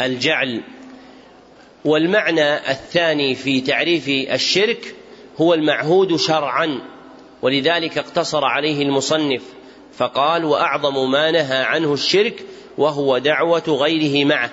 الجعل. 0.02 0.62
والمعنى 1.86 2.72
الثاني 2.72 3.36
في 3.36 3.62
تعريف 3.62 4.08
الشرك 4.10 4.96
هو 5.38 5.54
المعهود 5.54 6.16
شرعا 6.16 6.82
ولذلك 7.42 7.98
اقتصر 7.98 8.46
عليه 8.46 8.82
المصنف. 8.82 9.42
فقال 9.94 10.46
وأعظم 10.46 11.12
ما 11.12 11.32
نهى 11.32 11.64
عنه 11.64 11.94
الشرك 11.94 12.46
وهو 12.78 13.18
دعوة 13.18 13.64
غيره 13.68 14.26
معه 14.26 14.50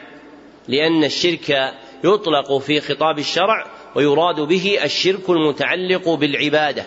لأن 0.68 1.04
الشرك 1.04 1.74
يطلق 2.04 2.58
في 2.58 2.80
خطاب 2.80 3.18
الشرع 3.18 3.66
ويراد 3.94 4.40
به 4.40 4.78
الشرك 4.84 5.30
المتعلق 5.30 6.08
بالعبادة 6.08 6.86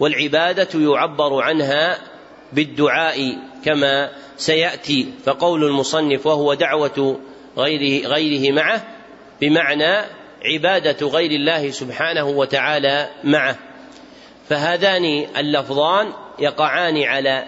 والعبادة 0.00 0.68
يعبر 0.80 1.42
عنها 1.42 1.98
بالدعاء 2.52 3.38
كما 3.64 4.10
سيأتي 4.36 5.12
فقول 5.24 5.64
المصنف 5.64 6.26
وهو 6.26 6.54
دعوة 6.54 7.20
غيره 7.58 8.08
غيره 8.08 8.52
معه 8.52 8.84
بمعنى 9.40 10.04
عبادة 10.44 11.06
غير 11.06 11.30
الله 11.30 11.70
سبحانه 11.70 12.28
وتعالى 12.28 13.08
معه 13.24 13.56
فهذان 14.48 15.26
اللفظان 15.36 16.12
يقعان 16.38 17.02
على 17.02 17.44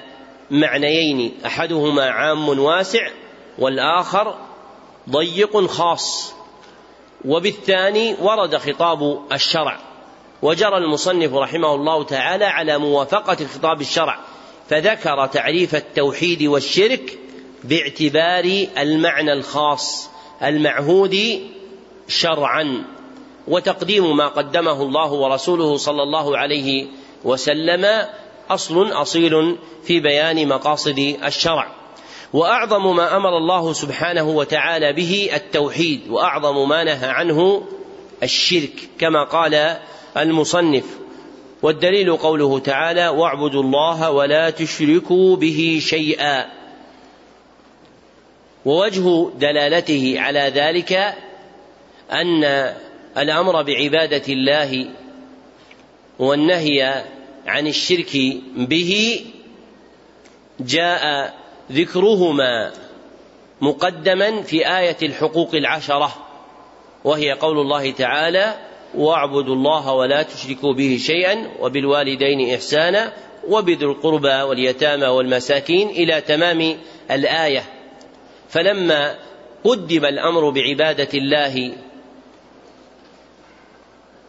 معنيين 0.53 1.32
أحدهما 1.46 2.11
عام 2.11 2.48
واسع 2.48 3.09
والآخر 3.59 4.34
ضيق 5.11 5.66
خاص 5.66 6.34
وبالثاني 7.24 8.16
ورد 8.20 8.57
خطاب 8.57 9.18
الشرع. 9.32 9.78
وجرى 10.42 10.76
المصنف 10.76 11.34
رحمه 11.34 11.74
الله 11.74 12.05
تعالى 12.05 12.44
على 12.44 12.78
موافقة 12.78 13.46
خطاب 13.46 13.80
الشرع 13.80 14.18
فذكر 14.68 15.26
تعريف 15.26 15.74
التوحيد 15.74 16.42
والشرك 16.42 17.18
باعتبار 17.64 18.66
المعنى 18.78 19.32
الخاص 19.32 20.11
المعهود 20.42 21.16
شرعا. 22.09 22.84
وتقديم 23.48 24.16
ما 24.16 24.28
قدمه 24.28 24.82
الله 24.82 25.12
ورسوله 25.12 25.76
صلى 25.76 26.03
الله 26.03 26.38
عليه 26.38 26.86
وسلم 27.24 28.07
أصل 28.55 28.92
أصيل 28.92 29.57
في 29.84 30.00
بيان 30.00 30.48
مقاصد 30.48 30.98
الشرع. 31.24 31.72
وأعظم 32.32 32.96
ما 32.96 33.16
أمر 33.16 33.36
الله 33.36 33.72
سبحانه 33.72 34.28
وتعالى 34.28 34.92
به 34.92 35.30
التوحيد 35.34 36.00
وأعظم 36.09 36.68
ما 36.68 36.84
نهى 36.84 37.09
عنه 37.09 37.62
الشرك 38.22 38.88
كما 38.98 39.24
قال 39.24 39.76
المصنف. 40.16 40.84
والدليل 41.62 42.16
قوله 42.16 42.59
تعالى 42.59 43.09
واعبدوا 43.09 43.62
الله 43.62 44.11
ولا 44.11 44.50
تشركوا 44.50 45.36
به 45.36 45.80
شيئا. 45.82 46.46
ووجه 48.64 49.30
دلالته 49.38 50.14
على 50.16 50.53
ذلك 50.55 51.14
أن 52.12 52.72
الأمر 53.18 53.62
بعبادة 53.62 54.22
الله 54.28 54.86
والنهي 56.18 57.05
عن 57.47 57.66
الشرك 57.66 58.16
به 58.57 59.20
جاء 60.61 61.34
ذكرهما 61.72 62.72
مقدما 63.61 64.43
في 64.43 64.78
آية 64.78 64.97
الحقوق 65.03 65.55
العشرة 65.55 66.14
وهي 67.05 67.32
قول 67.32 67.59
الله 67.59 67.90
تعالى 67.90 68.55
واعبدوا 68.95 69.55
الله 69.55 69.93
ولا 69.93 70.22
تشركوا 70.22 70.74
به 70.74 70.99
شيئا 71.01 71.49
وبالوالدين 71.61 72.55
إحسانا 72.55 73.12
وبذي 73.49 73.84
القربى 73.84 74.43
واليتامى 74.43 75.07
والمساكين 75.07 75.88
إلى 75.88 76.20
تمام 76.20 76.76
الآية 77.11 77.64
فلما 78.49 79.18
قدم 79.64 80.05
الأمر 80.05 80.51
بعبادة 80.51 81.09
الله 81.14 81.72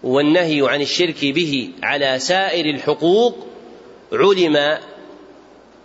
والنهي 0.03 0.69
عن 0.69 0.81
الشرك 0.81 1.25
به 1.25 1.69
على 1.83 2.19
سائر 2.19 2.65
الحقوق 2.65 3.47
علم 4.13 4.77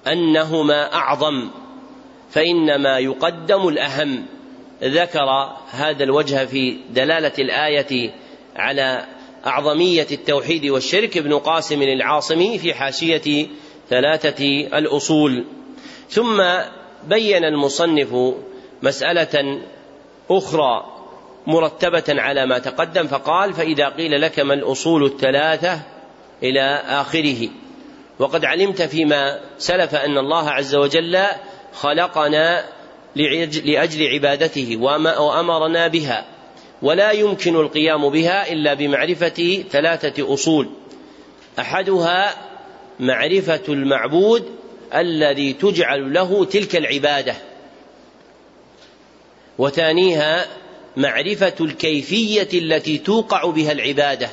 أنهما 0.06 0.94
أعظم 0.94 1.50
فإنما 2.30 2.98
يقدم 2.98 3.68
الأهم. 3.68 4.26
ذكر 4.82 5.56
هذا 5.70 6.04
الوجه 6.04 6.46
في 6.46 6.76
دلالة 6.90 7.32
الآية 7.38 8.14
على 8.56 9.06
أعظمية 9.46 10.06
التوحيد 10.12 10.66
والشرك 10.66 11.16
ابن 11.16 11.38
قاسم 11.38 11.82
العاصمي 11.82 12.58
في 12.58 12.74
حاشية 12.74 13.46
ثلاثة 13.90 14.44
الأصول. 14.78 15.44
ثم 16.08 16.42
بين 17.08 17.44
المصنف 17.44 18.34
مسألة 18.82 19.60
أخرى. 20.30 20.97
مرتبة 21.48 22.04
على 22.08 22.46
ما 22.46 22.58
تقدم 22.58 23.06
فقال 23.06 23.52
فإذا 23.52 23.88
قيل 23.88 24.20
لك 24.20 24.40
ما 24.40 24.54
الأصول 24.54 25.04
الثلاثة 25.04 25.80
إلى 26.42 26.82
آخره. 26.86 27.48
وقد 28.18 28.44
علمت 28.44 28.82
فيما 28.82 29.40
سلف 29.58 29.94
أن 29.94 30.18
الله 30.18 30.50
عز 30.50 30.74
وجل 30.74 31.18
خلقنا 31.72 32.64
لأجل 33.64 34.06
عبادته 34.06 34.76
وأمرنا 35.20 35.88
بها. 35.88 36.24
ولا 36.82 37.10
يمكن 37.10 37.56
القيام 37.56 38.08
بها 38.08 38.52
إلا 38.52 38.74
بمعرفة 38.74 39.64
ثلاثة 39.70 40.34
أصول. 40.34 40.68
أحدها 41.58 42.34
معرفة 43.00 43.62
المعبود 43.68 44.44
الذي 44.94 45.52
تجعل 45.52 46.12
له 46.12 46.44
تلك 46.44 46.76
العبادة. 46.76 47.34
وثانيها 49.58 50.46
معرفة 50.98 51.54
الكيفية 51.60 52.48
التي 52.54 52.98
توقع 52.98 53.50
بها 53.50 53.72
العبادة 53.72 54.28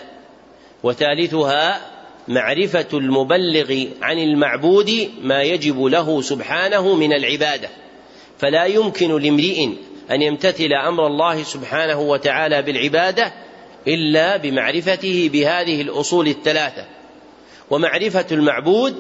وثالثها 0.84 1.82
معرفة 2.28 2.88
المبلغ 2.94 3.86
عن 4.02 4.20
المعبود 4.20 5.10
ما 5.22 5.42
يجب 5.42 5.84
له 5.84 6.22
سبحانه 6.22 6.96
من 6.96 7.14
العبادة. 7.14 7.70
فلا 8.40 8.66
يمكن 8.66 9.22
لامرئ 9.22 9.68
أن 10.12 10.22
يمتثل 10.22 10.74
أمر 10.74 11.08
الله 11.08 11.44
سبحانه 11.44 12.00
وتعالى 12.00 12.62
بالعبادة 12.62 13.34
إلا 13.88 14.38
بمعرفته 14.38 15.30
بهذه 15.34 15.82
الأصول 15.82 16.28
الثلاثة. 16.28 16.86
ومعرفة 17.70 18.26
المعبود 18.32 18.96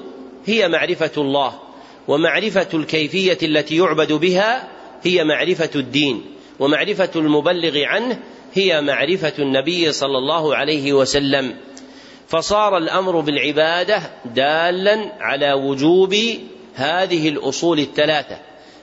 هي 0.45 0.67
معرفة 0.67 1.11
الله 1.17 1.59
ومعرفة 2.07 2.67
الكيفية 2.73 3.37
التي 3.43 3.77
يعبد 3.77 4.13
بها 4.13 4.67
هي 5.03 5.23
معرفة 5.23 5.69
الدين. 5.75 6.34
ومعرفة 6.59 7.09
المبلغ 7.15 7.83
عنه 7.83 8.19
هي 8.53 8.81
معرفة 8.81 9.33
النبي 9.39 9.91
صلى 9.91 10.17
الله 10.17 10.55
عليه 10.55 10.93
وسلم. 10.93 11.55
فصار 12.27 12.77
الأمر 12.77 13.19
بالعبادة 13.19 14.01
دالا 14.25 15.11
على 15.19 15.53
وجوب 15.53 16.15
هذه 16.75 17.29
الأصول 17.29 17.79
الثلاثة. 17.79 18.37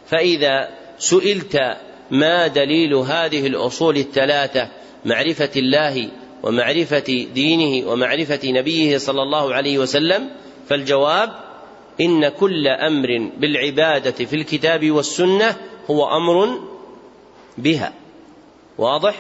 فإذا 0.06 0.68
سئلت 0.98 1.76
ما 2.10 2.46
دليل 2.46 2.94
هذه 2.94 3.46
الأصول 3.46 3.96
الثلاثة 3.96 4.68
معرفة 5.04 5.50
الله 5.56 6.08
ومعرفة 6.42 7.26
دينه 7.34 7.88
ومعرفة 7.90 8.40
نبيه 8.44 8.98
صلى 8.98 9.22
الله 9.22 9.54
عليه 9.54 9.78
وسلم 9.78 10.30
فالجواب 10.68 11.30
إن 12.00 12.28
كل 12.28 12.68
أمر 12.68 13.30
بالعبادة 13.38 14.10
في 14.24 14.36
الكتاب 14.36 14.90
والسنة 14.90 15.56
هو 15.90 16.16
أمر 16.16 16.58
بها. 17.58 17.92
واضح؟ 18.78 19.14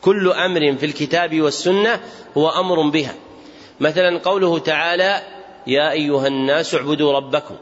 كل 0.00 0.32
أمر 0.32 0.76
في 0.76 0.86
الكتاب 0.86 1.40
والسنة 1.40 2.00
هو 2.36 2.48
أمر 2.48 2.88
بها. 2.88 3.14
مثلا 3.80 4.18
قوله 4.18 4.58
تعالى 4.58 5.22
يا 5.66 5.90
أيها 5.90 6.26
الناس 6.26 6.74
اعبدوا 6.74 7.12
ربكم. 7.12 7.56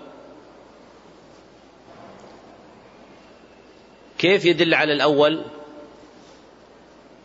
كيف 4.19 4.45
يدل 4.45 4.75
على 4.75 4.93
الأول؟ 4.93 5.45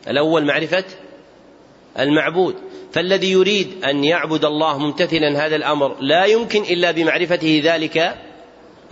الأول 0.08 0.46
معرفة 0.46 0.84
المعبود. 2.00 2.56
فالذي 2.94 3.32
يريد 3.32 3.86
أن 3.86 4.04
يعبد 4.04 4.46
الله 4.46 4.78
ممتثلا 4.78 5.46
هذا 5.46 5.56
الأمر 5.56 5.96
لا 6.00 6.26
يمكن 6.26 6.62
إلا 6.62 6.92
بمعرفته 6.92 7.62
ذلك 7.64 8.18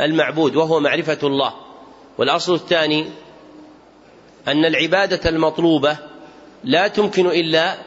المعبود 0.02 0.56
وهو 0.56 0.80
معرفة 0.80 1.20
الله. 1.24 1.65
والأصل 2.18 2.54
الثاني 2.54 3.06
أن 4.48 4.66
العبادة 4.66 5.30
المطلوبة 5.30 5.98
لا 6.64 6.88
تمكن 6.88 7.28
إلا 7.28 7.78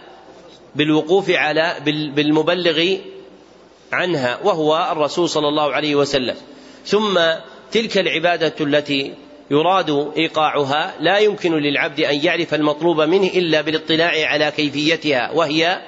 بالوقوف 0.75 1.31
على 1.31 1.77
بالمبلغ 2.15 2.97
عنها 3.93 4.39
وهو 4.45 4.89
الرسول 4.93 5.29
صلى 5.29 5.49
الله 5.49 5.73
عليه 5.73 5.95
وسلم. 5.95 6.37
ثم 6.87 7.21
تلك 7.73 7.99
العبادة 7.99 8.55
التي 8.61 9.15
يراد 9.51 10.13
إيقاعها 10.17 10.95
لا 11.01 11.19
يمكن 11.19 11.53
للعبد 11.53 12.01
أن 12.01 12.25
يعرف 12.25 12.55
المطلوب 12.55 13.01
منه 13.01 13.27
إلا 13.27 13.61
بالاطلاع 13.61 14.29
على 14.29 14.51
كيفيتها 14.51 15.31
وهي 15.31 15.83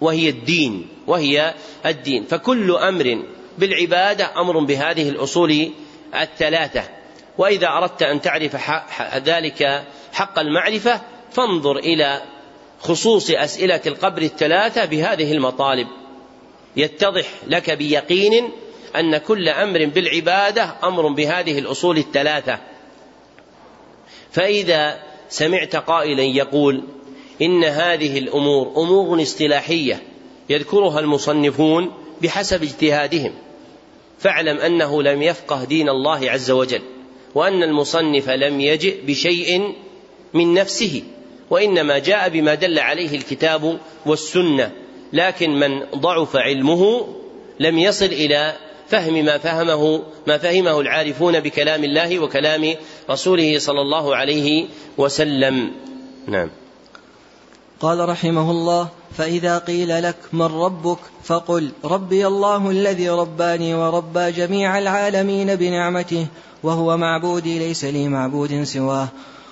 وهي 0.00 0.28
الدين 0.28 0.88
وهي 1.06 1.54
الدين. 1.86 2.24
فكل 2.24 2.70
أمر 2.72 3.22
بالعبادة 3.58 4.40
أمر 4.40 4.58
بهذه 4.58 5.08
الأصول 5.08 5.70
الثلاثة. 6.22 6.82
وإذا 7.38 7.68
أردت 7.68 8.02
أن 8.02 8.20
تعرف 8.20 8.56
ذلك 9.16 9.84
حق 10.12 10.38
المعرفة 10.38 11.00
فانظر 11.32 11.76
إلى 11.76 12.22
خصوص 12.80 13.30
أسئلة 13.30 13.80
القبر 13.86 14.22
الثلاثة 14.22 14.84
بهذه 14.84 15.32
المطالب. 15.32 15.86
يتضح 16.76 17.26
لك 17.46 17.70
بيقين 17.70 18.50
أن 18.96 19.16
كل 19.16 19.48
أمر 19.48 19.84
بالعبادة 19.84 20.74
أمر 20.84 21.08
بهذه 21.08 21.58
الأصول 21.58 21.98
الثلاثة. 21.98 22.58
فإذا 24.32 25.02
سمعت 25.28 25.76
قائلا 25.76 26.22
يقول 26.22 26.82
إن 27.42 27.64
هذه 27.64 28.18
الأمور 28.18 28.72
أمور 28.76 29.22
اصطلاحية 29.22 30.02
يذكرها 30.48 31.00
المصنفون 31.00 31.92
بحسب 32.22 32.62
اجتهادهم. 32.62 33.34
فاعلم 34.18 34.58
أنه 34.58 35.02
لم 35.02 35.22
يفقه 35.22 35.64
دين 35.64 35.88
الله 35.88 36.30
عز 36.30 36.50
وجل 36.50 36.82
وأن 37.34 37.62
المصنف 37.62 38.30
لم 38.30 38.60
يجئ 38.60 39.06
بشيء 39.06 39.74
من 40.34 40.54
نفسه 40.54 41.02
وإنما 41.50 41.98
جاء 41.98 42.28
بما 42.28 42.54
دل 42.54 42.78
عليه 42.78 43.16
الكتاب 43.16 43.78
والسنة 44.06 44.72
لكن 45.12 45.50
من 45.50 45.80
ضعف 45.94 46.36
علمه 46.36 47.06
لم 47.60 47.78
يصل 47.78 48.06
إلى 48.06 48.52
فهم 48.88 49.24
ما 49.24 49.38
فهمه 49.38 50.02
ما 50.26 50.38
فهمه 50.38 50.80
العارفون 50.80 51.40
بكلام 51.40 51.84
الله 51.84 52.18
وكلام 52.18 52.74
رسوله 53.10 53.58
صلى 53.58 53.80
الله 53.80 54.16
عليه 54.16 54.66
وسلم. 54.98 55.72
نعم. 56.26 56.50
قال 57.80 58.08
رحمه 58.08 58.50
الله 58.50 58.88
فإذا 59.16 59.58
قيل 59.58 60.02
لك 60.02 60.16
من 60.32 60.46
ربك 60.46 60.98
فقل 61.24 61.70
ربي 61.84 62.26
الله 62.26 62.70
الذي 62.70 63.08
رباني 63.10 63.74
وربى 63.74 64.32
جميع 64.32 64.78
العالمين 64.78 65.54
بنعمته 65.54 66.26
وهو 66.62 66.96
معبودي 66.96 67.58
ليس 67.58 67.84
لي 67.84 68.08
معبود 68.08 68.62
سواه. 68.62 69.08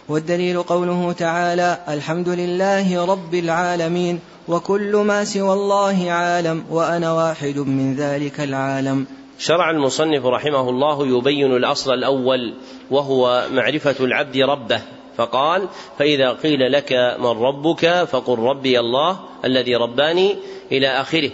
والدليل 0.09 0.63
قوله 0.63 1.13
تعالى 1.13 1.79
الحمد 1.89 2.29
لله 2.29 3.07
رب 3.07 3.35
العالمين 3.35 4.21
وكل 4.49 4.97
ما 4.97 5.25
سوى 5.25 5.53
الله 5.53 6.11
عالم 6.11 6.65
وأنا 6.71 7.13
واحد 7.13 7.59
من 7.59 7.95
ذلك 7.97 8.41
العالم. 8.41 9.07
شرع 9.39 9.71
المصنف 9.71 10.27
رحمه 10.27 10.71
الله 10.71 11.07
يبين 11.19 11.57
الأصل 11.57 11.95
الأول 11.95 12.55
وهو 12.91 13.47
معرفة 13.53 14.05
العبد 14.05 14.37
ربه. 14.37 14.83
فقال 15.17 15.69
فإذا 15.99 16.33
قيل 16.33 16.73
لك 16.73 16.93
من 17.19 17.27
ربك 17.27 18.05
فقل 18.05 18.39
ربي 18.39 18.81
الله 18.81 19.21
الذي 19.45 19.75
رباني 19.75 20.37
إلى 20.73 20.89
آخره. 20.89 21.31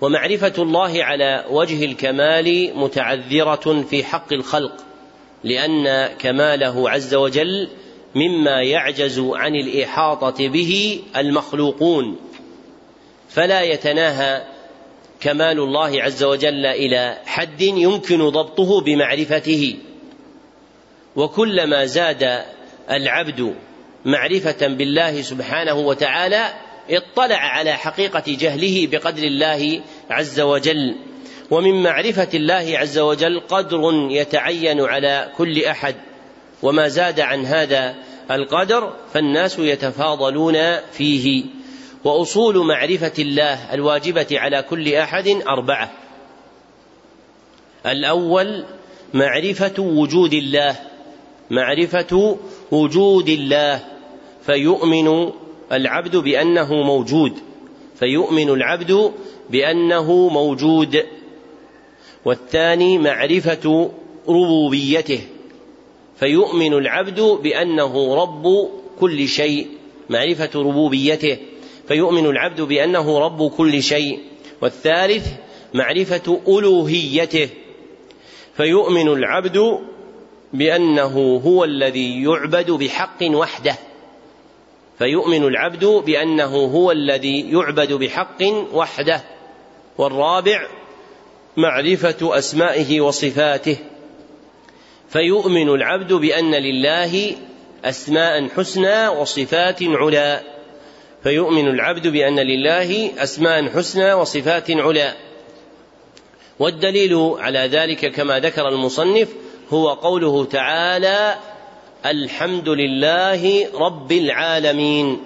ومعرفة 0.00 0.52
الله 0.58 1.04
على 1.04 1.44
وجه 1.50 1.84
الكمال 1.84 2.72
متعذرة 2.76 3.82
في 3.82 4.04
حق 4.04 4.32
الخلق 4.32 4.72
لأن 5.44 6.06
كماله 6.06 6.90
عز 6.90 7.14
وجل 7.14 7.68
مما 8.14 8.62
يعجز 8.62 9.18
عن 9.18 9.54
الإحاطة 9.54 10.48
به 10.48 11.02
المخلوقون. 11.16 12.16
فلا 13.28 13.62
يتناهى 13.62 14.42
كمال 15.20 15.58
الله 15.58 16.02
عز 16.02 16.22
وجل 16.22 16.66
إلى 16.66 17.18
حد 17.26 17.60
يمكن 17.60 18.28
ضبطه 18.28 18.80
بمعرفته. 18.80 19.76
وكلما 21.16 21.84
زاد 21.84 22.44
العبد 22.90 23.54
معرفة 24.04 24.66
بالله 24.66 25.22
سبحانه 25.22 25.74
وتعالى 25.74 26.48
اطلع 26.90 27.36
على 27.36 27.72
حقيقة 27.72 28.22
جهله 28.26 28.86
بقدر 28.86 29.22
الله 29.22 29.80
عز 30.10 30.40
وجل. 30.40 30.96
ومن 31.50 31.82
معرفة 31.82 32.28
الله 32.34 32.78
عز 32.78 32.98
وجل 32.98 33.40
قدر 33.40 34.08
يتعين 34.10 34.80
على 34.80 35.32
كل 35.38 35.64
أحد. 35.64 35.94
وما 36.62 36.88
زاد 36.88 37.20
عن 37.20 37.46
هذا 37.46 37.94
القدر 38.30 38.92
فالناس 39.14 39.58
يتفاضلون 39.58 40.76
فيه. 40.92 41.44
وأصول 42.04 42.66
معرفة 42.66 43.12
الله 43.18 43.74
الواجبة 43.74 44.26
على 44.32 44.62
كل 44.62 44.94
أحد 44.94 45.28
أربعة. 45.28 45.90
الأول 47.86 48.64
معرفة 49.14 49.82
وجود 49.82 50.34
الله 50.34 50.76
معرفة 51.50 52.38
وجود 52.72 53.28
الله 53.28 53.84
فيؤمن 54.42 55.30
العبد 55.72 56.16
بأنه 56.16 56.74
موجود 56.74 57.32
فيؤمن 57.94 58.50
العبد 58.50 59.12
بأنه 59.50 60.28
موجود. 60.28 61.06
والثاني 62.24 62.98
معرفة 62.98 63.90
ربوبيته 64.28 65.20
فيؤمن 66.16 66.74
العبد 66.74 67.20
بأنه 67.20 68.14
رب 68.14 68.68
كل 69.00 69.28
شيء 69.28 69.66
معرفة 70.10 70.50
ربوبيته 70.54 71.36
فيؤمن 71.88 72.26
العبد 72.26 72.60
بأنه 72.60 73.18
رب 73.18 73.50
كل 73.50 73.82
شيء. 73.82 74.18
والثالث 74.62 75.26
معرفة 75.74 76.40
ألوهيته 76.48 77.48
فيؤمن 78.56 79.08
العبد 79.08 79.78
بأنه 80.52 81.42
هو 81.46 81.64
الذي 81.64 82.22
يعبد 82.22 82.70
بحق 82.70 83.22
وحده. 83.22 83.76
فيؤمن 84.98 85.44
العبد 85.44 85.84
بأنه 85.84 86.56
هو 86.56 86.92
الذي 86.92 87.50
يعبد 87.50 87.92
بحق 87.92 88.42
وحده. 88.72 89.22
والرابع 89.98 90.66
معرفة 91.56 92.38
أسمائه 92.38 93.00
وصفاته. 93.00 93.76
فيؤمن 95.08 95.68
العبد 95.68 96.12
بأن 96.12 96.54
لله 96.54 97.36
أسماء 97.84 98.48
حسنى 98.48 99.08
وصفات 99.08 99.82
علا. 99.82 100.42
فيؤمن 101.22 101.68
العبد 101.68 102.08
بأن 102.08 102.38
لله 102.38 103.10
أسماء 103.22 103.68
حسنى 103.68 104.12
وصفات 104.12 104.70
علا. 104.70 105.16
والدليل 106.58 107.34
على 107.38 107.58
ذلك 107.58 108.12
كما 108.12 108.40
ذكر 108.40 108.68
المصنف 108.68 109.28
هو 109.70 109.88
قوله 109.88 110.44
تعالى 110.44 111.38
الحمد 112.06 112.68
لله 112.68 113.70
رب 113.74 114.12
العالمين. 114.12 115.20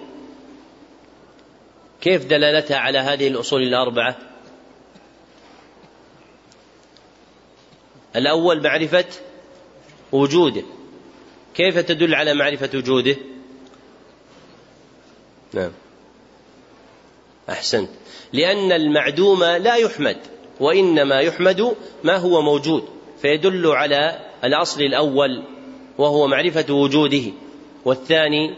كيف 2.00 2.26
دلالتها 2.26 2.76
على 2.76 2.98
هذه 2.98 3.28
الأصول 3.28 3.62
الأربعة؟ 3.62 4.16
الأول 8.16 8.62
معرفة 8.62 9.04
وجوده. 10.12 10.62
كيف 11.54 11.78
تدل 11.78 12.14
على 12.14 12.34
معرفة 12.34 12.70
وجوده؟ 12.74 13.16
نعم. 15.52 15.72
أحسنت. 17.48 17.90
لأن 18.32 18.72
المعدوم 18.72 19.44
لا 19.44 19.74
يحمد 19.76 20.16
وإنما 20.60 21.20
يحمد 21.20 21.76
ما 22.04 22.16
هو 22.16 22.42
موجود 22.42 22.88
فيدل 23.22 23.66
على 23.66 24.18
الأصل 24.44 24.82
الأول 24.82 25.42
وهو 25.98 26.26
معرفة 26.26 26.74
وجوده 26.74 27.22
والثاني 27.84 28.54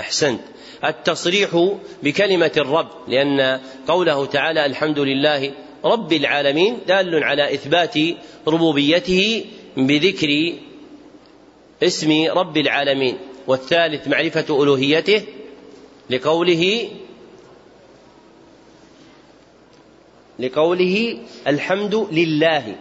أحسنت 0.00 0.40
التصريح 0.84 1.76
بكلمة 2.02 2.52
الرب 2.56 2.88
لأن 3.08 3.60
قوله 3.88 4.26
تعالى 4.26 4.66
الحمد 4.66 4.98
لله 4.98 5.52
رب 5.84 6.12
العالمين 6.12 6.78
دال 6.88 7.24
على 7.24 7.54
إثبات 7.54 7.94
ربوبيته 8.48 9.44
بذكر 9.76 10.52
اسم 11.82 12.26
رب 12.30 12.56
العالمين 12.56 13.18
والثالث 13.46 14.08
معرفة 14.08 14.62
ألوهيته 14.62 15.22
لقوله 16.10 16.88
لقوله 20.38 21.18
الحمد 21.46 21.94
لله. 21.94 22.74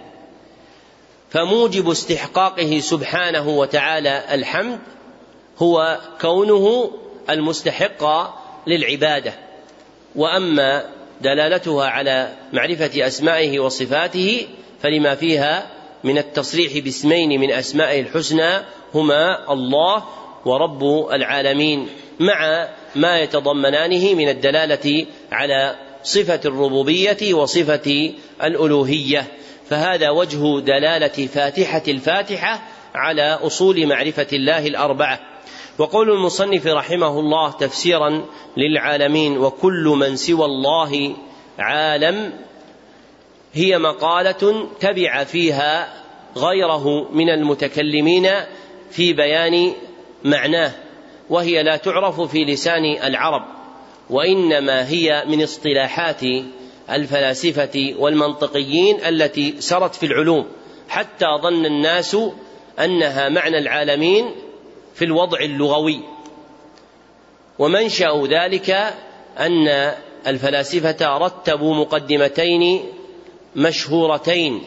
فموجب 1.29 1.89
استحقاقه 1.89 2.79
سبحانه 2.79 3.49
وتعالى 3.49 4.23
الحمد 4.31 4.79
هو 5.57 5.99
كونه 6.21 6.91
المستحق 7.29 8.03
للعبادة. 8.67 9.33
وأما 10.15 10.83
دلالتها 11.21 11.85
على 11.85 12.33
معرفة 12.53 13.07
أسمائه 13.07 13.59
وصفاته 13.59 14.47
فلما 14.81 15.15
فيها 15.15 15.67
من 16.03 16.17
التصريح 16.17 16.83
باسمين 16.83 17.39
من 17.39 17.51
اسمائه 17.51 18.01
الحسنى 18.01 18.59
هما 18.93 19.53
الله 19.53 20.03
ورب 20.45 21.09
العالمين 21.13 21.89
مع 22.19 22.67
ما 22.95 23.19
يتضمنانه 23.19 24.13
من 24.13 24.29
الدلالة 24.29 25.05
على 25.31 25.75
صفة 26.03 26.39
الربوبية 26.45 27.33
وصفة 27.33 28.13
الألوهية. 28.43 29.27
فهذا 29.69 30.09
وجه 30.09 30.59
دلالة 30.59 31.27
فاتحة 31.27 31.83
الفاتحة 31.87 32.61
على 32.95 33.39
أصول 33.41 33.87
معرفة 33.87 34.27
الله 34.33 34.67
الأربعة. 34.67 35.19
وقول 35.77 36.11
المصنف 36.11 36.67
رحمه 36.67 37.19
الله 37.19 37.51
تفسيرا 37.51 38.25
للعالمين 38.57 39.37
وكل 39.37 39.93
من 39.99 40.15
سوى 40.15 40.45
الله 40.45 41.15
عالم 41.59 42.33
هي 43.53 43.77
مقالة 43.77 44.67
تبع 44.79 45.23
فيها 45.23 45.93
غيره 46.37 47.09
من 47.11 47.29
المتكلمين 47.29 48.29
في 48.91 49.13
بيان 49.13 49.73
معناه 50.23 50.71
وهي 51.29 51.63
لا 51.63 51.77
تعرف 51.77 52.21
في 52.21 52.45
لسان 52.45 52.85
العرب. 53.03 53.62
وإنما 54.09 54.87
هي 54.87 55.23
من 55.27 55.43
اصطلاحات 55.43 56.21
الفلاسفة 56.89 57.95
والمنطقيين 57.97 59.05
التي 59.05 59.61
سرت 59.61 59.95
في 59.95 60.05
العلوم 60.05 60.45
حتى 60.89 61.25
ظن 61.41 61.65
الناس 61.65 62.17
أنها 62.79 63.29
معنى 63.29 63.57
العالمين 63.57 64.31
في 64.95 65.05
الوضع 65.05 65.39
اللغوي. 65.39 65.99
ومنشأ 67.59 68.27
ذلك 68.29 68.69
أن 69.39 69.93
الفلاسفة 70.27 71.17
رتبوا 71.17 71.75
مقدمتين 71.75 72.85
مشهورتين. 73.55 74.63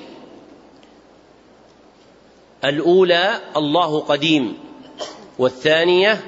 الأولى 2.64 3.40
الله 3.56 4.00
قديم 4.00 4.58
والثانية 5.38 6.20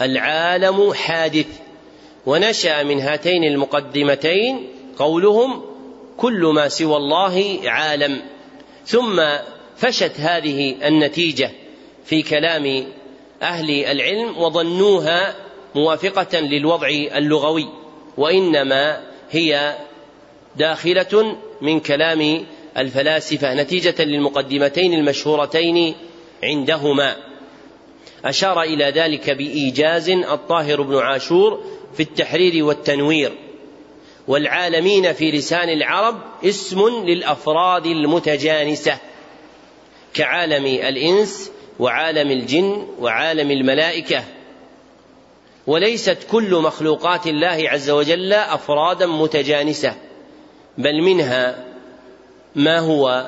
العالم 0.00 0.92
حادث. 0.92 1.63
ونشأ 2.26 2.82
من 2.82 3.00
هاتين 3.00 3.44
المقدمتين 3.44 4.68
قولهم 4.98 5.62
كل 6.16 6.52
ما 6.54 6.68
سوى 6.68 6.96
الله 6.96 7.60
عالم. 7.64 8.22
ثم 8.86 9.22
فشت 9.76 10.12
هذه 10.18 10.76
النتيجة 10.88 11.50
في 12.04 12.22
كلام 12.22 12.86
أهل 13.42 13.70
العلم 13.84 14.38
وظنوها 14.38 15.34
موافقة 15.74 16.40
للوضع 16.40 16.88
اللغوي 16.88 17.68
وإنما 18.16 19.00
هي 19.30 19.76
داخلة 20.56 21.36
من 21.60 21.80
كلام 21.80 22.46
الفلاسفة 22.78 23.54
نتيجة 23.54 24.04
للمقدمتين 24.04 24.94
المشهورتين 24.94 25.94
عندهما. 26.44 27.16
أشار 28.24 28.62
إلى 28.62 28.84
ذلك 28.84 29.30
بإيجاز 29.30 30.10
الطاهر 30.10 30.82
بن 30.82 30.96
عاشور 30.96 31.64
في 31.96 32.02
التحرير 32.02 32.64
والتنوير. 32.64 33.32
والعالمين 34.28 35.12
في 35.12 35.30
لسان 35.30 35.68
العرب 35.68 36.20
اسم 36.44 36.88
للأفراد 36.88 37.86
المتجانسة 37.86 38.98
كعالم 40.14 40.66
الإنس 40.66 41.50
وعالم 41.78 42.30
الجن 42.30 42.86
وعالم 43.00 43.50
الملائكة. 43.50 44.24
وليست 45.66 46.18
كل 46.30 46.54
مخلوقات 46.54 47.26
الله 47.26 47.64
عز 47.68 47.90
وجل 47.90 48.32
أفرادا 48.32 49.06
متجانسة 49.06 49.94
بل 50.78 51.02
منها 51.02 51.64
ما 52.54 52.78
هو 52.78 53.26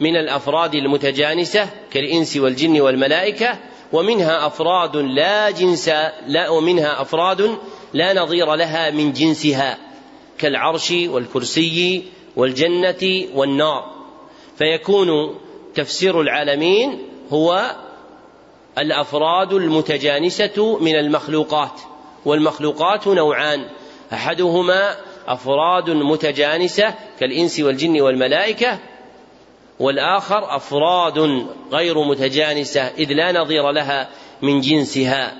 من 0.00 0.16
الأفراد 0.16 0.74
المتجانسة 0.74 1.68
كالإنس 1.92 2.36
والجن 2.36 2.80
والملائكة 2.80 3.58
ومنها 3.92 4.46
أفراد 4.46 4.96
لا 4.96 5.50
جنس 5.50 5.88
لا 6.26 6.48
ومنها 6.48 7.02
أفراد 7.02 7.58
لا 7.92 8.12
نظير 8.12 8.54
لها 8.54 8.90
من 8.90 9.12
جنسها 9.12 9.78
كالعرش 10.38 10.90
والكرسي 10.90 12.04
والجنة 12.36 13.28
والنار. 13.34 13.92
فيكون 14.58 15.38
تفسير 15.74 16.20
العالمين 16.20 16.98
هو 17.30 17.76
الأفراد 18.78 19.52
المتجانسة 19.52 20.78
من 20.80 20.94
المخلوقات 20.94 21.80
والمخلوقات 22.24 23.08
نوعان. 23.08 23.64
أحدهما 24.12 24.96
أفراد 25.26 25.90
متجانسة 25.90 26.94
كالإنس 27.20 27.60
والجن 27.60 28.00
والملائكة 28.00 28.78
والآخر 29.80 30.56
أفراد 30.56 31.46
غير 31.72 32.04
متجانسة 32.04 32.80
إذ 32.80 33.12
لا 33.12 33.32
نظير 33.32 33.70
لها 33.70 34.08
من 34.42 34.60
جنسها. 34.60 35.34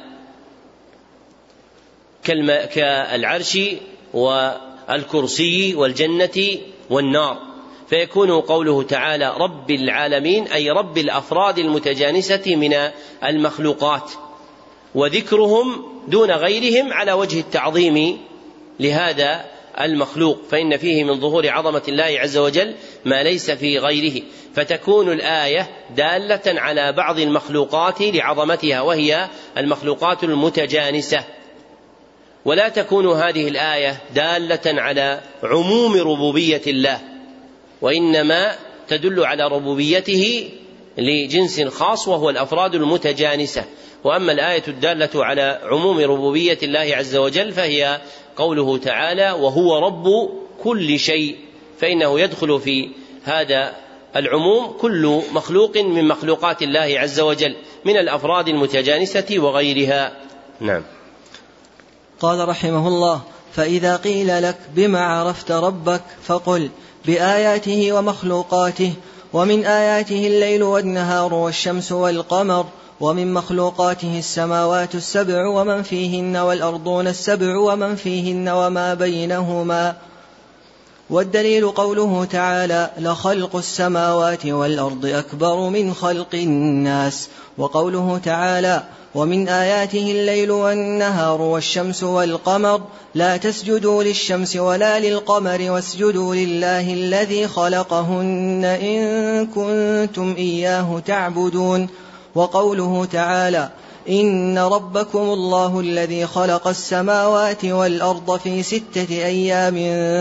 كالعرش 2.75 3.59
والكرسي 4.15 5.75
والجنة 5.75 6.59
والنار. 6.91 7.39
فيكون 7.89 8.41
قوله 8.41 8.83
تعالى 8.83 9.35
رب 9.39 9.71
العالمين 9.71 10.47
أي 10.47 10.71
رب 10.71 10.99
الأفراد 10.99 11.59
المتجانسة 11.59 12.57
من 12.57 12.75
المخلوقات. 13.25 14.11
وذكرهم 14.95 15.85
دون 16.09 16.31
غيرهم 16.31 16.93
على 16.93 17.13
وجه 17.13 17.41
التعظيم 17.41 18.19
لهذا 18.81 19.45
المخلوق. 19.81 20.39
فإن 20.51 20.77
فيه 20.77 21.05
من 21.05 21.21
ظهور 21.21 21.49
عظمة 21.49 21.83
الله 21.89 22.05
عز 22.05 22.37
وجل 22.37 22.75
ما 23.05 23.23
ليس 23.23 23.51
في 23.51 23.79
غيره 23.79 24.23
فتكون 24.55 25.13
الآية 25.13 25.69
دالة 25.97 26.61
على 26.61 26.93
بعض 26.93 27.19
المخلوقات 27.19 28.01
لعظمتها 28.01 28.81
وهي 28.81 29.29
المخلوقات 29.59 30.25
المتجانسة. 30.25 31.25
ولا 32.45 32.69
تكون 32.69 33.07
هذه 33.07 33.49
الآية 33.49 34.01
دالة 34.15 34.81
على 34.83 35.21
عموم 35.43 35.97
ربوبية 35.97 36.63
الله 36.67 37.01
وإنما 37.83 38.57
تدل 38.89 39.25
على 39.25 39.49
ربوبيته 39.49 40.51
لجنس 40.99 41.63
خاص 41.63 42.09
وهو 42.09 42.31
الأفراد 42.31 42.75
المتجانسة. 42.75 43.65
وأما 44.05 44.33
الآية 44.33 44.63
الدالة 44.69 45.25
على 45.25 45.61
عموم 45.65 45.99
ربوبية 45.99 46.59
الله 46.63 46.97
عز 46.97 47.17
وجل 47.17 47.53
فهي 47.53 48.01
قوله 48.37 48.79
تعالى 48.79 49.31
وهو 49.31 49.79
رب 49.79 50.31
كل 50.63 50.99
شيء 50.99 51.37
فإنه 51.81 52.21
يدخل 52.21 52.61
في 52.61 52.91
هذا 53.25 53.73
العموم 54.17 54.73
كل 54.81 55.23
مخلوق 55.33 55.77
من 55.77 56.09
مخلوقات 56.09 56.63
الله 56.63 56.95
عز 56.99 57.21
وجل 57.21 57.57
من 57.85 57.97
الأفراد 57.97 58.49
المتجانسة 58.49 59.27
وغيرها. 59.39 60.13
نعم. 60.61 60.83
قال 62.21 62.49
رحمه 62.49 62.89
الله 62.89 63.21
فإذا 63.53 63.97
قيل 63.97 64.43
لك 64.43 64.57
بما 64.75 65.01
عرفت 65.01 65.51
ربك 65.51 66.03
فقل 66.23 66.71
بآياته 67.07 67.93
ومخلوقاته 67.93 68.93
ومن 69.33 69.65
آياته 69.65 70.27
الليل 70.27 70.63
والنهار 70.63 71.35
والشمس 71.35 71.93
والقمر 71.93 72.67
ومن 73.01 73.35
مخلوقاته 73.35 74.19
السماوات 74.19 74.95
السبع 74.95 75.47
ومن 75.47 75.83
فيهن 75.83 76.37
والأرضون 76.37 77.07
السبع 77.07 77.59
ومن 77.59 77.97
فيهن 77.97 78.49
وما 78.49 78.95
بينهما 78.95 79.97
والدليل 81.11 81.71
قوله 81.71 82.25
تعالى 82.25 82.91
لخلق 82.99 83.57
السماوات 83.57 84.47
والأرض 84.47 85.07
أكبر 85.07 85.69
من 85.69 85.95
خلق 85.95 86.35
الناس. 86.35 87.29
وقوله 87.59 88.21
تعالى 88.25 88.83
ومن 89.15 89.49
آياته 89.49 90.11
الليل 90.11 90.51
والنهار 90.51 91.41
والشمس 91.41 92.03
والقمر 92.03 92.81
لا 93.15 93.37
تسجدوا 93.37 94.03
للشمس 94.03 94.57
ولا 94.57 94.99
للقمر 94.99 95.71
واسجدوا 95.71 96.35
لله 96.35 96.95
الذي 96.95 97.49
خلقهن 97.49 98.65
إن 98.65 99.47
كنتم 99.47 100.35
إياه 100.39 101.03
تعبدون. 101.07 101.89
وقوله 102.35 103.05
تعالى 103.13 103.71
إن 104.09 104.59
ربكم 104.59 105.19
الله 105.19 105.81
الذي 105.81 106.27
خلق 106.27 106.69
السماوات 106.69 107.65
والأرض 107.65 108.39
في 108.39 108.63
ستة 108.63 109.09
أيام 109.11 109.77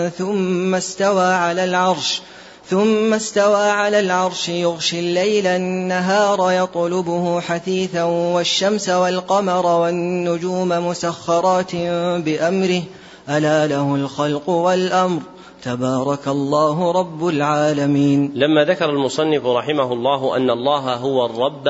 ثم 0.10 0.76
استوى 0.76 1.26
على 1.26 1.64
العرش 1.64 2.22
ثم 2.70 3.14
استوى 3.14 3.70
على 3.70 4.00
العرش 4.00 4.50
يغشي 4.50 5.00
الليل 5.00 5.48
النهار 5.48 6.52
يطلبه 6.52 7.40
حثيثا 7.42 8.04
والشمس 8.04 8.90
والقمر 8.90 9.66
والنجوم 9.66 10.70
مسخرات 10.70 11.76
بأمره 12.26 12.82
ألا 13.30 13.68
له 13.68 13.96
الخلق 13.96 14.50
والأمر؟ 14.50 15.22
تبارك 15.64 16.28
الله 16.28 16.92
رب 16.92 17.28
العالمين. 17.28 18.32
لما 18.36 18.64
ذكر 18.64 18.90
المصنف 18.90 19.46
رحمه 19.46 19.94
الله 19.94 20.38
أن 20.38 20.50
الله 20.50 20.96
هو 20.96 21.26
الرب 21.26 21.68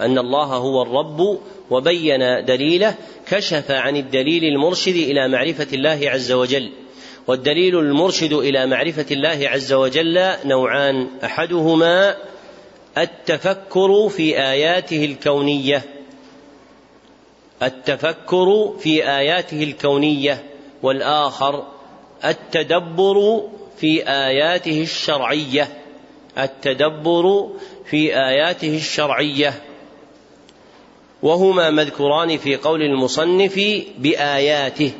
أن 0.00 0.18
الله 0.18 0.44
هو 0.44 0.82
الرب 0.82 1.38
وبين 1.70 2.44
دليله 2.44 2.94
كشف 3.30 3.70
عن 3.70 3.96
الدليل 3.96 4.44
المرشد 4.44 4.94
إلى 4.96 5.28
معرفة 5.28 5.66
الله 5.72 6.00
عز 6.04 6.32
وجل. 6.32 6.70
والدليل 7.26 7.78
المرشد 7.78 8.32
إلى 8.32 8.66
معرفة 8.66 9.06
الله 9.10 9.48
عز 9.48 9.72
وجل 9.72 10.32
نوعان 10.44 11.06
أحدهما 11.24 12.16
التفكر 12.98 14.08
في 14.08 14.38
آياته 14.38 15.04
الكونية. 15.04 15.82
التفكر 17.62 18.74
في 18.78 19.08
آياته 19.08 19.62
الكونية 19.62 20.44
والآخر 20.82 21.64
التدبر 22.24 23.42
في 23.78 24.08
آياته 24.08 24.82
الشرعية. 24.82 25.68
التدبر 26.38 27.48
في 27.90 28.16
آياته 28.16 28.76
الشرعية. 28.76 29.54
وهما 31.22 31.70
مذكوران 31.70 32.36
في 32.36 32.56
قول 32.56 32.82
المصنف 32.82 33.60
بآياته 33.98 34.92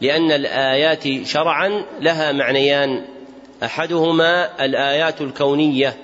لأن 0.00 0.32
الآيات 0.32 1.26
شرعا 1.26 1.84
لها 2.00 2.32
معنيان. 2.32 3.04
أحدهما 3.62 4.64
الآيات 4.64 5.20
الكونية 5.20 5.96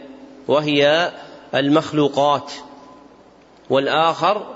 وهي 0.48 1.12
المخلوقات 1.54 2.52
والآخر 3.70 4.46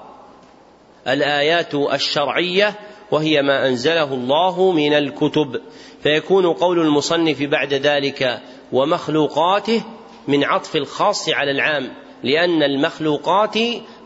الآيات 1.09 1.75
الشرعية 1.75 2.75
وهي 3.11 3.43
ما 3.43 3.69
أنزله 3.69 4.15
الله 4.15 4.73
من 4.73 4.93
الكتب. 4.93 5.61
فيكون 6.03 6.53
قول 6.53 6.79
المصنف 6.79 7.43
بعد 7.43 7.75
ذلك 7.75 8.41
ومخلوقاته 8.73 9.83
من 10.29 10.45
عطف 10.45 10.77
الخاص 10.77 11.29
على 11.29 11.51
العام 11.51 11.93
لأن 12.23 12.63
المخلوقات 12.63 13.55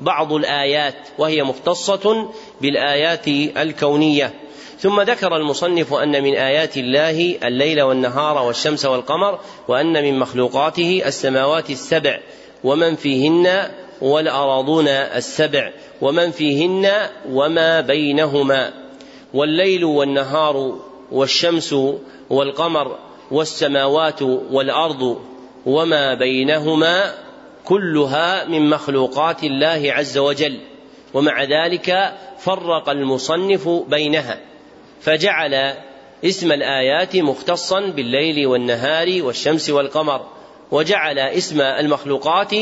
بعض 0.00 0.32
الآيات 0.32 0.94
وهي 1.18 1.42
مختصة 1.42 2.28
بالآيات 2.60 3.28
الكونية. 3.56 4.34
ثم 4.78 5.00
ذكر 5.00 5.36
المصنف 5.36 5.94
أن 5.94 6.22
من 6.22 6.34
آيات 6.34 6.76
الله 6.76 7.38
الليل 7.44 7.82
والنهار 7.82 8.46
والشمس 8.46 8.84
والقمر 8.84 9.38
وأن 9.68 9.92
من 9.92 10.18
مخلوقاته 10.18 11.02
السماوات 11.06 11.70
السبع 11.70 12.18
ومن 12.64 12.96
فيهن 12.96 13.70
والأراضون 14.00 14.88
السبع 14.88 15.70
ومن 16.00 16.30
فيهن 16.30 16.92
وما 17.30 17.80
بينهما. 17.80 18.72
والليل 19.34 19.84
والنهار 19.84 20.78
والشمس 21.12 21.74
والقمر 22.30 22.98
والسماوات 23.30 24.22
والأرض 24.22 25.20
وما 25.66 26.14
بينهما 26.14 27.14
كلها 27.64 28.44
من 28.44 28.70
مخلوقات 28.70 29.44
الله 29.44 29.92
عز 29.92 30.18
وجل 30.18 30.60
ومع 31.14 31.42
ذلك 31.44 32.14
فرق 32.38 32.88
المصنف 32.88 33.68
بينها 33.68 34.40
فجعل 35.00 35.74
اسم 36.24 36.52
الآيات 36.52 37.16
مختصا 37.16 37.80
بالليل 37.80 38.46
والنهار 38.46 39.22
والشمس 39.22 39.70
والقمر 39.70 40.26
وجعل 40.70 41.18
اسم 41.18 41.60
المخلوقات 41.60 42.54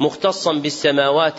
مختصا 0.00 0.52
بالسماوات 0.52 1.38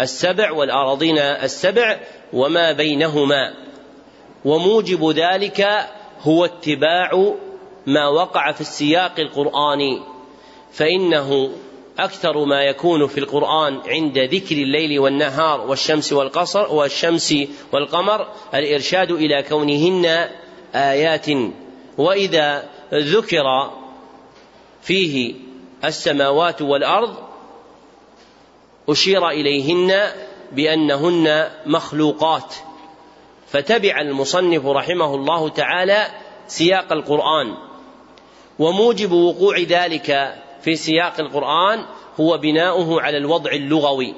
السبع 0.00 0.52
والأراضين 0.52 1.18
السبع 1.18 2.00
وما 2.32 2.72
بينهما 2.72 3.54
وموجب 4.44 5.10
ذلك 5.10 5.68
هو 6.20 6.44
اتباع 6.44 7.34
ما 7.86 8.08
وقع 8.08 8.52
في 8.52 8.60
السياق 8.60 9.20
القرآني 9.20 10.02
فإنه 10.72 11.50
أكثر 11.98 12.44
ما 12.44 12.62
يكون 12.62 13.06
في 13.06 13.18
القرآن 13.18 13.80
عند 13.86 14.18
ذكر 14.18 14.56
الليل 14.56 14.98
والنهار 14.98 15.60
والشمس 15.60 16.12
والقصر 16.12 16.74
والشمس 16.74 17.34
والقمر 17.72 18.28
الإرشاد 18.54 19.10
إلى 19.10 19.42
كونهن 19.42 20.28
آيات. 20.74 21.26
وإذا 21.98 22.68
ذكر 22.94 23.70
فيه 24.82 25.34
السماوات 25.84 26.62
والأرض 26.62 27.16
أشير 28.88 29.28
إليهن 29.28 30.12
بأنهن 30.52 31.50
مخلوقات. 31.66 32.54
فتبع 33.46 34.00
المصنف 34.00 34.66
رحمه 34.66 35.14
الله 35.14 35.48
تعالى 35.48 36.06
سياق 36.46 36.92
القرآن. 36.92 37.56
وموجب 38.58 39.12
وقوع 39.12 39.58
ذلك 39.58 40.38
في 40.62 40.76
سياق 40.76 41.20
القرآن 41.20 41.84
هو 42.20 42.38
بناؤه 42.38 43.00
على 43.00 43.16
الوضع 43.16 43.52
اللغوي. 43.52 44.14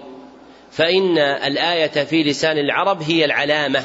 فإن 0.70 1.18
الآية 1.18 2.04
في 2.04 2.22
لسان 2.22 2.58
العرب 2.58 3.02
هي 3.02 3.24
العلامة. 3.24 3.84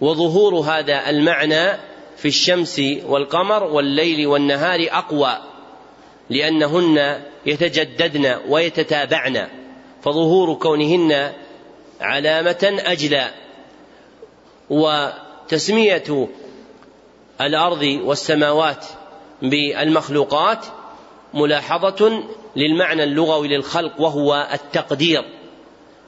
وظهور 0.00 0.54
هذا 0.54 1.10
المعنى 1.10 1.78
في 2.16 2.28
الشمس 2.28 2.80
والقمر 3.06 3.64
والليل 3.64 4.26
والنهار 4.26 4.86
أقوى 4.90 5.38
لأنهن 6.30 7.22
يتجددن 7.46 8.36
ويتتابعن. 8.48 9.48
فظهور 10.02 10.54
كونهن 10.54 11.32
علامة 12.00 12.76
أجلى. 12.86 13.30
وتسمية 14.70 16.28
الأرض 17.40 17.82
والسماوات 17.82 18.86
بالمخلوقات 19.42 20.66
ملاحظة 21.34 22.22
للمعنى 22.56 23.04
اللغوي 23.04 23.48
للخلق 23.48 24.00
وهو 24.00 24.48
التقدير. 24.52 25.24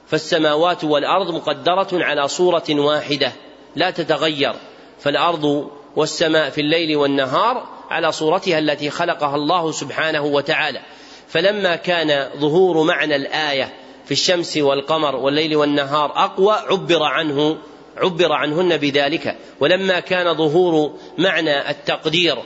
فالسماوات 0.07 0.83
والأرض 0.83 1.33
مقدرة 1.33 1.87
على 1.93 2.27
صورة 2.27 2.63
واحدة 2.69 3.31
لا 3.75 3.89
تتغير. 3.89 4.53
فالأرض 4.99 5.69
والسماء 5.95 6.49
في 6.49 6.61
الليل 6.61 6.97
والنهار 6.97 7.67
على 7.89 8.11
صورتها 8.11 8.59
التي 8.59 8.89
خلقها 8.89 9.35
الله 9.35 9.71
سبحانه 9.71 10.25
وتعالى. 10.25 10.81
فلما 11.27 11.75
كان 11.75 12.29
ظهور 12.39 12.83
معنى 12.83 13.15
الآية 13.15 13.73
في 14.05 14.11
الشمس 14.11 14.57
والقمر 14.57 15.15
والليل 15.15 15.55
والنهار 15.55 16.11
أقوى 16.15 16.53
عبر 16.53 17.03
عنه 17.03 17.57
عبر 17.97 18.31
عنهن 18.31 18.77
بذلك. 18.77 19.37
ولما 19.59 19.99
كان 19.99 20.33
ظهور 20.33 20.93
معنى 21.17 21.69
التقدير 21.69 22.37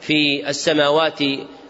في 0.00 0.48
السماوات 0.48 1.18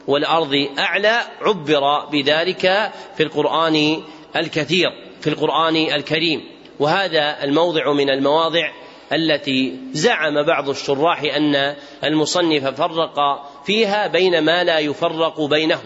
والأرض 0.06 0.68
أعلى 0.78 1.20
عبر 1.40 2.06
بذلك 2.12 2.92
في 3.16 3.22
القرآن 3.22 4.02
الكثير 4.36 4.88
في 5.20 5.30
القرآن 5.30 5.76
الكريم. 5.76 6.44
وهذا 6.78 7.44
الموضع 7.44 7.92
من 7.92 8.10
المواضع 8.10 8.70
التي 9.12 9.76
زعم 9.92 10.42
بعض 10.42 10.68
الشراح 10.68 11.22
أن 11.22 11.74
المصنف 12.04 12.66
فرق 12.66 13.44
فيها 13.66 14.06
بين 14.06 14.42
ما 14.42 14.64
لا 14.64 14.78
يفرق 14.78 15.40
بينه. 15.40 15.80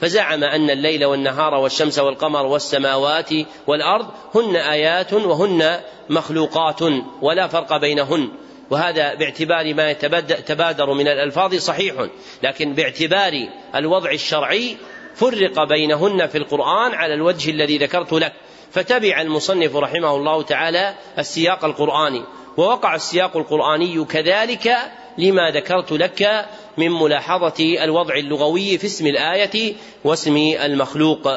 فزعم 0.00 0.44
أن 0.44 0.70
الليل 0.70 1.04
والنهار 1.04 1.54
والشمس 1.54 1.98
والقمر 1.98 2.46
والسماوات 2.46 3.30
والأرض 3.66 4.06
هن 4.34 4.56
آيات 4.56 5.12
وهن 5.12 5.80
مخلوقات 6.10 6.80
ولا 7.22 7.46
فرق 7.46 7.76
بينهن. 7.76 8.28
وهذا 8.70 9.14
باعتبار 9.14 9.74
ما 9.74 9.90
يتبادر 9.90 10.92
من 10.92 11.08
الألفاظ 11.08 11.54
صحيح 11.54 12.06
لكن 12.42 12.72
باعتبار 12.72 13.32
الوضع 13.74 14.10
الشرعي 14.10 14.76
فرق 15.14 15.64
بينهن 15.64 16.26
في 16.26 16.38
القرآن 16.38 16.94
على 16.94 17.14
الوجه 17.14 17.50
الذي 17.50 17.78
ذكرت 17.78 18.12
لك. 18.12 18.32
فتبع 18.72 19.20
المصنف 19.20 19.76
رحمه 19.76 20.16
الله 20.16 20.42
تعالى 20.42 20.94
السياق 21.18 21.64
القرآني 21.64 22.24
ووقع 22.56 22.94
السياق 22.94 23.36
القرآني 23.36 24.04
كذلك 24.04 24.76
لما 25.18 25.50
ذكرت 25.50 25.92
لك 25.92 26.46
من 26.76 26.90
ملاحظة 26.90 27.84
الوضع 27.84 28.14
اللغوي 28.14 28.78
في 28.78 28.86
اسم 28.86 29.06
الآية 29.06 29.74
واسم 30.04 30.36
المخلوق. 30.36 31.28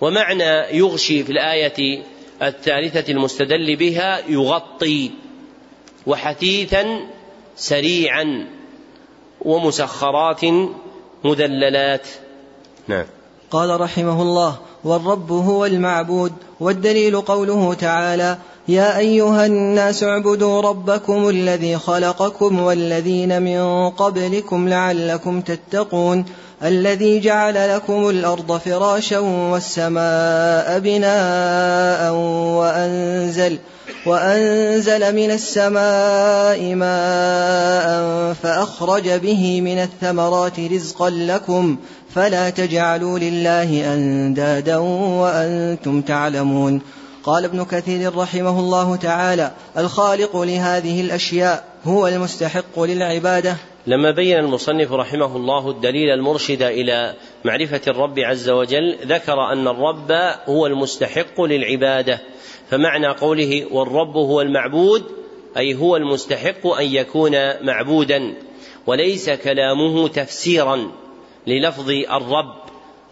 ومعنى 0.00 0.78
يغشي 0.78 1.24
في 1.24 1.32
الآية 1.32 2.02
الثالثة 2.42 3.12
المستدل 3.12 3.76
بها 3.76 4.22
يغطي. 4.28 5.10
وحثيثا 6.06 6.84
سريعا 7.56 8.46
ومسخرات 9.40 10.44
مذللات. 11.24 12.06
نعم. 12.88 13.04
قال 13.50 13.80
رحمه 13.80 14.22
الله 14.22 14.56
والرب 14.84 15.32
هو 15.32 15.66
المعبود 15.66 16.32
والدليل 16.60 17.20
قوله 17.20 17.74
تعالى 17.74 18.38
يا 18.68 18.98
أيها 18.98 19.46
الناس 19.46 20.02
اعبدوا 20.02 20.60
ربكم 20.60 21.28
الذي 21.28 21.78
خلقكم 21.78 22.60
والذين 22.60 23.42
من 23.42 23.90
قبلكم 23.90 24.68
لعلكم 24.68 25.40
تتقون 25.40 26.24
الذي 26.62 27.20
جعل 27.20 27.76
لكم 27.76 28.08
الأرض 28.08 28.58
فراشا 28.58 29.18
والسماء 29.18 30.78
بناء 30.78 32.12
وأنزل 32.58 33.58
وأنزل 34.06 35.14
من 35.14 35.30
السماء 35.30 36.74
ماء 36.74 38.32
فأخرج 38.32 39.10
به 39.10 39.60
من 39.60 39.78
الثمرات 39.78 40.60
رزقا 40.60 41.10
لكم 41.10 41.76
فلا 42.14 42.50
تجعلوا 42.50 43.18
لله 43.18 43.94
أندادا 43.94 44.76
وأنتم 44.76 46.00
تعلمون. 46.00 46.80
قال 47.24 47.44
ابن 47.44 47.64
كثير 47.64 48.16
رحمه 48.16 48.60
الله 48.60 48.96
تعالى 48.96 49.50
الخالق 49.78 50.36
لهذه 50.36 51.00
الأشياء 51.00 51.64
هو 51.84 52.08
المستحق 52.08 52.80
للعبادة. 52.80 53.56
لما 53.86 54.10
بين 54.10 54.38
المصنف 54.38 54.92
رحمه 54.92 55.36
الله 55.36 55.70
الدليل 55.70 56.10
المرشد 56.10 56.62
إلى 56.62 57.14
معرفة 57.44 57.80
الرب 57.88 58.18
عز 58.18 58.48
وجل 58.48 58.96
ذكر 59.06 59.52
أن 59.52 59.68
الرب 59.68 60.12
هو 60.48 60.66
المستحق 60.66 61.40
للعبادة. 61.40 62.20
فمعنى 62.70 63.06
قوله 63.06 63.66
والرب 63.70 64.16
هو 64.16 64.40
المعبود 64.40 65.04
أي 65.56 65.74
هو 65.74 65.96
المستحق 65.96 66.66
أن 66.66 66.86
يكون 66.86 67.32
معبودا 67.66 68.34
وليس 68.86 69.30
كلامه 69.30 70.08
تفسيرا 70.08 70.90
للفظ 71.46 71.90
الرب 71.90 72.64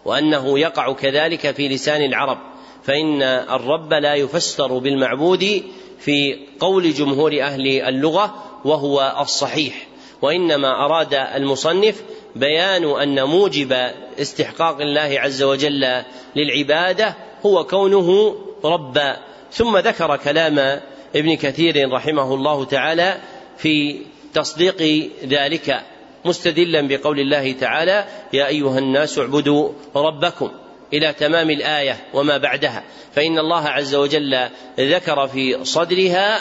وأنه 0.05 0.59
يقع 0.59 0.93
كذلك 0.93 1.51
في 1.51 1.67
لسان 1.67 2.01
العرب 2.01 2.37
فإن 2.83 3.21
الرب 3.21 3.93
لا 3.93 4.15
يفسر 4.15 4.77
بالمعبود 4.77 5.63
في 5.99 6.39
قول 6.59 6.93
جمهور 6.93 7.41
أهل 7.41 7.81
اللغة 7.81 8.35
وهو 8.65 9.15
الصحيح 9.19 9.87
وإنما 10.21 10.85
أراد 10.85 11.13
المصنف 11.13 12.03
بيان 12.35 12.85
أن 12.85 13.23
موجب 13.23 13.73
استحقاق 14.19 14.81
الله 14.81 15.19
عز 15.19 15.43
وجل 15.43 16.03
للعبادة 16.35 17.15
هو 17.45 17.63
كونه 17.63 18.35
ربا 18.63 19.17
ثم 19.53 19.77
ذكر 19.77 20.17
كلام 20.17 20.81
ابن 21.15 21.35
كثير 21.35 21.91
رحمه 21.91 22.33
الله 22.33 22.65
تعالى 22.65 23.17
في 23.57 24.01
تصديق 24.33 25.09
ذلك 25.25 25.81
مستدلا 26.25 26.87
بقول 26.87 27.19
الله 27.19 27.51
تعالى 27.51 28.05
يا 28.33 28.47
أيها 28.47 28.79
الناس 28.79 29.19
اعبدوا 29.19 29.69
ربكم 29.95 30.51
إلى 30.93 31.13
تمام 31.13 31.49
الآية 31.49 31.97
وما 32.13 32.37
بعدها 32.37 32.83
فإن 33.15 33.39
الله 33.39 33.67
عز 33.67 33.95
وجل 33.95 34.49
ذكر 34.79 35.27
في 35.27 35.65
صدرها 35.65 36.39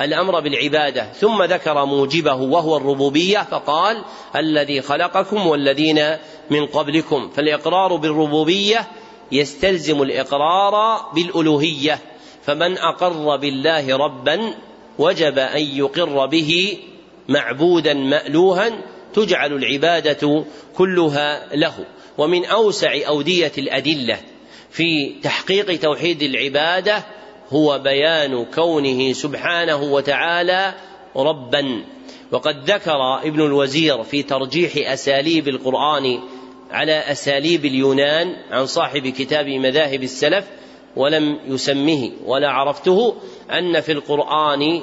الأمر 0.00 0.40
بالعبادة 0.40 1.12
ثم 1.12 1.42
ذكر 1.42 1.84
موجبه 1.84 2.34
وهو 2.34 2.76
الربوبية 2.76 3.38
فقال 3.50 4.04
الذي 4.36 4.82
خلقكم 4.82 5.46
والذين 5.46 6.16
من 6.50 6.66
قبلكم 6.66 7.30
فالإقرار 7.36 7.96
بالربوبية 7.96 8.88
يستلزم 9.32 10.02
الإقرار 10.02 11.00
بالألوهية. 11.14 11.98
فمن 12.44 12.78
أقر 12.78 13.36
بالله 13.36 13.96
ربا 13.96 14.54
وجب 14.98 15.38
أن 15.38 15.62
يقر 15.62 16.26
به 16.26 16.78
معبودا 17.28 17.94
مألوها 17.94 18.70
تجعل 19.14 19.52
العبادة 19.52 20.44
كلها 20.76 21.56
له. 21.56 21.74
ومن 22.18 22.44
أوسع 22.44 22.98
أودية 23.08 23.52
الأدلة 23.58 24.18
في 24.70 25.14
تحقيق 25.22 25.78
توحيد 25.78 26.22
العبادة 26.22 27.04
هو 27.50 27.78
بيان 27.78 28.44
كونه 28.44 29.12
سبحانه 29.12 29.82
وتعالى 29.82 30.74
ربا. 31.16 31.84
وقد 32.32 32.70
ذكر 32.70 33.18
ابن 33.22 33.40
الوزير 33.40 34.02
في 34.02 34.22
ترجيح 34.22 34.92
أساليب 34.92 35.48
القرآن 35.48 36.20
على 36.70 36.92
أساليب 36.92 37.64
اليونان 37.64 38.36
عن 38.50 38.66
صاحب 38.66 39.08
كتاب 39.08 39.46
مذاهب 39.46 40.02
السلف 40.02 40.44
ولم 40.96 41.38
يسمه 41.46 42.10
ولا 42.24 42.48
عرفته 42.48 43.14
أن 43.50 43.80
في 43.80 43.92
القرآن 43.92 44.82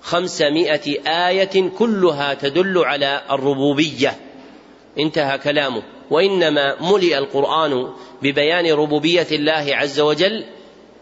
خمسمائة 0.00 1.08
آية 1.28 1.68
كلها 1.78 2.34
تدل 2.34 2.78
على 2.78 3.22
الربوبية. 3.30 4.16
انتهى 4.98 5.38
كلامه. 5.38 5.82
وإنما 6.10 6.92
ملئ 6.92 7.18
القرآن 7.18 7.88
ببيان 8.22 8.72
ربوبية 8.72 9.26
الله 9.32 9.66
عز 9.70 10.00
وجل 10.00 10.44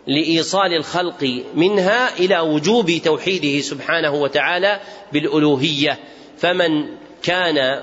لإيصال 0.07 0.72
الخلق 0.72 1.43
منها 1.55 2.18
إلى 2.18 2.41
وجوب 2.41 2.91
توحيده 3.05 3.61
سبحانه 3.61 4.14
وتعالى 4.14 4.81
بالألوهية. 5.12 5.99
فمن 6.39 6.87
كان 7.22 7.83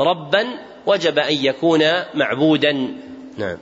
ربا 0.00 0.46
وجب 0.86 1.18
أن 1.18 1.34
يكون 1.44 1.82
معبودا. 2.14 2.72
نعم. 3.38 3.58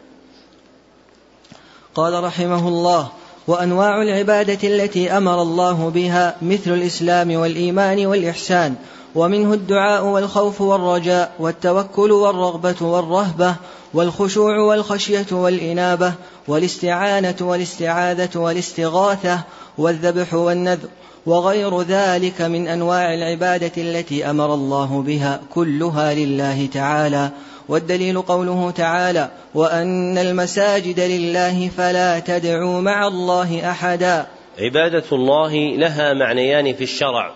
قال 1.95 2.24
رحمه 2.24 2.68
الله 2.68 3.09
وأنواع 3.47 4.03
العبادة 4.03 4.68
التي 4.68 5.11
أمر 5.11 5.42
الله 5.42 5.90
بها 5.95 6.36
مثل 6.42 6.72
الإسلام 6.72 7.34
والإيمان 7.34 8.07
والإحسان 8.07 8.74
ومنه 9.14 9.55
الدعاء 9.55 10.05
والخوف 10.05 10.61
والرجاء 10.61 11.32
والتوكل 11.38 12.12
والرغبة 12.12 12.76
والرهبة 12.80 13.55
والخشوع 13.95 14.59
والخشية 14.59 15.26
والإنابة 15.32 16.12
والاستعانة 16.49 17.36
والاستعاذة 17.40 18.38
والاستغاثة 18.38 19.40
والذبح 19.78 20.34
والنذر 20.34 20.88
وغير 21.26 21.82
ذلك 21.82 22.42
من 22.42 22.68
أنواع 22.68 23.14
العبادة 23.14 23.72
التي 23.76 24.30
أمر 24.30 24.55
الله 24.55 25.03
بها 25.07 25.40
كلها 25.55 26.14
لله 26.14 26.68
تعالى. 26.72 27.30
والدليل 27.69 28.23
قوله 28.23 28.71
تعالى 28.71 29.31
وأن 29.55 30.19
المساجد 30.19 31.01
لله 31.01 31.69
فلا 31.69 32.19
تدعوا 32.19 32.81
مع 32.81 33.07
الله 33.07 33.71
أحدا. 33.71 34.27
عبادة 34.59 35.05
الله 35.12 35.55
لها 35.77 36.15
معنيان 36.15 36.75
في 36.75 36.85
الشرع. 36.85 37.33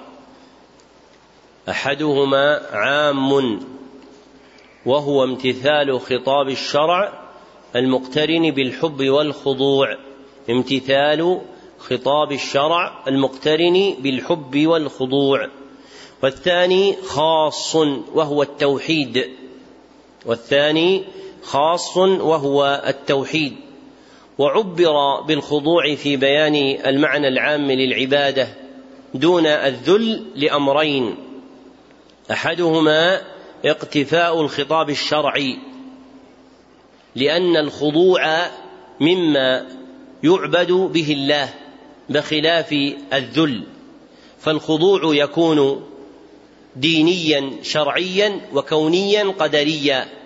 أحدهما 1.69 2.61
عام 2.73 3.61
وهو 4.87 5.25
امتثال 5.25 6.01
خطاب 6.01 6.49
الشرع 6.49 7.13
المقترن 7.77 8.51
بالحب 8.51 9.03
والخضوع. 9.09 9.97
امتثال 10.51 11.41
خطاب 11.79 12.33
الشرع 12.33 13.05
المقترن 13.09 13.95
بالحب 13.99 14.67
والخضوع. 14.67 15.49
والثاني 16.23 16.97
خاص 17.03 17.77
وهو 18.15 18.43
التوحيد. 18.43 19.25
والثاني 20.29 21.05
خاص 21.43 21.97
وهو 21.97 22.83
التوحيد. 22.87 23.57
وعبر 24.39 25.21
بالخضوع 25.21 25.95
في 25.95 26.17
بيان 26.17 26.55
المعنى 26.87 27.29
العام 27.29 27.71
للعبادة 27.71 28.49
دون 29.15 29.47
الذل 29.47 30.27
لأمرين. 30.35 31.15
أحدهما 32.31 33.21
اقتفاء 33.65 34.41
الخطاب 34.41 34.91
الشرعي 34.91 35.59
لأن 37.15 37.57
الخضوع 37.57 38.47
مما 39.01 39.67
يعبد 40.23 40.73
به 40.73 41.13
الله 41.13 41.49
بخلاف 42.09 42.73
الذل. 43.13 43.63
فالخضوع 44.41 45.01
يكون 45.05 45.85
دينيا 46.77 47.51
شرعيا 47.63 48.41
وكونيا 48.55 49.25
قدريا. 49.25 50.18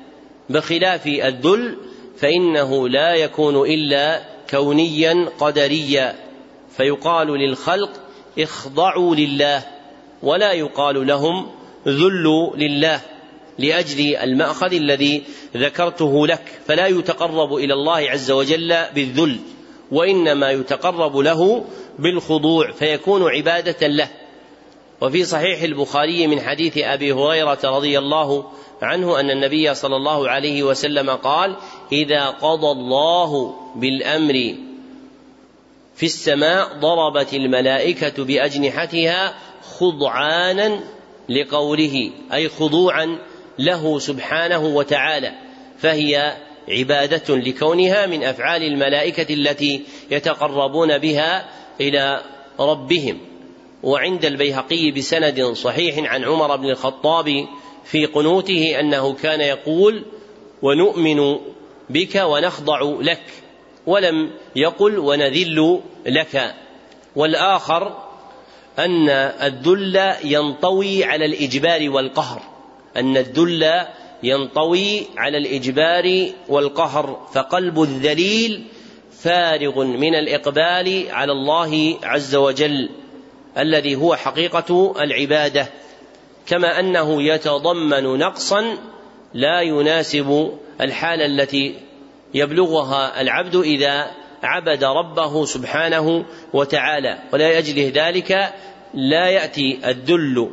بخلاف 0.52 1.06
الذل 1.06 1.76
فإنه 2.18 2.88
لا 2.88 3.14
يكون 3.14 3.56
إلا 3.56 4.22
كونيا 4.50 5.28
قدريا. 5.38 6.14
فيقال 6.76 7.26
للخلق 7.26 7.90
اخضعوا 8.38 9.14
لله 9.14 9.62
ولا 10.22 10.52
يقال 10.52 11.06
لهم 11.06 11.50
ذلوا 11.86 12.56
لله 12.56 13.00
لأجل 13.58 14.16
المأخذ 14.16 14.74
الذي 14.74 15.22
ذكرته 15.56 16.26
لك. 16.26 16.42
فلا 16.66 16.86
يتقرب 16.86 17.54
إلى 17.54 17.74
الله 17.74 18.10
عز 18.10 18.30
وجل 18.30 18.76
بالذل 18.94 19.38
وإنما 19.90 20.50
يتقرب 20.50 21.16
له 21.16 21.64
بالخضوع 21.98 22.72
فيكون 22.72 23.30
عبادة 23.30 23.86
له. 23.86 24.08
وفي 25.00 25.24
صحيح 25.24 25.62
البخاري 25.62 26.26
من 26.26 26.40
حديث 26.40 26.78
أبي 26.78 27.12
هريرة 27.12 27.58
رضي 27.64 27.98
الله 27.98 28.44
عنه 28.82 29.20
أن 29.20 29.30
النبي 29.30 29.74
صلى 29.74 29.96
الله 29.96 30.28
عليه 30.28 30.62
وسلم 30.62 31.10
قال 31.10 31.56
إذا 31.92 32.26
قضى 32.26 32.70
الله 32.70 33.54
بالأمر 33.76 34.54
في 35.94 36.06
السماء 36.06 36.68
ضربت 36.80 37.34
الملائكة 37.34 38.24
بأجنحتها 38.24 39.34
خضعانا 39.78 40.80
لقوله 41.28 42.10
أي 42.32 42.48
خضوعا 42.48 43.18
له 43.58 43.98
سبحانه 43.98 44.66
وتعالى 44.66 45.32
فهي 45.78 46.36
عبادة 46.68 47.36
لكونها 47.36 48.06
من 48.06 48.24
أفعال 48.24 48.62
الملائكة 48.62 49.34
التي 49.34 49.82
يتقربون 50.10 50.98
بها 50.98 51.48
إلى 51.80 52.22
ربهم. 52.60 53.18
وعند 53.82 54.24
البيهقي 54.24 54.90
بسند 54.90 55.42
صحيح 55.42 56.12
عن 56.12 56.24
عمر 56.24 56.56
بن 56.56 56.70
الخطاب 56.70 57.46
في 57.84 58.06
قنوته 58.06 58.80
أنه 58.80 59.14
كان 59.14 59.40
يقول 59.40 60.04
ونؤمن 60.62 61.38
بك 61.90 62.22
ونخضع 62.24 62.80
لك 63.00 63.22
ولم 63.86 64.30
يقل 64.56 64.98
ونذل 64.98 65.80
لك. 66.06 66.54
والآخر 67.16 68.02
أن 68.78 69.08
الذل 69.08 70.14
ينطوي 70.24 71.04
على 71.04 71.24
الإجبار 71.24 71.90
والقهر 71.90 72.42
أن 72.96 73.16
الذل 73.16 73.86
ينطوي 74.22 75.02
على 75.16 75.38
الإجبار 75.38 76.26
والقهر 76.48 77.28
فقلب 77.34 77.82
الذليل 77.82 78.64
فارغ 79.20 79.84
من 79.84 80.14
الإقبال 80.14 81.06
على 81.10 81.32
الله 81.32 81.98
عز 82.02 82.34
وجل 82.34 82.90
الذي 83.58 83.94
هو 83.94 84.16
حقيقة 84.16 84.94
العبادة. 85.00 85.68
كما 86.46 86.80
أنه 86.80 87.22
يتضمن 87.22 88.18
نقصا 88.18 88.78
لا 89.34 89.60
يناسب 89.60 90.52
الحاله 90.80 91.26
التي 91.26 91.74
يبلغها 92.34 93.20
العبد 93.20 93.56
إذا 93.56 94.10
عبد 94.42 94.84
ربه 94.84 95.44
سبحانه 95.44 96.24
وتعالى. 96.52 97.18
ولا 97.32 97.58
يجله 97.58 97.92
ذلك 97.94 98.52
لا 98.94 99.28
يأتي 99.28 99.78
الذل 99.86 100.50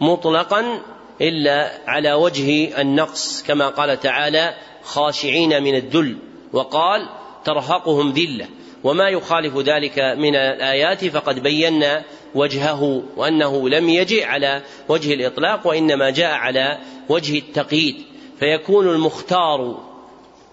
مطلقا 0.00 0.80
إلا 1.20 1.70
على 1.86 2.12
وجه 2.12 2.80
النقص 2.80 3.42
كما 3.42 3.68
قال 3.68 4.00
تعالى 4.00 4.54
خاشعين 4.82 5.62
من 5.62 5.74
الذل 5.74 6.16
وقال 6.52 7.08
ترهقهم 7.44 8.12
ذلة. 8.12 8.46
وما 8.84 9.08
يخالف 9.08 9.56
ذلك 9.56 9.98
من 9.98 10.36
الآيات 10.36 11.04
فقد 11.04 11.42
بينا 11.42 12.04
وجهه 12.34 13.02
وأنه 13.16 13.68
لم 13.68 13.88
يجئ 13.88 14.24
على 14.24 14.62
وجه 14.88 15.14
الإطلاق 15.14 15.66
وإنما 15.66 16.10
جاء 16.10 16.30
على 16.30 16.78
وجه 17.08 17.38
التقييد. 17.38 17.96
فيكون 18.38 18.88
المختار 18.88 19.78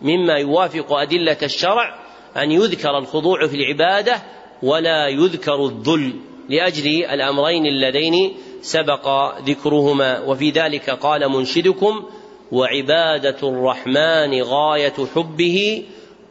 مما 0.01 0.34
يوافق 0.34 0.93
أدلة 0.93 1.38
الشرع 1.43 1.99
أن 2.38 2.51
يذكر 2.51 2.97
الخضوع 2.97 3.47
في 3.47 3.55
العبادة 3.55 4.21
ولا 4.63 5.07
يذكر 5.07 5.65
الذل 5.65 6.13
لأجل 6.49 7.05
الأمرين 7.05 7.65
اللذين 7.65 8.34
سبق 8.61 9.38
ذكرهما. 9.39 10.19
وفي 10.19 10.49
ذلك 10.49 10.89
قال 10.89 11.30
منشدكم 11.30 12.05
وعبادة 12.51 13.38
الرحمن 13.43 14.41
غاية 14.41 14.93
حبه 15.15 15.84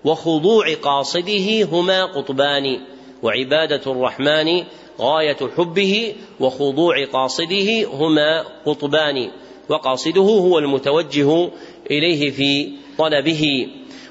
وخضوع 0.04 0.74
قاصده 0.74 1.62
هما 1.62 2.04
قطبان. 2.04 2.80
وعبادة 3.22 3.92
الرحمن 3.92 4.64
غاية 5.00 5.36
حبه 5.56 6.14
وخضوع 6.40 7.04
قاصده 7.04 7.84
هما 7.84 8.44
قطبان 8.66 9.30
وقاصده 9.68 10.20
هو 10.20 10.58
المتوجه 10.58 11.50
إليه 11.90 12.30
في 12.30 12.70
طلبه. 12.98 13.68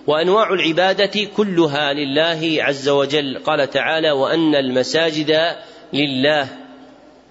وأنواع 0.08 0.54
العبادة 0.54 1.24
كلها 1.38 1.94
لله 1.94 2.64
عز 2.64 2.90
وجل. 2.90 3.38
قال 3.38 3.70
تعالى 3.70 4.12
وأن 4.12 4.56
المساجد 4.56 5.56
لله. 5.94 6.48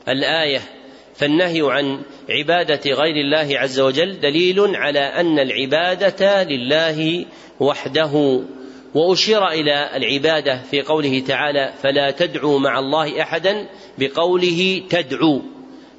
الآية 0.08 0.60
فالنهي 1.14 1.60
عن 1.62 2.02
عبادة 2.30 2.90
غير 2.90 3.16
الله 3.16 3.58
عز 3.58 3.80
وجل 3.80 4.20
دليل 4.20 4.76
على 4.76 4.98
أن 4.98 5.38
العبادة 5.38 6.42
لله 6.42 7.26
وحده. 7.60 8.42
وأشير 8.94 9.48
إلى 9.48 9.96
العبادة 9.96 10.62
في 10.70 10.82
قوله 10.82 11.20
تعالى 11.20 11.72
فلا 11.82 12.10
تدعوا 12.10 12.58
مع 12.58 12.78
الله 12.78 13.22
أحدا 13.22 13.68
بقوله 13.98 14.82
تدعو 14.90 15.42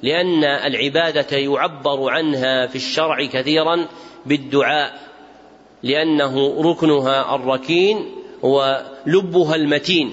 لأن 0.02 0.44
العبادة 0.44 1.36
يعبر 1.36 2.10
عنها 2.10 2.66
في 2.66 2.76
الشرع 2.76 3.26
كثيرا 3.26 3.86
بالدعاء 4.26 4.98
لأنه 5.82 6.62
ركنها 6.62 7.34
الركين 7.34 8.06
ولبها 8.42 9.54
المتين. 9.54 10.12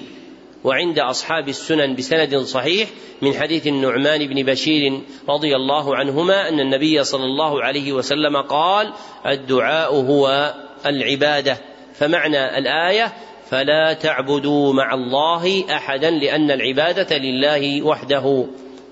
وعند 0.64 0.98
أصحاب 0.98 1.48
السنن 1.48 1.94
بسند 1.94 2.36
صحيح 2.36 2.88
من 3.22 3.34
حديث 3.34 3.66
النعمان 3.66 4.26
بن 4.26 4.42
بشير 4.42 5.00
رضي 5.28 5.56
الله 5.56 5.96
عنهما 5.96 6.48
أن 6.48 6.60
النبي 6.60 7.04
صلى 7.04 7.24
الله 7.24 7.62
عليه 7.62 7.92
وسلم 7.92 8.36
قال 8.36 8.92
الدعاء 9.26 9.94
هو 9.94 10.54
العبادة 10.86 11.58
فمعنى 11.94 12.58
الآية 12.58 13.12
فلا 13.50 13.92
تعبدوا 13.92 14.72
مع 14.72 14.94
الله 14.94 15.64
أحدا 15.70 16.10
لأن 16.10 16.50
العبادة 16.50 17.18
لله 17.18 17.82
وحده. 17.82 18.46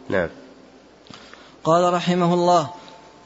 نعم. 0.09 0.29
قال 1.65 1.93
رحمه 1.95 2.35
الله 2.35 2.71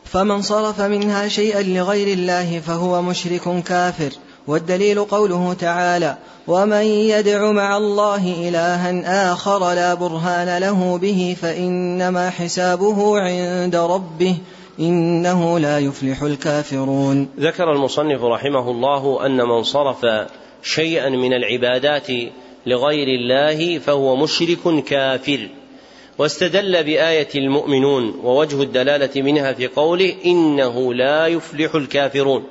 فمن 0.04 0.42
صرف 0.42 0.80
منها 0.80 1.28
شيئا 1.28 1.62
لغير 1.62 2.08
الله 2.18 2.60
فهو 2.60 3.02
مشرك 3.02 3.62
كافر 3.62 4.10
والدليل 4.46 5.04
قوله 5.04 5.56
تعالى 5.60 6.16
ومن 6.46 6.82
يدع 6.84 7.50
مع 7.50 7.76
الله 7.76 8.48
إلها 8.48 9.32
آخر 9.32 9.72
لا 9.72 9.94
برهان 9.94 10.58
له 10.58 10.98
به 10.98 11.36
فإنما 11.42 12.30
حسابه 12.30 13.20
عند 13.20 13.76
ربه. 13.76 14.36
إنه 14.80 15.58
لا 15.58 15.78
يفلح 15.78 16.22
الكافرون. 16.22 17.28
ذكر 17.40 17.72
المصنف 17.72 18.22
رحمه 18.22 18.70
الله 18.70 19.26
أن 19.26 19.36
من 19.36 19.62
صرف 19.62 20.06
شيئا 20.62 21.08
من 21.08 21.32
العبادات 21.32 22.08
لغير 22.66 23.08
الله 23.08 23.78
فهو 23.78 24.16
مشرك 24.16 24.84
كافر. 24.84 25.48
واستدل 26.18 26.84
بآية 26.84 27.28
المؤمنون 27.34 28.20
ووجه 28.24 28.62
الدلالة 28.62 29.22
منها 29.22 29.52
في 29.52 29.66
قوله 29.66 30.14
إنه 30.24 30.94
لا 30.94 31.26
يفلح 31.26 31.74
الكافرون 31.74 32.44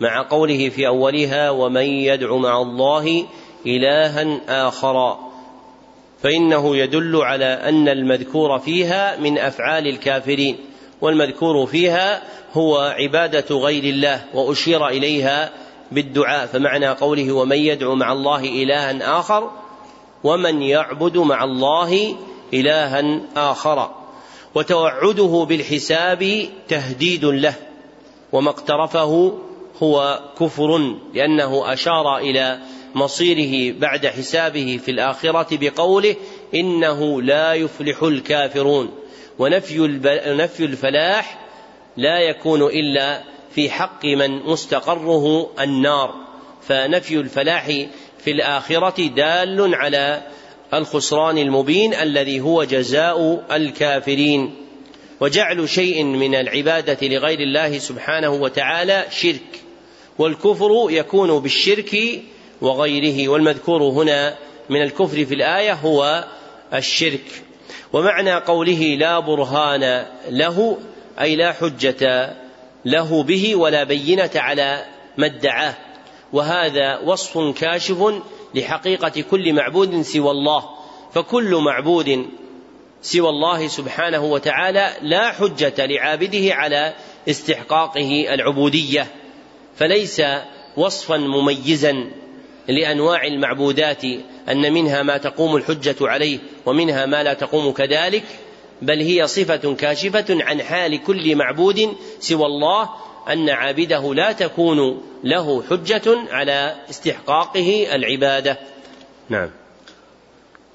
مع 0.00 0.28
قوله 0.28 0.68
في 0.68 0.86
أولها 0.86 1.50
ومن 1.50 1.82
يدع 1.82 2.36
مع 2.36 2.62
الله 2.62 3.24
إلها 3.66 4.40
آخر. 4.68 5.16
فإنه 6.22 6.76
يدل 6.76 7.16
على 7.16 7.44
أن 7.44 7.88
المذكور 7.88 8.58
فيها 8.58 9.16
من 9.20 9.38
أفعال 9.38 9.86
الكافرين. 9.86 10.56
والمذكور 11.02 11.66
فيها 11.66 12.22
هو 12.54 12.78
عبادة 12.78 13.56
غير 13.56 13.84
الله 13.84 14.24
وأشير 14.34 14.88
إليها 14.88 15.50
بالدعاء 15.92 16.46
فمعنى 16.46 16.88
قوله 16.88 17.32
ومن 17.32 17.56
يدعو 17.56 17.94
مع 17.94 18.12
الله 18.12 18.40
إلها 18.40 19.18
آخر 19.18 19.50
ومن 20.24 20.62
يعبد 20.62 21.18
مع 21.18 21.44
الله 21.44 22.16
إلها 22.54 23.20
آخر 23.36 23.90
وتوعده 24.54 25.46
بالحساب 25.48 26.48
تهديد 26.68 27.24
له 27.24 27.54
وما 28.32 28.50
اقترفه 28.50 29.38
هو 29.82 30.20
كفر 30.40 30.96
لأنه 31.14 31.72
أشار 31.72 32.18
إلى 32.18 32.58
مصيره 32.94 33.78
بعد 33.78 34.06
حسابه 34.06 34.80
في 34.84 34.90
الآخرة 34.90 35.46
بقوله 35.56 36.16
إنه 36.54 37.22
لا 37.22 37.54
يفلح 37.54 38.02
الكافرون. 38.02 38.90
ونفي 39.38 39.78
نفي 40.26 40.64
الفلاح 40.64 41.38
لا 41.96 42.18
يكون 42.18 42.62
إلا 42.62 43.22
في 43.54 43.70
حق 43.70 44.04
من 44.04 44.30
مستقره 44.30 45.50
النار. 45.60 46.14
فنفي 46.68 47.16
الفلاح 47.16 47.66
في 48.18 48.30
الآخرة 48.30 49.06
دال 49.06 49.74
على 49.74 50.22
الخسران 50.74 51.38
المبين 51.38 51.94
الذي 51.94 52.40
هو 52.40 52.64
جزاء 52.64 53.44
الكافرين. 53.52 54.54
وجعل 55.20 55.68
شيء 55.68 56.04
من 56.04 56.34
العبادة 56.34 57.08
لغير 57.08 57.40
الله 57.40 57.78
سبحانه 57.78 58.30
وتعالى 58.30 59.06
شرك. 59.10 59.60
والكفر 60.18 60.86
يكون 60.90 61.40
بالشرك 61.40 62.22
وغيره. 62.60 63.28
والمذكور 63.28 63.82
هنا 63.82 64.34
من 64.70 64.82
الكفر 64.82 65.24
في 65.24 65.34
الآية 65.34 65.72
هو 65.72 66.24
الشرك. 66.74 67.42
ومعنى 67.92 68.34
قوله 68.34 68.96
لا 68.98 69.18
برهان 69.18 70.06
له 70.30 70.78
أي 71.20 71.36
لا 71.36 71.52
حجة 71.52 72.32
له 72.84 73.22
به 73.22 73.56
ولا 73.56 73.84
بينة 73.84 74.30
على 74.34 74.84
ما 75.18 75.26
ادعاه. 75.26 75.74
وهذا 76.32 76.98
وصف 76.98 77.58
كاشف 77.60 78.14
لحقيقة 78.54 79.20
كل 79.30 79.52
معبود 79.52 80.02
سوى 80.02 80.30
الله. 80.30 80.64
فكل 81.14 81.56
معبود 81.56 82.26
سوى 83.02 83.28
الله 83.28 83.68
سبحانه 83.68 84.24
وتعالى 84.24 84.92
لا 85.02 85.30
حجة 85.30 85.86
لعابده 85.86 86.54
على 86.54 86.94
استحقاقه 87.28 88.34
العبودية. 88.34 89.06
فليس 89.76 90.22
وصفا 90.76 91.16
مميزا 91.16 92.10
لأنواع 92.68 93.26
المعبودات 93.26 94.04
أن 94.48 94.72
منها 94.72 95.02
ما 95.02 95.16
تقوم 95.16 95.56
الحجة 95.56 95.96
عليه. 96.00 96.38
ومنها 96.66 97.06
ما 97.06 97.22
لا 97.22 97.34
تقوم 97.34 97.72
كذلك 97.72 98.22
بل 98.82 99.00
هي 99.00 99.26
صفة 99.26 99.74
كاشفة 99.74 100.24
عن 100.30 100.62
حال 100.62 101.02
كل 101.02 101.36
معبود 101.36 101.96
سوى 102.20 102.46
الله 102.46 102.90
أن 103.28 103.50
عابده 103.50 104.14
لا 104.14 104.32
تكون 104.32 105.02
له 105.24 105.62
حجة 105.70 106.18
على 106.30 106.74
استحقاقه 106.90 107.86
العبادة. 107.94 108.58
نعم. 109.28 109.50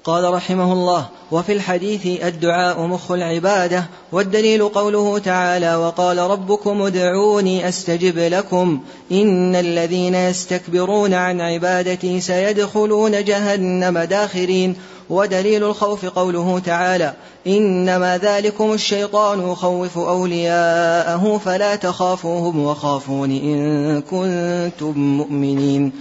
قال 0.04 0.34
رحمه 0.34 0.72
الله 0.72 1.06
وفي 1.30 1.52
الحديث 1.52 2.06
الدعاء 2.24 2.80
مخ 2.80 3.12
العبادة 3.12 3.84
والدليل 4.12 4.68
قوله 4.68 5.18
تعالى 5.18 5.74
وقال 5.76 6.18
ربكم 6.18 6.82
ادعوني 6.82 7.68
أستجب 7.68 8.18
لكم 8.18 8.80
إن 9.12 9.56
الذين 9.56 10.14
يستكبرون 10.14 11.14
عن 11.14 11.40
عبادتي 11.40 12.20
سيدخلون 12.20 13.24
جهنم 13.24 13.98
داخرين. 13.98 14.76
ودليل 15.10 15.64
الخوف 15.64 16.04
قوله 16.04 16.58
تعالى 16.58 17.14
إنما 17.46 18.18
ذلكم 18.18 18.72
الشيطان 18.72 19.52
يخوف 19.52 19.98
أولياءه 19.98 21.40
فلا 21.44 21.76
تخافوهم 21.76 22.64
وخافون 22.64 23.30
إن 23.30 24.02
كنتم 24.02 24.98
مؤمنين. 24.98 25.92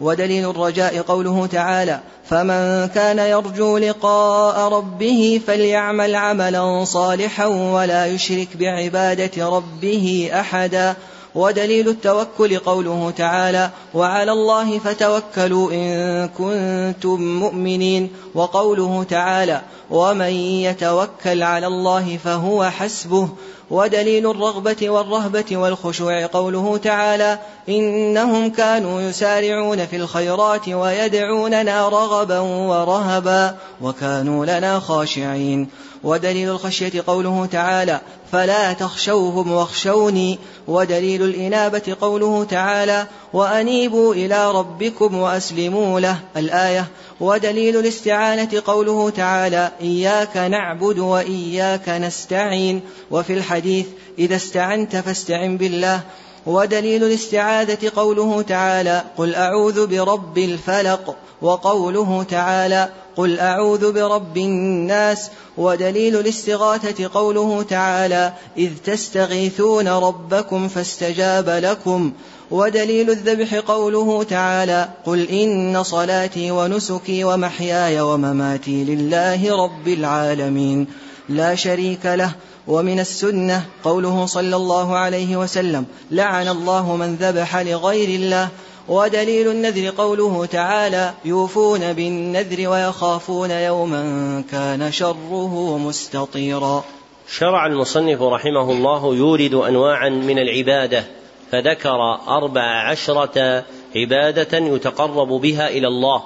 ودليل 0.00 0.50
الرجاء 0.50 1.00
قوله 1.00 1.46
تعالى 1.46 2.00
فمن 2.24 2.88
كان 2.94 3.18
يرجو 3.18 3.78
لقاء 3.78 4.72
ربه 4.72 5.40
فليعمل 5.46 6.14
عملا 6.14 6.84
صالحا 6.84 7.46
ولا 7.46 8.06
يشرك 8.06 8.48
بعباده 8.56 9.48
ربه 9.48 10.30
احدا 10.32 10.96
ودليل 11.34 11.88
التوكل 11.88 12.58
قوله 12.58 13.12
تعالى 13.16 13.70
وعلى 13.94 14.32
الله 14.32 14.78
فتوكلوا 14.78 15.72
ان 15.72 16.28
كنتم 16.28 17.20
مؤمنين 17.20 18.10
وقوله 18.34 19.02
تعالى 19.10 19.62
ومن 19.90 20.32
يتوكل 20.64 21.42
على 21.42 21.66
الله 21.66 22.18
فهو 22.24 22.64
حسبه 22.64 23.28
ودليل 23.70 24.30
الرغبة 24.30 24.90
والرهبة 24.90 25.56
والخشوع. 25.56 26.26
قوله 26.26 26.76
تعالى 26.76 27.38
إنهم 27.68 28.50
كانوا 28.50 29.00
يسارعون 29.00 29.86
في 29.86 29.96
الخيرات 29.96 30.68
ويدعوننا 30.68 31.88
رغبا 31.88 32.38
ورهبا 32.38 33.56
وكانوا 33.82 34.46
لنا 34.46 34.80
خاشعين. 34.80 35.68
ودليل 36.04 36.50
الخشية 36.50 37.04
قوله 37.06 37.46
تعالى 37.46 38.00
فلا 38.32 38.72
تخشوهم 38.72 39.52
واخشوني 39.52 40.38
ودليل 40.68 41.22
الإنابة 41.22 41.96
قوله 42.00 42.44
تعالى 42.44 43.06
وأنيبوا 43.32 44.14
إلى 44.14 44.50
ربكم 44.50 45.18
وأسلموا 45.18 46.00
له 46.00 46.18
الآية 46.36 46.86
ودليل 47.20 47.76
الاستعانة 47.76 48.62
قوله 48.66 49.10
تعالى 49.10 49.72
إياك 49.80 50.36
نعبد 50.36 50.98
وإياك 50.98 51.88
نستعين 51.88 52.80
وفي 53.10 53.32
الحديث 53.32 53.86
إذا 54.18 54.36
استعنت 54.36 54.96
فاستعن 54.96 55.56
بالله 55.56 56.00
ودليل 56.46 57.04
الاستعاذة 57.04 57.90
قوله 57.96 58.42
تعالى 58.42 59.04
قل 59.16 59.34
أعوذ 59.34 59.86
برب 59.86 60.38
الفلق 60.38 61.16
وقوله 61.42 62.22
تعالى 62.22 62.88
قل 63.16 63.38
أعوذ 63.38 63.92
برب 63.92 64.36
الناس 64.36 65.30
ودليل 65.56 66.16
الاستغاثة 66.16 67.10
قوله 67.14 67.62
تعالى 67.62 68.32
إذ 68.56 68.70
تستغيثون 68.84 69.88
ربكم 69.88 70.68
فاستجاب 70.68 71.48
لكم 71.48 72.12
ودليل 72.50 73.10
الذبح 73.10 73.54
قوله 73.54 74.22
تعالى 74.22 74.88
قل 75.06 75.28
إن 75.28 75.82
صلاتي 75.82 76.50
ونسكي 76.50 77.24
ومحياي 77.24 78.00
ومماتي 78.00 78.84
لله 78.84 79.64
رب 79.64 79.88
العالمين 79.88 80.86
لا 81.28 81.54
شريك 81.54 82.06
له 82.06 82.32
ومن 82.68 83.00
السنة 83.00 83.66
قوله 83.84 84.26
صلى 84.26 84.56
الله 84.56 84.96
عليه 84.96 85.36
وسلم 85.36 85.86
لعن 86.10 86.48
الله 86.48 86.96
من 86.96 87.16
ذبح 87.16 87.56
لغير 87.56 88.08
الله. 88.08 88.48
ودليل 88.88 89.50
النذر 89.50 89.90
قوله 89.90 90.46
تعالى 90.46 91.14
يوفون 91.24 91.92
بالنذر 91.92 92.68
ويخافون 92.68 93.50
يوما 93.50 94.44
كان 94.50 94.92
شره 94.92 95.78
مستطيرا. 95.78 96.84
شرع 97.28 97.66
المصنف 97.66 98.22
رحمه 98.22 98.72
الله 98.72 99.14
يورد 99.14 99.54
انواعا 99.54 100.08
من 100.08 100.38
العبادة 100.38 101.04
فذكر 101.52 101.98
أربع 102.28 102.90
عشرة 102.90 103.64
عبادة 103.96 104.58
يتقرب 104.58 105.28
بها 105.28 105.68
إلى 105.68 105.88
الله 105.88 106.22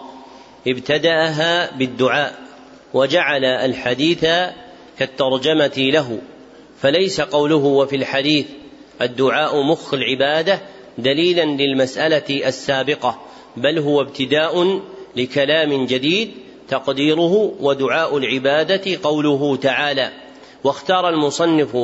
ابتدأها 0.68 1.76
بالدعاء 1.76 2.38
وجعل 2.94 3.44
الحديث 3.44 4.26
كالترجمة 4.98 5.72
له. 5.76 6.18
فليس 6.80 7.20
قوله 7.20 7.56
وفي 7.56 7.96
الحديث 7.96 8.46
الدعاء 9.02 9.62
مخ 9.62 9.94
العبادة 9.94 10.60
دليلا 10.98 11.44
للمسألة 11.44 12.48
السابقة 12.48 13.20
بل 13.56 13.78
هو 13.78 14.00
ابتداء 14.00 14.80
لكلام 15.16 15.86
جديد 15.86 16.30
تقديره 16.68 17.54
ودعاء 17.60 18.16
العبادة 18.16 18.98
قوله 19.02 19.56
تعالى. 19.56 20.10
واختار 20.64 21.08
المصنف 21.08 21.76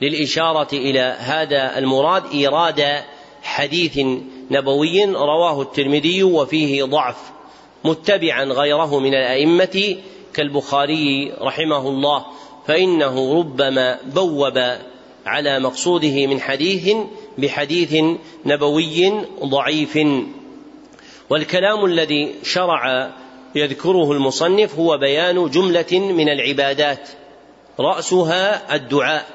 للإشارة 0.00 0.68
إلى 0.72 1.16
هذا 1.18 1.78
المراد 1.78 2.22
إيراد 2.32 2.84
حديث 3.42 3.98
نبوي 4.50 5.04
رواه 5.04 5.62
الترمذي 5.62 6.22
وفيه 6.22 6.84
ضعف 6.84 7.16
متبعا 7.84 8.44
غيره 8.44 8.98
من 8.98 9.14
الأئمة 9.14 9.96
كالبخاري 10.34 11.32
رحمه 11.40 11.88
الله. 11.88 12.24
فإنه 12.66 13.38
ربما 13.38 13.98
بوب 14.14 14.58
على 15.26 15.60
مقصوده 15.60 16.26
من 16.26 16.40
حديث 16.40 16.96
بحديث 17.38 18.04
نبوي 18.46 19.12
ضعيف. 19.44 19.98
والكلام 21.30 21.84
الذي 21.84 22.34
شرع 22.42 23.10
يذكره 23.54 24.12
المصنف 24.12 24.78
هو 24.78 24.98
بيان 24.98 25.50
جملة 25.50 25.92
من 25.92 26.28
العبادات 26.28 27.08
رأسها 27.80 28.74
الدعاء 28.74 29.26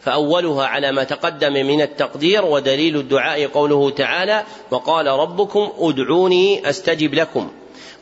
فأولها 0.00 0.66
على 0.66 0.92
ما 0.92 1.04
تقدم 1.04 1.52
من 1.52 1.80
التقدير 1.80 2.44
ودليل 2.44 2.96
الدعاء 2.96 3.46
قوله 3.46 3.90
تعالى 3.90 4.44
وقال 4.70 5.06
ربكم 5.06 5.72
ادعوني 5.78 6.70
أستجب 6.70 7.14
لكم. 7.14 7.50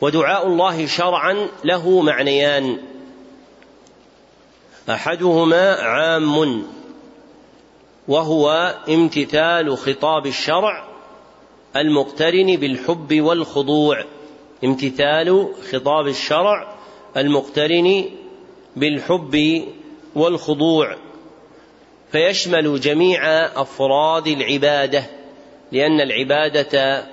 ودعاء 0.00 0.46
الله 0.46 0.86
شرعا 0.86 1.48
له 1.64 2.00
معنيان. 2.00 2.78
أحدهما 4.94 5.72
عام 5.74 6.66
وهو 8.08 8.74
امتثال 8.88 9.76
خطاب 9.76 10.26
الشرع 10.26 10.88
المقترن 11.76 12.56
بالحب 12.56 13.20
والخضوع. 13.20 14.04
امتثال 14.64 15.48
خطاب 15.72 16.08
الشرع 16.08 16.74
المقترن 17.16 18.04
بالحب 18.76 19.64
والخضوع. 20.14 20.96
فيشمل 22.12 22.80
جميع 22.80 23.24
أفراد 23.62 24.26
العبادة 24.26 25.04
لأن 25.72 26.00
العبادة 26.00 27.04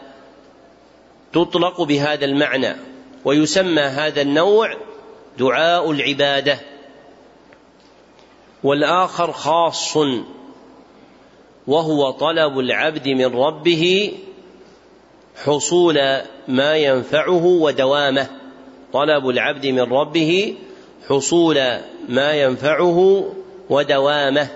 تطلق 1.33 1.81
بهذا 1.81 2.25
المعنى 2.25 2.75
ويسمى 3.25 3.81
هذا 3.81 4.21
النوع 4.21 4.77
دعاء 5.39 5.91
العبادة. 5.91 6.59
والآخر 8.63 9.31
خاص 9.31 9.97
وهو 11.67 12.11
طلب 12.11 12.59
العبد 12.59 13.07
من 13.07 13.25
ربه 13.25 14.13
حصول 15.43 16.21
ما 16.47 16.75
ينفعه 16.75 17.45
ودوامه. 17.45 18.27
طلب 18.93 19.29
العبد 19.29 19.67
من 19.67 19.81
ربه 19.81 20.55
حصول 21.09 21.79
ما 22.09 22.33
ينفعه 22.33 23.29
ودوامه. 23.69 24.47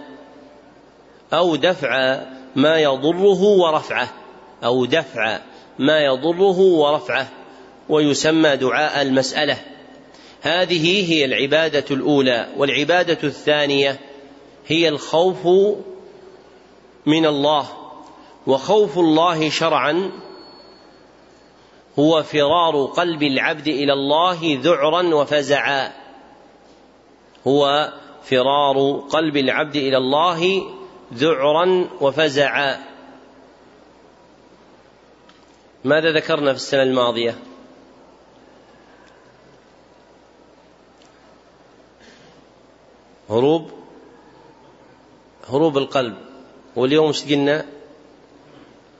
أو 1.33 1.55
دفع 1.55 2.19
ما 2.55 2.79
يضره 2.79 3.43
ورفعه. 3.43 4.07
أو 4.63 4.85
دفع 4.85 5.39
ما 5.79 5.99
يضره 5.99 6.59
ورفعه. 6.59 7.27
ويسمى 7.89 8.55
دعاء 8.55 9.01
المسألة. 9.01 9.57
هذه 10.41 11.11
هي 11.13 11.25
العبادة 11.25 11.85
الأولى 11.91 12.47
والعبادة 12.57 13.17
الثانية 13.23 13.99
هي 14.67 14.89
الخوف 14.89 15.47
من 17.05 17.25
الله. 17.25 17.67
وخوف 18.47 18.97
الله 18.97 19.49
شرعا 19.49 20.11
هو 21.99 22.23
فرار 22.23 22.85
قلب 22.85 23.23
العبد 23.23 23.67
إلى 23.67 23.93
الله 23.93 24.39
ذعرا 24.61 25.15
وفزعا. 25.15 25.91
هو 27.47 27.93
فرار 28.23 29.03
قلب 29.09 29.37
العبد 29.37 29.75
إلى 29.75 29.97
الله 29.97 30.63
ذعرا 31.13 31.89
وفزعا. 32.01 32.79
ماذا 35.83 36.11
ذكرنا 36.11 36.53
في 36.53 36.57
السنة 36.57 36.83
الماضية؟ 36.83 37.50
هروب 43.31 43.71
هروب 45.49 45.77
القلب. 45.77 46.15
واليوم 46.75 47.07
إيش 47.07 47.25
قلنا؟ 47.25 47.65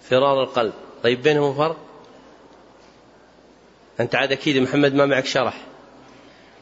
فرار 0.09 0.43
القلب. 0.43 0.73
طيب 1.03 1.21
بينهم 1.21 1.53
فرق؟ 1.53 1.77
أنت 3.99 4.15
عاد 4.15 4.31
أكيد 4.31 4.57
محمد 4.57 4.93
ما 4.93 5.05
معك 5.05 5.25
شرح. 5.25 5.57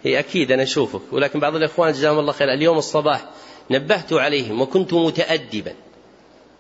هي 0.04 0.20
أكيد 0.20 0.52
أنا 0.52 0.64
أشوفك. 0.64 1.02
ولكن 1.12 1.40
بعض 1.40 1.56
الإخوان 1.56 1.92
جزاهم 1.92 2.20
الله 2.20 2.32
خير 2.32 2.54
اليوم 2.54 2.78
الصباح 2.78 3.26
نبهت 3.72 4.14
عليهم 4.14 4.62
وكنت 4.62 4.94
متأدبا. 4.94 5.74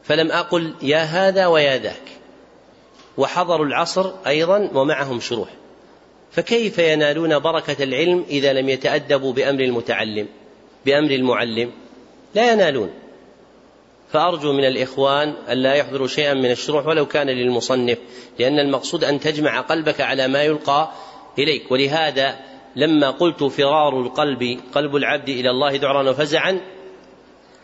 فلم 0.03 0.31
أقل 0.31 0.73
يا 0.81 1.03
هذا 1.03 1.47
ويا 1.47 1.77
ذاك. 1.77 2.01
وحضروا 3.17 3.65
العصر 3.65 4.11
أيضا 4.27 4.69
ومعهم 4.73 5.19
شروح. 5.19 5.49
فكيف 6.31 6.77
ينالون 6.77 7.39
بركة 7.39 7.83
العلم 7.83 8.25
إذا 8.29 8.53
لم 8.53 8.69
يتأدبوا 8.69 9.33
بأمر 9.33 9.59
المتعلم؟ 9.59 10.27
بأمر 10.85 11.11
المعلم 11.11 11.71
لا 12.35 12.51
ينالون. 12.51 12.89
فأرجو 14.11 14.53
من 14.53 14.65
الإخوان 14.65 15.33
ألا 15.49 15.73
يحضروا 15.73 16.07
شيئا 16.07 16.33
من 16.33 16.51
الشروح 16.51 16.87
ولو 16.87 17.05
كان 17.05 17.27
للمصنف 17.27 17.97
لأن 18.39 18.59
المقصود 18.59 19.03
أن 19.03 19.19
تجمع 19.19 19.61
قلبك 19.61 20.01
على 20.01 20.27
ما 20.27 20.43
يلقى 20.43 20.91
إليك. 21.39 21.71
ولهذا 21.71 22.39
لما 22.75 23.09
قلت 23.09 23.43
فرار 23.43 24.01
القلب 24.01 24.59
قلب 24.73 24.95
العبد 24.95 25.29
إلى 25.29 25.49
الله 25.49 25.75
ذعرا 25.75 26.09
وفزعا 26.09 26.61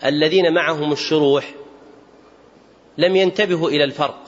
الذين 0.06 0.54
معهم 0.54 0.92
الشروح 0.92 1.54
لم 2.98 3.16
ينتبهوا 3.16 3.70
إلى 3.70 3.84
الفرق 3.84 4.20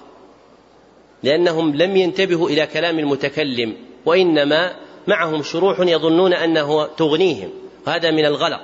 لأنهم 1.23 1.75
لم 1.75 1.95
ينتبهوا 1.95 2.49
إلى 2.49 2.67
كلام 2.67 2.99
المتكلم 2.99 3.75
وإنما 4.05 4.75
معهم 5.07 5.43
شروح 5.43 5.79
يظنون 5.79 6.33
أنه 6.33 6.85
تغنيهم. 6.85 7.49
وهذا 7.87 8.11
من 8.11 8.25
الغلط. 8.25 8.61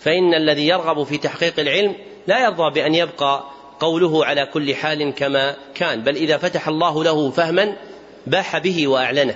فإن 0.00 0.34
الذي 0.34 0.66
يرغب 0.66 1.02
في 1.02 1.18
تحقيق 1.18 1.60
العلم 1.60 1.94
لا 2.26 2.44
يرضى 2.44 2.74
بأن 2.74 2.94
يبقى 2.94 3.44
قوله 3.80 4.24
على 4.24 4.46
كل 4.46 4.74
حال 4.74 5.14
كما 5.14 5.54
كان 5.74 6.00
بل 6.00 6.16
إذا 6.16 6.36
فتح 6.36 6.68
الله 6.68 7.04
له 7.04 7.30
فهما 7.30 7.76
باح 8.26 8.58
به 8.58 8.88
وأعلنه. 8.88 9.34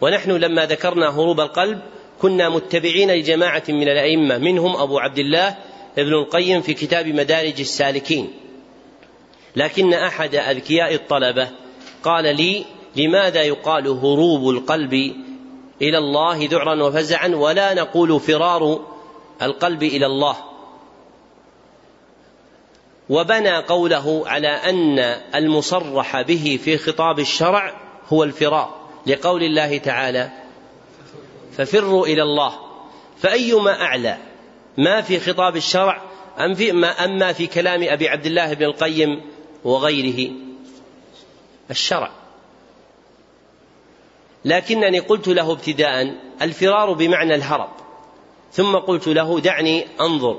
ونحن 0.00 0.30
لما 0.30 0.66
ذكرنا 0.66 1.08
هروب 1.08 1.40
القلب 1.40 1.80
كنا 2.20 2.48
متبعين 2.48 3.10
لجماعة 3.10 3.62
من 3.68 3.88
الأئمة 3.88 4.38
منهم 4.38 4.76
أبو 4.76 4.98
عبد 4.98 5.18
الله 5.18 5.56
ابن 5.98 6.12
القيم 6.12 6.62
في 6.62 6.74
كتاب 6.74 7.06
مدارج 7.06 7.60
السالكين. 7.60 8.32
لكن 9.56 9.94
أحد 9.94 10.34
أذكياء 10.34 10.94
الطلبة 10.94 11.48
قال 12.02 12.36
لي 12.36 12.64
لماذا 12.96 13.42
يقال 13.42 13.88
هروب 13.88 14.50
القلب 14.50 14.92
إلى 15.82 15.98
الله 15.98 16.48
ذعرا 16.50 16.82
وفزعا 16.82 17.28
ولا 17.28 17.74
نقول 17.74 18.20
فرار 18.20 18.93
القلب 19.42 19.82
إلى 19.82 20.06
الله. 20.06 20.36
وبنى 23.08 23.56
قوله 23.56 24.22
على 24.26 24.48
أن 24.48 24.98
المصرح 25.34 26.20
به 26.20 26.58
في 26.64 26.78
خطاب 26.78 27.18
الشرع 27.18 27.80
هو 28.08 28.24
الفرار 28.24 28.80
لقول 29.06 29.42
الله 29.42 29.78
تعالى 29.78 30.30
ففروا 31.52 32.06
إلى 32.06 32.22
الله. 32.22 32.58
فأيما 33.18 33.82
أعلى 33.82 34.18
ما 34.78 35.00
في 35.00 35.20
خطاب 35.20 35.56
الشرع 35.56 36.02
أم 36.38 36.54
في 36.54 36.72
ما 36.72 37.04
اما 37.04 37.32
في 37.32 37.46
كلام 37.46 37.82
أبي 37.82 38.08
عبد 38.08 38.26
الله 38.26 38.54
بن 38.54 38.64
القيم 38.64 39.20
وغيره؟ 39.64 40.32
الشرع. 41.70 42.10
لكنني 44.44 44.98
قلت 44.98 45.28
له 45.28 45.52
ابتداء 45.52 46.14
الفرار 46.42 46.92
بمعنى 46.92 47.34
الهرب. 47.34 47.83
ثم 48.54 48.76
قلت 48.76 49.06
له 49.06 49.40
دعني 49.40 49.86
أنظر. 50.00 50.38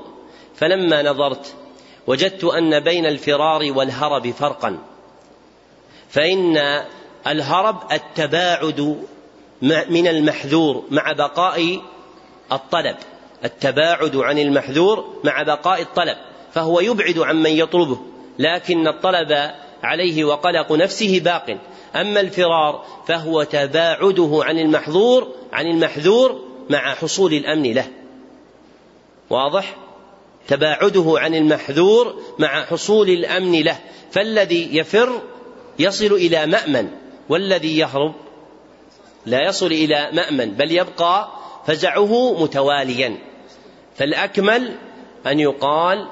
فلما 0.54 1.02
نظرت 1.02 1.54
وجدت 2.06 2.44
أن 2.44 2.80
بين 2.80 3.06
الفرار 3.06 3.72
والهرب 3.76 4.30
فرقا. 4.30 4.78
فإن 6.08 6.82
الهرب 7.26 7.92
التباعد 7.92 8.96
من 9.62 10.06
المحذور 10.06 10.84
مع 10.90 11.12
بقاء 11.12 11.80
الطلب. 12.52 12.96
التباعد 13.44 14.16
عن 14.16 14.38
المحذور 14.38 15.20
مع 15.24 15.42
بقاء 15.42 15.80
الطلب. 15.82 16.16
فهو 16.52 16.80
يبعد 16.80 17.18
عن 17.18 17.42
من 17.42 17.50
يطلبه 17.50 17.98
لكن 18.38 18.88
الطلب 18.88 19.50
عليه 19.82 20.24
وقلق 20.24 20.72
نفسه 20.72 21.20
باق. 21.20 21.58
أما 21.96 22.20
الفرار 22.20 22.84
فهو 23.06 23.42
تباعده 23.42 24.40
عن 24.44 24.58
المحظور 24.58 25.28
عن 25.52 25.66
المحذور 25.66 26.40
مع 26.70 26.94
حصول 26.94 27.32
الأمن 27.32 27.72
له. 27.72 27.86
واضح؟ 29.30 29.76
تباعده 30.48 31.14
عن 31.16 31.34
المحذور 31.34 32.14
مع 32.38 32.64
حصول 32.64 33.08
الأمن 33.08 33.62
له 33.62 33.78
فالذي 34.10 34.76
يفر 34.76 35.20
يصل 35.78 36.12
إلى 36.12 36.46
مأمن 36.46 36.88
والذي 37.28 37.78
يهرب 37.78 38.14
لا 39.26 39.48
يصل 39.48 39.66
إلى 39.66 40.10
مأمن 40.12 40.50
بل 40.50 40.72
يبقى 40.72 41.28
فزعه 41.66 42.42
متواليا. 42.42 43.18
فالأكمل 43.96 44.74
أن 45.26 45.40
يقال 45.40 46.06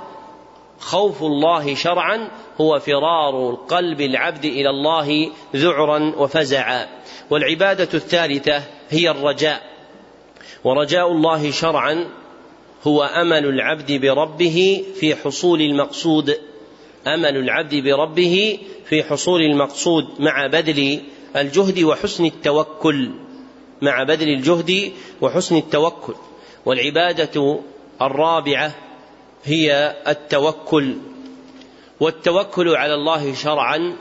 خوف 0.79 1.23
الله 1.23 1.75
شرعا 1.75 2.29
هو 2.61 2.79
فرار 2.79 3.59
قلب 3.69 4.01
العبد 4.01 4.45
إلى 4.45 4.71
الله 4.71 5.31
ذعرا 5.57 6.13
وفزعا. 6.17 6.87
والعبادة 7.31 7.89
الثالثة 7.95 8.63
هي 8.91 9.11
الرجاء 9.11 9.63
ورجاء 10.65 11.13
الله 11.13 11.51
شرعا 11.51 12.07
هو 12.87 13.03
أمل 13.03 13.47
العبد 13.47 13.93
بربه 13.93 14.85
في 15.01 15.17
حصول 15.17 15.61
المقصود. 15.61 16.39
أمل 17.07 17.37
العبد 17.37 17.75
بربه 17.75 18.59
في 18.89 19.03
حصول 19.03 19.41
المقصود 19.41 20.07
مع 20.19 20.47
بذل 20.47 21.01
الجهد 21.37 21.83
وحسن 21.83 22.25
التوكل. 22.25 23.11
مع 23.83 24.03
بذل 24.03 24.29
الجهد 24.29 24.93
وحسن 25.21 25.57
التوكل. 25.57 26.15
والعبادة 26.67 27.61
الرابعة 28.03 28.75
هي 29.45 29.97
التوكل. 30.09 30.97
والتوكل 32.01 32.69
على 32.69 32.95
الله 32.95 33.35
شرعا 33.35 33.97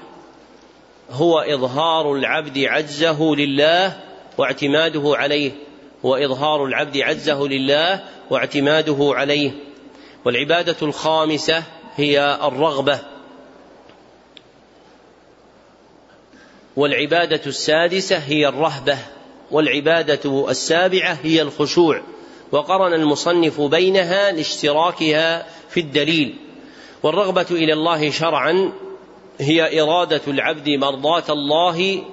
هو 1.12 1.40
إظهار 1.40 2.14
العبد 2.16 2.58
عجزه 2.58 3.36
لله 3.36 4.00
واعتماده 4.38 5.14
عليه. 5.16 5.52
هو 6.06 6.16
اظهار 6.16 6.66
العبد 6.66 6.98
عجزه 6.98 7.48
لله 7.48 8.04
واعتماده 8.30 8.98
عليه. 9.16 9.52
والعبادة 10.26 10.76
الخامسة 10.82 11.64
هي 11.96 12.40
الرغبة. 12.44 13.00
والعبادة 16.76 17.42
السادسة 17.46 18.18
هي 18.18 18.48
الرهبة. 18.48 18.98
والعبادة 19.52 20.50
السابعة 20.50 21.18
هي 21.24 21.42
الخشوع. 21.42 22.02
وقرن 22.52 22.94
المصنف 22.94 23.62
بينها 23.62 24.32
لاشتراكها 24.32 25.46
في 25.70 25.80
الدليل. 25.80 26.36
والرغبة 27.04 27.46
إلى 27.52 27.74
الله 27.74 28.10
شرعا 28.10 28.72
هي 29.40 29.82
إرادة 29.82 30.22
العبد 30.28 30.70
مرضاة 30.70 31.24
الله 31.30 32.04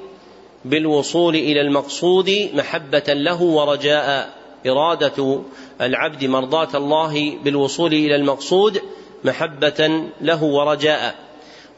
بالوصول 0.65 1.35
إلى 1.35 1.61
المقصود 1.61 2.51
محبة 2.55 3.05
له 3.09 3.43
ورجاء 3.43 4.35
إرادة 4.67 5.41
العبد 5.81 6.25
مرضاة 6.25 6.69
الله 6.75 7.37
بالوصول 7.45 7.93
إلى 7.93 8.17
المقصود 8.17 8.83
محبة 9.25 10.05
له 10.21 10.45
ورجاء. 10.45 11.15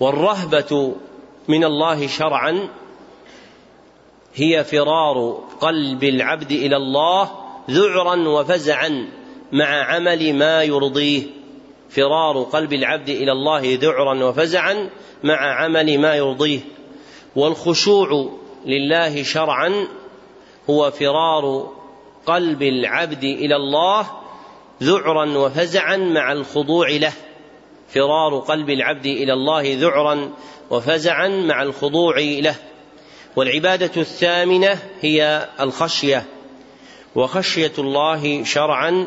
والرهبة 0.01 0.95
من 1.49 1.65
الله 1.65 2.07
شرعا 2.07 2.69
هي 4.35 4.65
فرار 4.65 5.45
قلب 5.61 6.05
العبد 6.05 6.53
إلى 6.53 6.77
الله 6.77 7.31
ذعرا 7.71 8.29
وفزعا 8.29 9.09
مع 9.53 9.67
عمل 9.67 10.35
ما 10.35 10.63
يرضيه. 10.63 11.23
فرار 11.91 12.43
قلب 12.43 12.73
العبد 12.73 13.09
إلى 13.09 13.33
الله 13.33 13.79
ذعرا 13.81 14.25
وفزعا 14.25 14.91
مع 15.25 15.63
عمل 15.63 15.99
ما 16.01 16.15
يرضيه. 16.15 16.61
والخشوع 17.37 18.31
لله 18.67 19.23
شرعا 19.23 19.89
هو 20.71 20.91
فرار 20.91 21.73
قلب 22.27 22.63
العبد 22.63 23.25
إلى 23.25 23.57
الله 23.57 24.07
ذعرا 24.83 25.39
وفزعا 25.39 25.97
مع 25.97 26.33
الخضوع 26.33 26.91
له. 26.91 27.13
فرار 27.89 28.39
قلب 28.39 28.71
العبد 28.71 29.07
إلى 29.07 29.33
الله 29.33 29.75
ذعرا 29.75 30.31
وفزعا 30.71 31.29
مع 31.29 31.63
الخضوع 31.63 32.19
له. 32.19 32.55
والعبادة 33.37 33.91
الثامنة 33.97 34.79
هي 35.01 35.49
الخشية. 35.61 36.25
وخشية 37.15 37.73
الله 37.79 38.45
شرعا 38.45 39.07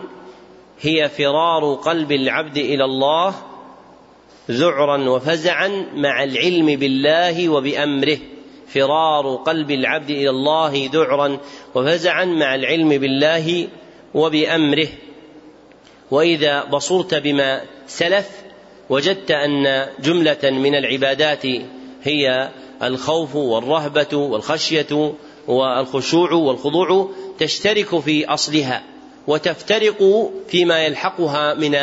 هي 0.81 1.09
فرار 1.09 1.73
قلب 1.73 2.11
العبد 2.11 2.57
إلى 2.57 2.85
الله 2.85 3.35
ذعرا 4.51 5.09
وفزعا 5.09 5.85
مع 5.93 6.23
العلم 6.23 6.65
بالله 6.65 7.49
وبأمره. 7.49 8.17
فرار 8.67 9.35
قلب 9.35 9.71
العبد 9.71 10.09
إلى 10.09 10.29
الله 10.29 10.89
ذعرا 10.93 11.37
وفزعا 11.75 12.25
مع 12.25 12.55
العلم 12.55 12.89
بالله 12.89 13.67
وبامره. 14.13 14.87
واذا 16.11 16.63
بصرت 16.63 17.15
بما 17.15 17.61
سلف 17.87 18.29
وجدت 18.89 19.31
ان 19.31 19.87
جمله 19.99 20.39
من 20.43 20.75
العبادات 20.75 21.45
هي 22.03 22.49
الخوف 22.83 23.35
والرهبه 23.35 24.17
والخشيه 24.17 25.13
والخشوع 25.47 26.33
والخضوع 26.33 27.09
تشترك 27.39 27.99
في 27.99 28.25
اصلها 28.25 28.83
وتفترق 29.27 30.29
فيما 30.47 30.85
يلحقها 30.85 31.53
من 31.53 31.77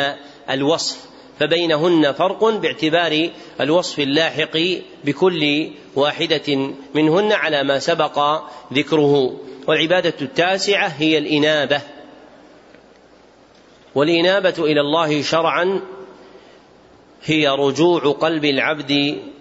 الوصف. 0.49 1.12
فبينهن 1.39 2.11
فرق 2.11 2.43
باعتبار 2.43 3.29
الوصف 3.61 3.99
اللاحق 3.99 4.57
بكل 5.03 5.69
واحدة 5.95 6.73
منهن 6.93 7.31
على 7.31 7.63
ما 7.63 7.79
سبق 7.79 8.41
ذكره. 8.73 9.39
والعبادة 9.67 10.13
التاسعة 10.21 10.87
هي 10.87 11.17
الإنابة. 11.17 11.81
والإنابة 13.95 14.53
إلى 14.59 14.81
الله 14.81 15.21
شرعا 15.21 15.81
هي 17.23 17.47
رجوع 17.47 18.01
قلب 18.01 18.45
العبد 18.45 18.91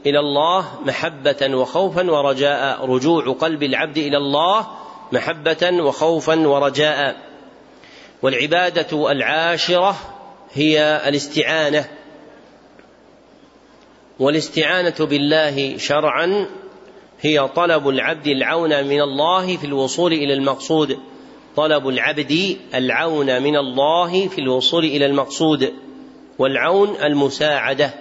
إلى 0.07 0.19
الله 0.19 0.81
محبة 0.87 1.57
وخوفا 1.57 2.11
ورجاء. 2.11 2.85
رجوع 2.87 3.33
قلب 3.33 3.63
العبد 3.63 3.99
إلى 3.99 4.17
الله 4.17 4.67
محبة 5.13 5.71
وخوفا 5.73 6.49
ورجاء. 6.49 7.17
والعبادة 8.23 9.11
العاشرة 9.11 10.12
هي 10.55 11.03
الاستعانة 11.09 11.89
والاستعانة 14.19 14.95
بالله 15.01 15.79
شرعا 15.79 16.47
هي 17.21 17.49
طلب 17.49 17.89
العبد 17.89 18.27
العون 18.27 18.85
من 18.85 19.01
الله 19.01 19.57
في 19.57 19.65
الوصول 19.65 20.13
إلى 20.13 20.35
المقصود. 20.35 20.99
طلب 21.57 21.89
العبد 21.89 22.59
العون 22.75 23.43
من 23.43 23.57
الله 23.57 24.29
في 24.29 24.39
الوصول 24.39 24.85
إلى 24.85 25.07
المقصود 25.07 25.73
والعون 26.39 26.97
المساعدة. 26.97 27.95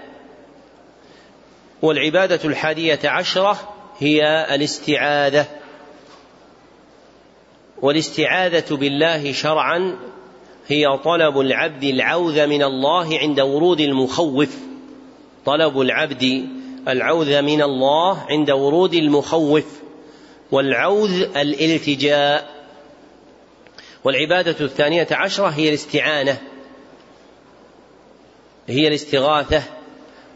والعبادة 1.82 2.40
الحادية 2.46 3.00
عشرة 3.04 3.58
هي 4.00 4.48
الاستعاذة 4.56 5.46
والاستعاذة 7.82 8.76
بالله 8.76 9.32
شرعا 9.32 9.98
هي 10.68 10.98
طلب 11.04 11.40
العبد 11.40 11.84
العوذ 11.84 12.48
من 12.48 12.64
الله 12.64 13.20
عند 13.20 13.40
ورود 13.40 13.80
المخوف. 13.82 14.58
طلب 15.46 15.82
العبد 15.82 16.50
العوذ 16.88 17.42
من 17.42 17.62
الله 17.62 18.18
عند 18.30 18.52
ورود 18.52 18.94
المخوف. 18.94 19.82
والعوذ 20.52 21.38
الالتجاء. 21.38 22.50
والعبادة 24.04 24.66
الثانية 24.66 25.08
عشرة 25.12 25.48
هي 25.48 25.70
الاستعانة. 25.70 26.38
هي 28.68 28.88
الاستغاثة. 28.88 29.64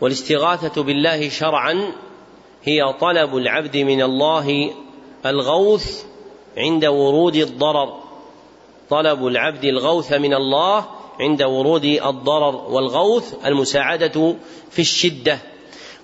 والاستغاثة 0.02 0.84
بالله 0.84 1.30
شرعا 1.30 1.92
هي 2.64 2.94
طلب 3.02 3.38
العبد 3.38 3.78
من 3.78 4.02
الله 4.02 4.74
الغوث 5.26 6.04
عند 6.58 6.86
ورود 6.86 7.36
الضرر. 7.36 8.05
طلب 8.90 9.28
العبد 9.28 9.66
الغوث 9.66 10.14
من 10.14 10.34
الله 10.34 10.86
عند 11.20 11.44
ورود 11.44 11.86
الضرر 11.86 12.56
والغوث 12.56 13.46
المساعدة 13.46 14.36
في 14.72 14.80
الشدة. 14.80 15.38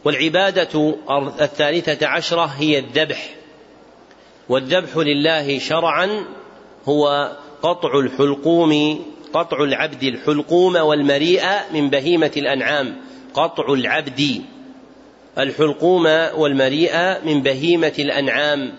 والعبادة 0.06 0.96
الثالثة 1.42 2.08
عشرة 2.08 2.46
هي 2.46 2.80
الذبح. 2.80 3.30
والذبح 4.50 4.98
لله 4.98 5.60
شرعا 5.60 6.26
هو 6.86 7.32
قطع 7.64 8.00
الحلقوم 8.00 9.02
قطع 9.34 9.64
العبد 9.64 10.04
الحلقوم 10.04 10.76
والمريء 10.76 11.44
من 11.74 11.90
بهيمة 11.90 12.32
الأنعام. 12.38 12.96
قطع 13.34 13.74
العبد 13.74 14.42
الحلقوم 15.38 16.06
والمريء 16.38 17.26
من 17.26 17.42
بهيمة 17.42 17.94
الأنعام. 18.00 18.74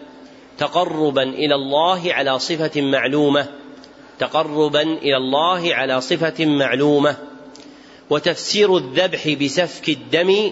تقربا 0.59 1.23
إلى 1.23 1.55
الله 1.55 2.13
على 2.13 2.39
صفة 2.39 2.81
معلومة. 2.81 3.62
تقربا 4.23 4.83
إلى 4.83 5.17
الله 5.17 5.75
على 5.75 6.01
صفة 6.01 6.47
معلومة. 6.47 7.17
وتفسير 8.11 8.77
الذبح 8.77 9.29
بسفك 9.29 9.89
الدم 9.89 10.51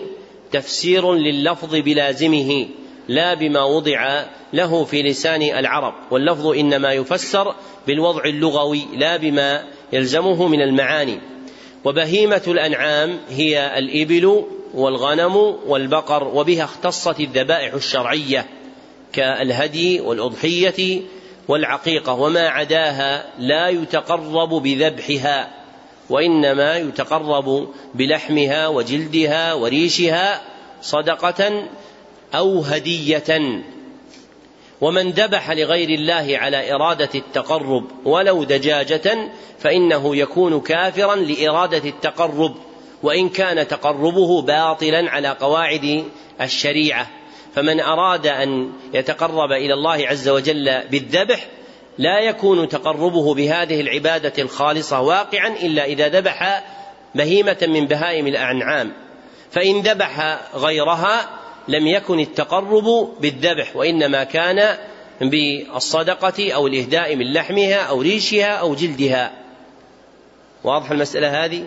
تفسير 0.52 1.14
لللفظ 1.14 1.74
بلازمه 1.74 2.66
لا 3.09 3.34
بما 3.34 3.62
وضع 3.62 4.24
له 4.52 4.84
في 4.84 5.02
لسان 5.02 5.42
العرب. 5.42 5.94
واللفظ 6.10 6.47
إنما 6.47 6.92
يفسر 6.92 7.55
بالوضع 7.86 8.24
اللغوي 8.24 8.86
لا 8.97 9.16
بما 9.16 9.64
يلزمه 9.92 10.48
من 10.48 10.62
المعاني. 10.62 11.20
وبهيمة 11.84 12.42
الأنعام 12.47 13.18
هي 13.28 13.78
الإبل 13.78 14.44
والغنم 14.74 15.36
والبقر 15.66 16.24
وبها 16.24 16.64
اختصت 16.64 17.20
الذبائح 17.20 17.74
الشرعية 17.74 18.47
كالهدي 19.12 20.01
والأضحية 20.01 21.02
والعقيقة 21.51 22.12
وما 22.12 22.48
عداها 22.48 23.24
لا 23.39 23.68
يتقرب 23.68 24.48
بذبحها 24.48 25.51
وإنما 26.10 26.77
يتقرب 26.77 27.68
بلحمها 27.94 28.68
وجلدها 28.68 29.55
وريشها 29.55 30.40
صدقة 30.82 31.68
أو 32.35 32.60
هدية. 32.60 33.62
ومن 34.81 35.10
ذبح 35.10 35.51
لغير 35.51 35.89
الله 35.89 36.39
على 36.39 36.74
إرادة 36.74 37.09
التقرب 37.14 37.85
ولو 38.05 38.44
دجاجة 38.44 39.31
فإنه 39.59 40.16
يكون 40.16 40.60
كافرا 40.60 41.16
لإرادة 41.16 41.89
التقرب 41.89 42.55
وإن 43.02 43.28
كان 43.28 43.68
تقربه 43.68 44.43
باطلا 44.43 45.10
على 45.10 45.28
قواعد 45.28 46.05
الشريعة. 46.40 47.19
فمن 47.55 47.81
أراد 47.81 48.27
أن 48.27 48.72
يتقرب 48.94 49.52
إلى 49.52 49.74
الله 49.74 50.09
عز 50.09 50.28
وجل 50.28 50.82
بالذبح 50.90 51.47
لا 51.98 52.20
يكون 52.20 52.68
تقربه 52.68 53.35
بهذه 53.35 53.81
العبادة 53.81 54.32
الخالصة 54.39 55.01
واقعا 55.01 55.48
إلا 55.48 55.85
إذا 55.85 56.09
ذبح 56.09 56.64
بهيمة 57.14 57.59
من 57.62 57.86
بهائم 57.86 58.27
الأنعام. 58.27 58.93
فإن 59.51 59.81
ذبح 59.81 60.40
غيرها 60.55 61.31
لم 61.68 61.86
يكن 61.86 62.20
التقرب 62.20 63.14
بالذبح 63.20 63.77
وإنما 63.77 64.24
كان 64.24 64.77
بالصدقة 65.20 66.52
أو 66.52 66.66
الإهداء 66.66 67.16
من 67.16 67.32
لحمها 67.32 67.82
أو 67.82 68.02
ريشها 68.02 68.52
أو 68.52 68.74
جلدها. 68.74 69.32
واضح 70.64 70.90
المسألة 70.90 71.44
هذه؟ 71.44 71.66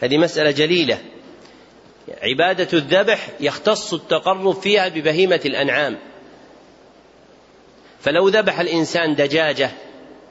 هذه 0.00 0.18
مسألة 0.18 0.50
جليلة. 0.50 0.98
عبادة 2.22 2.78
الذبح 2.78 3.28
يختص 3.40 3.94
التقرب 3.94 4.60
فيها 4.60 4.88
ببهيمة 4.88 5.40
الأنعام. 5.44 5.98
فلو 8.00 8.28
ذبح 8.28 8.60
الإنسان 8.60 9.14
دجاجة 9.14 9.70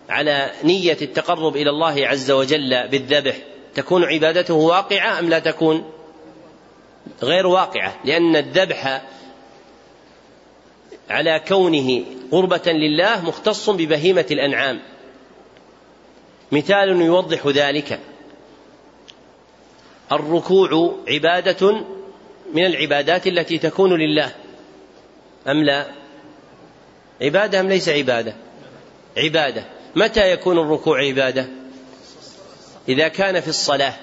على 0.09 0.51
نية 0.63 0.97
التقرب 1.01 1.55
إلى 1.55 1.69
الله 1.69 2.07
عز 2.07 2.31
وجل 2.31 2.87
بالذبح 2.87 3.35
تكون 3.75 4.03
عبادته 4.03 4.53
واقعة 4.53 5.19
أم 5.19 5.29
لا 5.29 5.39
تكون؟ 5.39 5.91
غير 7.23 7.47
واقعة 7.47 7.95
لأن 8.05 8.35
الذبح 8.35 9.01
على 11.09 11.41
كونه 11.47 12.03
قربة 12.31 12.71
لله 12.71 13.25
مختص 13.25 13.69
ببهيمة 13.69 14.25
الأنعام. 14.31 14.79
مثال 16.51 17.01
يوضح 17.01 17.47
ذلك. 17.47 17.99
الركوع 20.11 20.95
عبادة 21.07 21.71
من 22.53 22.65
العبادات 22.65 23.27
التي 23.27 23.57
تكون 23.57 23.93
لله. 23.93 24.31
أم 25.47 25.63
لا؟ 25.63 25.85
عبادة 27.21 27.59
أم 27.59 27.69
ليس 27.69 27.89
عبادة؟ 27.89 28.33
عبادة. 29.17 29.65
متى 29.95 30.31
يكون 30.31 30.57
الركوع 30.57 30.99
عبادة؟ 30.99 31.47
إذا 32.89 33.07
كان 33.07 33.39
في 33.41 33.47
الصلاة. 33.47 33.93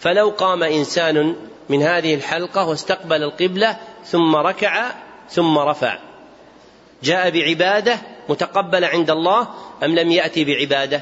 فلو 0.00 0.28
قام 0.28 0.62
إنسان 0.62 1.36
من 1.68 1.82
هذه 1.82 2.14
الحلقة 2.14 2.68
واستقبل 2.68 3.22
القبلة 3.22 3.76
ثم 4.04 4.36
ركع 4.36 4.90
ثم 5.30 5.58
رفع. 5.58 5.98
جاء 7.02 7.30
بعبادة 7.30 7.98
متقبلة 8.28 8.86
عند 8.86 9.10
الله 9.10 9.48
أم 9.84 9.94
لم 9.94 10.10
يأتي 10.10 10.44
بعبادة؟ 10.44 11.00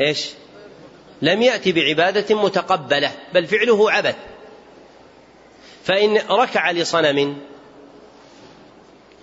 إيش؟ 0.00 0.30
لم 1.22 1.42
يأتي 1.42 1.72
بعبادة 1.72 2.36
متقبلة 2.36 3.12
بل 3.34 3.46
فعله 3.46 3.90
عبث. 3.90 4.16
فإن 5.84 6.18
ركع 6.30 6.70
لصنم 6.70 7.36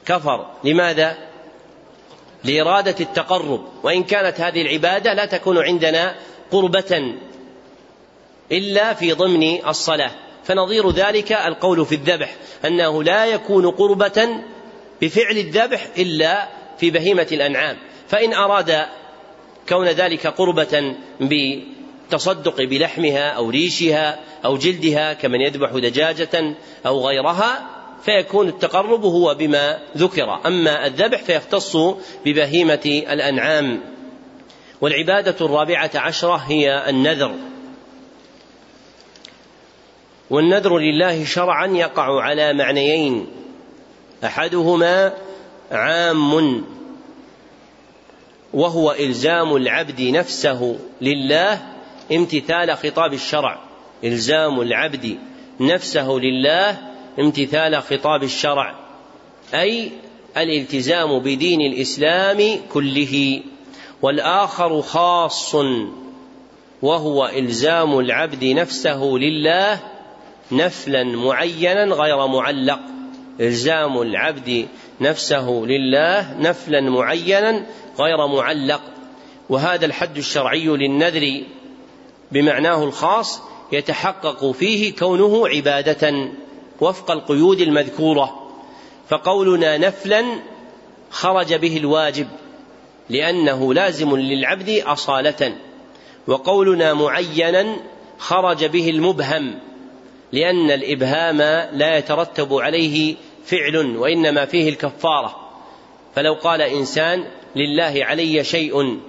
كفر. 0.05 0.45
لماذا؟ 0.63 1.17
لإرادة 2.43 2.95
التقرب. 2.99 3.67
وإن 3.83 4.03
كانت 4.03 4.41
هذه 4.41 4.61
العبادة 4.61 5.13
لا 5.13 5.25
تكون 5.25 5.57
عندنا 5.57 6.15
قربة 6.51 7.15
إلا 8.51 8.93
في 8.93 9.13
ضمن 9.13 9.67
الصلاة. 9.67 10.11
فنظير 10.43 10.91
ذلك 10.91 11.31
القول 11.31 11.85
في 11.85 11.95
الذبح 11.95 12.35
أنه 12.65 13.03
لا 13.03 13.25
يكون 13.25 13.71
قربة 13.71 14.29
بفعل 15.01 15.37
الذبح 15.37 15.87
إلا 15.97 16.47
في 16.77 16.91
بهيمة 16.91 17.27
الأنعام. 17.31 17.77
فإن 18.07 18.33
أراد 18.33 18.85
كون 19.69 19.87
ذلك 19.87 20.27
قربة 20.27 20.95
بالتصدق 22.13 22.61
بلحمها 22.61 23.29
أو 23.29 23.49
ريشها 23.49 24.19
أو 24.45 24.57
جلدها 24.57 25.13
كمن 25.13 25.41
يذبح 25.41 25.71
دجاجة 25.71 26.55
أو 26.85 27.07
غيرها 27.07 27.69
فيكون 28.03 28.47
التقرب 28.47 29.05
هو 29.05 29.35
بما 29.35 29.79
ذكر. 29.97 30.39
أما 30.45 30.87
الذبح 30.87 31.23
فيختص 31.23 31.77
ببهيمة 32.25 32.81
الأنعام. 32.85 33.81
والعبادة 34.81 35.45
الرابعة 35.45 35.91
عشرة 35.95 36.35
هي 36.35 36.89
النذر. 36.89 37.35
والنذر 40.29 40.77
لله 40.77 41.25
شرعا 41.25 41.67
يقع 41.67 42.21
على 42.21 42.53
معنيين. 42.53 43.27
أحدهما 44.23 45.13
عام 45.71 46.63
وهو 48.53 48.91
إلزام 48.91 49.55
العبد 49.55 50.01
نفسه 50.01 50.79
لله 51.01 51.72
امتثال 52.11 52.77
خطاب 52.77 53.13
الشرع. 53.13 53.59
إلزام 54.03 54.61
العبد 54.61 55.17
نفسه 55.59 56.11
لله 56.11 56.77
امتثال 57.19 57.81
خطاب 57.81 58.23
الشرع. 58.23 58.75
أي 59.53 59.91
الالتزام 60.37 61.19
بدين 61.19 61.61
الإسلام 61.61 62.59
كله. 62.73 63.41
والآخر 64.01 64.81
خاص 64.81 65.55
وهو 66.81 67.25
إلزام 67.25 67.99
العبد 67.99 68.43
نفسه 68.43 69.03
لله 69.03 69.79
نفلا 70.51 71.03
معينا 71.03 71.83
غير 71.83 72.27
معلق. 72.27 72.79
إلزام 73.41 74.01
العبد 74.01 74.67
نفسه 75.01 75.49
لله 75.49 76.37
نفلا 76.39 76.81
معينا 76.81 77.65
غير 77.99 78.27
معلق. 78.27 78.81
وهذا 79.49 79.85
الحد 79.85 80.17
الشرعي 80.17 80.65
للنذر. 80.65 81.43
بمعناه 82.33 82.83
الخاص 82.83 83.41
يتحقق 83.71 84.51
فيه 84.51 84.95
كونه 84.95 85.47
عبادة 85.47 86.29
وفق 86.81 87.11
القيود 87.11 87.61
المذكورة. 87.61 88.51
فقولنا 89.09 89.77
نفلا 89.77 90.23
خرج 91.11 91.53
به 91.53 91.77
الواجب 91.77 92.27
لأنه 93.09 93.73
لازم 93.73 94.15
للعبد 94.15 94.69
أصالة. 94.69 95.55
وقولنا 96.27 96.93
معينا 96.93 97.75
خرج 98.17 98.65
به 98.65 98.89
المبهم 98.89 99.59
لأن 100.31 100.71
الإبهام 100.71 101.37
لا 101.77 101.97
يترتب 101.97 102.53
عليه 102.53 103.15
فعل 103.45 103.97
وإنما 103.97 104.45
فيه 104.45 104.69
الكفارة. 104.69 105.35
فلو 106.15 106.33
قال 106.33 106.61
إنسان 106.61 107.25
لله 107.55 108.05
علي 108.05 108.43
شيء 108.43 108.99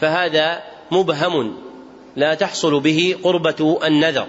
فهذا 0.00 0.62
مبهم. 0.90 1.69
لا 2.16 2.34
تحصل 2.34 2.80
به 2.80 3.16
قربة 3.22 3.78
النذر. 3.84 4.26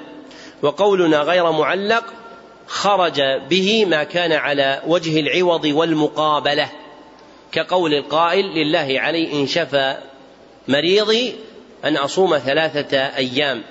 وقولنا 0.61 1.21
غير 1.21 1.51
معلق 1.51 2.03
خرج 2.67 3.21
به 3.49 3.85
ما 3.85 4.03
كان 4.03 4.31
على 4.31 4.81
وجه 4.87 5.19
العوض 5.19 5.65
والمقابلة. 5.65 6.69
كقول 7.51 7.93
القائل 7.93 8.45
لله 8.45 8.99
علي 8.99 9.33
إن 9.33 9.47
شفى 9.47 9.97
مريضي 10.67 11.35
أن 11.85 11.97
أصوم 11.97 12.37
ثلاثة 12.37 12.97
أيام. 12.97 13.63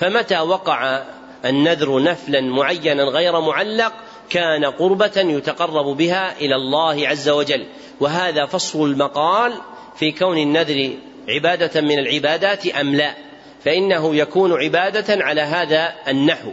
فمتى 0.00 0.38
وقع 0.38 1.02
النذر 1.44 2.02
نفلا 2.02 2.40
معينا 2.40 3.04
غير 3.04 3.40
معلق 3.40 3.92
كان 4.30 4.64
قربة 4.64 5.12
يتقرب 5.16 5.96
بها 5.96 6.38
إلى 6.40 6.54
الله 6.54 7.08
عز 7.08 7.28
وجل. 7.28 7.66
وهذا 8.00 8.46
فصل 8.46 8.90
المقال 8.90 9.52
في 9.96 10.12
كون 10.12 10.38
النذر 10.38 10.90
عبادة 11.28 11.80
من 11.80 11.98
العبادات 11.98 12.66
أم 12.66 12.94
لا. 12.94 13.27
فإنه 13.64 14.16
يكون 14.16 14.52
عبادة 14.52 15.24
على 15.24 15.40
هذا 15.40 15.94
النحو. 16.08 16.52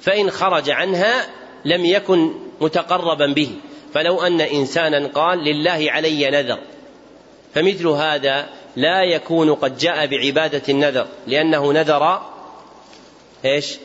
فإن 0.00 0.30
خرج 0.30 0.70
عنها 0.70 1.26
لم 1.64 1.84
يكن 1.84 2.32
متقربا 2.60 3.26
به. 3.26 3.50
فلو 3.94 4.20
أن 4.20 4.40
إنسانا 4.40 5.06
قال 5.06 5.38
لله 5.38 5.86
علي 5.90 6.30
نذر 6.30 6.58
فمثل 7.54 7.86
هذا 7.86 8.48
لا 8.76 9.02
يكون 9.02 9.54
قد 9.54 9.78
جاء 9.78 10.06
بعبادة 10.06 10.62
النذر 10.68 11.06
لأنه 11.26 11.72
نذر 11.72 12.22
إيش؟ 13.44 13.78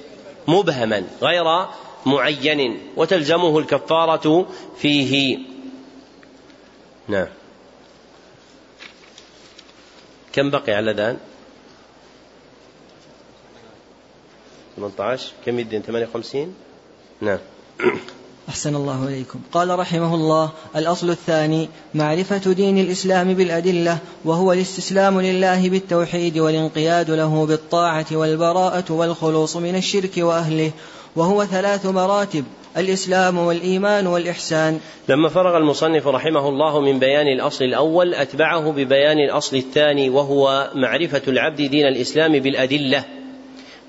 مبهما 0.47 1.03
غير 1.21 1.65
معين 2.05 2.79
وتلزمه 2.95 3.59
الكفارة 3.59 4.47
فيه. 4.77 5.39
نعم. 7.07 7.27
كم 10.33 10.49
بقي 10.49 10.73
على 10.73 10.91
الأذان 10.91 11.17
18 14.77 15.31
كم 15.45 15.59
يدين؟ 15.59 15.81
58 15.81 16.53
نعم. 17.21 17.37
أحسن 18.49 18.75
الله 18.75 19.07
إليكم. 19.07 19.39
قال 19.51 19.79
رحمه 19.79 20.15
الله 20.15 20.49
الأصل 20.75 21.09
الثاني 21.09 21.69
معرفة 21.93 22.53
دين 22.53 22.77
الإسلام 22.77 23.33
بالأدلة 23.33 23.97
وهو 24.25 24.53
الاستسلام 24.53 25.21
لله 25.21 25.69
بالتوحيد 25.69 26.37
والانقياد 26.37 27.11
له 27.11 27.45
بالطاعة 27.45 28.05
والبراءة 28.11 28.93
والخلوص 28.93 29.57
من 29.57 29.75
الشرك 29.75 30.17
وأهله 30.17 30.71
وهو 31.15 31.45
ثلاث 31.45 31.85
مراتب 31.85 32.43
الإسلام 32.77 33.37
والإيمان 33.37 34.07
والإحسان. 34.07 34.79
لما 35.09 35.29
فرغ 35.29 35.57
المصنف 35.57 36.07
رحمه 36.07 36.49
الله 36.49 36.81
من 36.81 36.99
بيان 36.99 37.27
الأصل 37.27 37.65
الأول 37.65 38.13
أتبعه 38.13 38.71
ببيان 38.71 39.19
الأصل 39.19 39.57
الثاني 39.57 40.09
وهو 40.09 40.71
معرفة 40.75 41.21
العبد 41.27 41.61
دين 41.61 41.87
الإسلام 41.87 42.31
بالأدلة. 42.31 43.16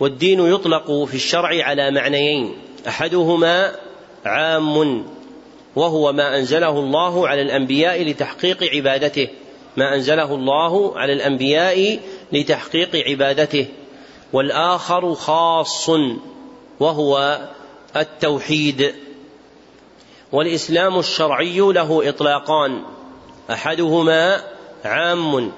والدين 0.00 0.40
يطلق 0.40 1.04
في 1.04 1.14
الشرع 1.14 1.64
على 1.64 1.90
معنيين. 1.90 2.54
أحدهما 2.88 3.74
عام 4.24 5.06
وهو 5.76 6.12
ما 6.12 6.38
أنزله 6.38 6.78
الله 6.78 7.28
على 7.28 7.42
الأنبياء 7.42 8.02
لتحقيق 8.02 8.74
عبادته. 8.74 9.28
ما 9.76 9.94
أنزله 9.94 10.34
الله 10.34 10.98
على 10.98 11.12
الأنبياء 11.12 12.00
لتحقيق 12.32 12.96
عبادته. 13.08 13.66
والآخر 14.32 15.14
خاص 15.14 15.90
وهو 16.80 17.38
التوحيد. 17.96 18.94
والإسلام 20.32 20.98
الشرعي 20.98 21.58
له 21.58 22.08
إطلاقان. 22.08 22.82
أحدهما 23.50 24.44
عام 24.84 25.52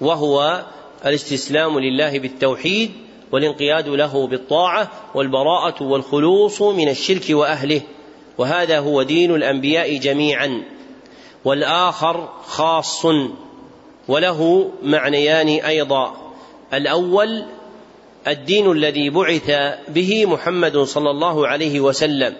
وهو 0.00 0.64
الاستسلام 1.06 1.78
لله 1.78 2.18
بالتوحيد 2.18 2.90
والانقياد 3.34 3.88
له 3.88 4.26
بالطاعة 4.26 4.90
والبراءة 5.14 5.82
والخلوص 5.82 6.62
من 6.62 6.88
الشرك 6.88 7.24
وأهله 7.30 7.80
وهذا 8.38 8.78
هو 8.78 9.02
دين 9.02 9.34
الأنبياء 9.34 9.96
جميعا. 9.96 10.62
والآخر 11.44 12.28
خاص 12.46 13.06
وله 14.08 14.70
معنيان 14.82 15.48
أيضا. 15.48 16.32
الأول 16.74 17.44
الدين 18.28 18.72
الذي 18.72 19.10
بعث 19.10 19.50
به 19.88 20.26
محمد 20.26 20.78
صلى 20.78 21.10
الله 21.10 21.48
عليه 21.48 21.80
وسلم. 21.80 22.34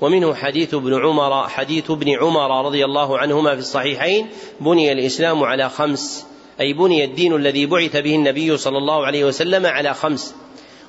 ومنه 0.00 0.34
حديث 0.34 0.74
ابن 0.74 1.04
عمر 1.04 1.48
حديث 1.48 1.90
ابن 1.90 2.18
عمر 2.20 2.66
رضي 2.66 2.84
الله 2.84 3.18
عنهما 3.18 3.54
في 3.54 3.60
الصحيحين 3.60 4.26
بني 4.60 4.92
الإسلام 4.92 5.42
على 5.44 5.68
خمس. 5.68 6.26
أي 6.60 6.72
بني 6.72 7.04
الدين 7.04 7.34
الذي 7.34 7.66
بعث 7.66 7.96
به 7.96 8.14
النبي 8.14 8.56
صلى 8.56 8.78
الله 8.78 9.06
عليه 9.06 9.24
وسلم 9.24 9.66
على 9.66 9.94
خمس 9.94 10.34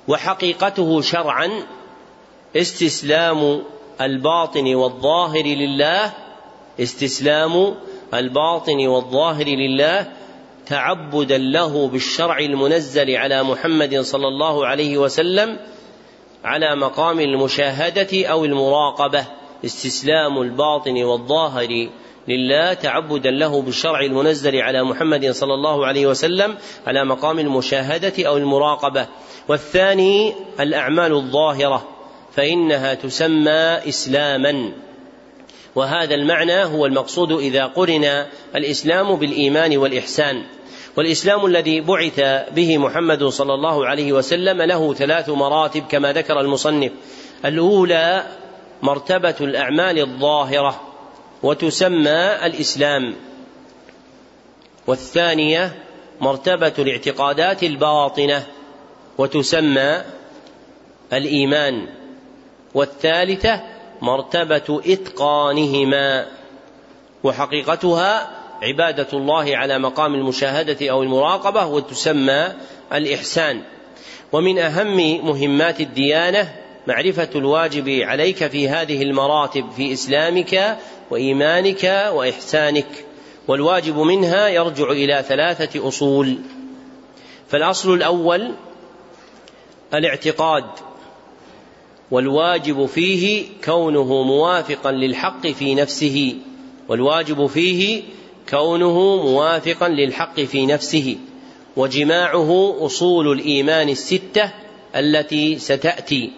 وحقيقته 0.08 1.02
شرعا 1.02 1.50
استسلام 2.56 3.62
الباطن 4.02 4.76
والظاهر 4.76 5.46
لله 5.46 6.14
استسلام 6.80 7.76
الباطن 8.14 8.88
والظاهر 8.88 9.46
لله 9.46 10.08
تعبدا 10.66 11.38
له 11.38 11.88
بالشرع 11.88 12.40
المنزل 12.40 13.16
على 13.16 13.44
محمد 13.44 14.00
صلى 14.00 14.28
الله 14.28 14.68
عليه 14.68 14.98
وسلم 14.98 15.58
على 16.44 16.76
مقام 16.76 17.20
المشاهدة 17.20 18.28
أو 18.28 18.46
المراقبة 18.46 19.26
استسلام 19.66 20.42
الباطن 20.42 21.04
والظاهر 21.04 21.90
لله 22.28 22.74
تعبدا 22.74 23.32
له 23.32 23.62
بالشرع 23.62 24.02
المنزل 24.02 24.56
على 24.56 24.84
محمد 24.84 25.32
صلى 25.32 25.54
الله 25.54 25.86
عليه 25.86 26.08
وسلم 26.08 26.58
على 26.88 27.06
مقام 27.06 27.40
المشاهدة 27.40 28.14
أو 28.28 28.38
المراقبة. 28.38 29.08
والثاني 29.48 30.34
الأعمال 30.60 31.14
الظاهرة 31.14 31.88
فإنها 32.36 32.94
تسمى 32.94 33.80
إسلاما. 33.90 34.72
وهذا 35.76 36.16
المعنى 36.16 36.64
هو 36.64 36.86
المقصود 36.86 37.32
إذا 37.32 37.66
قرن 37.66 38.26
الإسلام 38.56 39.16
بالإيمان 39.16 39.78
والإحسان. 39.78 40.44
والإسلام 40.98 41.46
الذي 41.46 41.82
بعث 41.82 42.20
به 42.56 42.78
محمد 42.78 43.24
صلى 43.24 43.54
الله 43.54 43.88
عليه 43.88 44.14
وسلم 44.14 44.62
له 44.62 44.94
ثلاث 44.94 45.30
مراتب 45.30 45.84
كما 45.90 46.14
ذكر 46.14 46.40
المصنف. 46.40 46.92
الأولى 47.46 48.24
مرتبة 48.82 49.36
الأعمال 49.42 50.00
الظاهرة 50.00 50.89
وتسمى 51.44 52.46
الإسلام. 52.46 53.16
والثانية 54.88 55.84
مرتبة 56.22 56.74
الاعتقادات 56.80 57.64
الباطنة 57.64 58.46
وتسمى 59.18 60.02
الإيمان. 61.14 61.88
والثالثة 62.74 63.62
مرتبة 64.02 64.82
إتقانهما 64.86 66.26
وحقيقتها 67.24 68.30
عبادة 68.62 69.08
الله 69.14 69.58
على 69.58 69.80
مقام 69.80 70.16
المشاهدة 70.16 70.90
أو 70.92 71.04
المراقبة 71.04 71.66
وتسمى 71.66 72.48
الإحسان. 72.94 73.62
ومن 74.32 74.60
أهم 74.60 75.26
مهمات 75.26 75.80
الديانة 75.80 76.56
معرفة 76.88 77.30
الواجب 77.36 77.90
عليك 77.90 78.48
في 78.48 78.70
هذه 78.70 79.02
المراتب 79.02 79.72
في 79.72 79.94
إسلامك 79.94 80.78
وإيمانك 81.12 82.12
وإحسانك. 82.14 83.06
والواجب 83.48 83.98
منها 83.98 84.48
يرجع 84.48 84.92
إلى 84.92 85.26
ثلاثة 85.28 85.88
أصول. 85.88 86.38
فالأصل 87.48 87.94
الأول 87.94 88.52
الاعتقاد. 89.94 90.64
والواجب 92.12 92.86
فيه 92.86 93.48
كونه 93.66 94.24
موافقا 94.24 94.92
للحق 94.92 95.48
في 95.48 95.76
نفسه. 95.76 96.36
والواجب 96.88 97.48
فيه 97.48 98.04
كونه 98.50 99.16
موافقا 99.16 99.90
للحق 99.90 100.40
في 100.40 100.66
نفسه. 100.66 101.18
وجماعه 101.76 102.76
أصول 102.80 103.32
الإيمان 103.32 103.90
الستة 103.90 104.52
التي 104.96 105.60
ستأتي. 105.60 106.32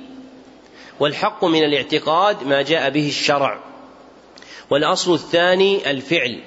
والحق 1.02 1.46
من 1.46 1.64
الاعتقاد 1.64 2.44
ما 2.44 2.62
جاء 2.62 2.90
به 2.90 3.08
الشرع. 3.08 3.60
والأصل 4.70 5.14
الثاني 5.14 5.92
الفعل. 5.92 6.40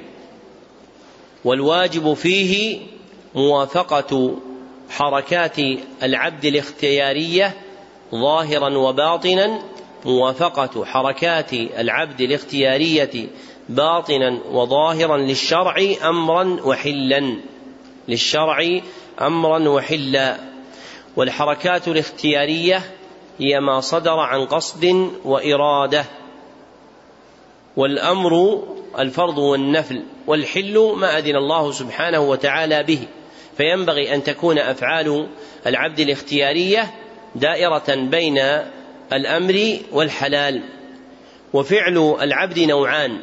والواجب 1.44 2.14
فيه 2.14 2.81
موافقة 3.35 4.36
حركات 4.90 5.56
العبد 6.02 6.44
الاختيارية 6.44 7.55
ظاهرا 8.14 8.78
وباطنا 8.78 9.62
موافقة 10.05 10.85
حركات 10.85 11.52
العبد 11.52 12.20
الاختيارية 12.20 13.28
باطنا 13.68 14.40
وظاهرا 14.51 15.16
للشرع 15.16 15.76
امرا 16.05 16.60
وحلا. 16.64 17.36
للشرع 18.09 18.81
امرا 19.20 19.68
وحلا. 19.68 20.39
والحركات 21.16 21.89
الاختيارية 21.89 22.82
هي 23.39 23.61
ما 23.61 23.81
صدر 23.81 24.19
عن 24.19 24.47
قصد 24.47 25.11
وإرادة. 25.24 26.05
والأمر 27.77 28.62
الفرض 28.98 29.39
والنفل 29.39 30.02
والحل 30.27 30.94
ما 30.97 31.19
أذن 31.19 31.36
الله 31.36 31.73
سبحانه 31.73 32.20
وتعالى 32.20 32.82
به. 32.82 32.98
فينبغي 33.56 34.15
أن 34.15 34.24
تكون 34.24 34.59
أفعال 34.59 35.28
العبد 35.66 36.01
الاختيارية 36.01 36.94
دائرة 37.35 37.94
بين 37.94 38.39
الأمر 39.12 39.77
والحلال. 39.93 40.62
وفعل 41.52 42.16
العبد 42.20 42.59
نوعان. 42.59 43.19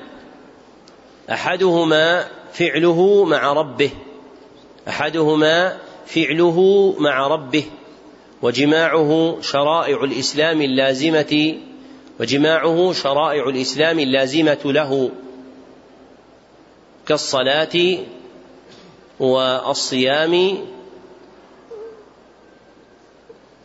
أحدهما 1.31 2.27
فعله 2.53 3.25
مع 3.25 3.53
ربه. 3.53 3.91
أحدهما 4.87 5.77
فعله 6.05 6.95
مع 6.99 7.27
ربه. 7.27 7.63
وجماعه 8.41 9.37
شرائع 9.41 10.03
الإسلام 10.03 10.61
اللازمة 10.61 11.57
وجماعه 12.19 12.93
شرائع 12.93 13.49
الإسلام 13.49 13.99
اللازمة 13.99 14.59
له 14.65 15.11
كالصلاة 17.07 17.97
والصيام 19.19 20.57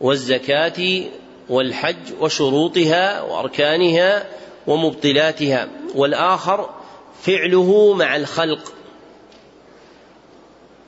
والزكاة 0.01 1.03
والحج 1.49 2.13
وشروطها 2.19 3.21
وأركانها 3.21 4.25
ومبطلاتها. 4.67 5.67
والآخر 5.95 6.69
فعله 7.21 7.93
مع 7.93 8.15
الخلق. 8.15 8.73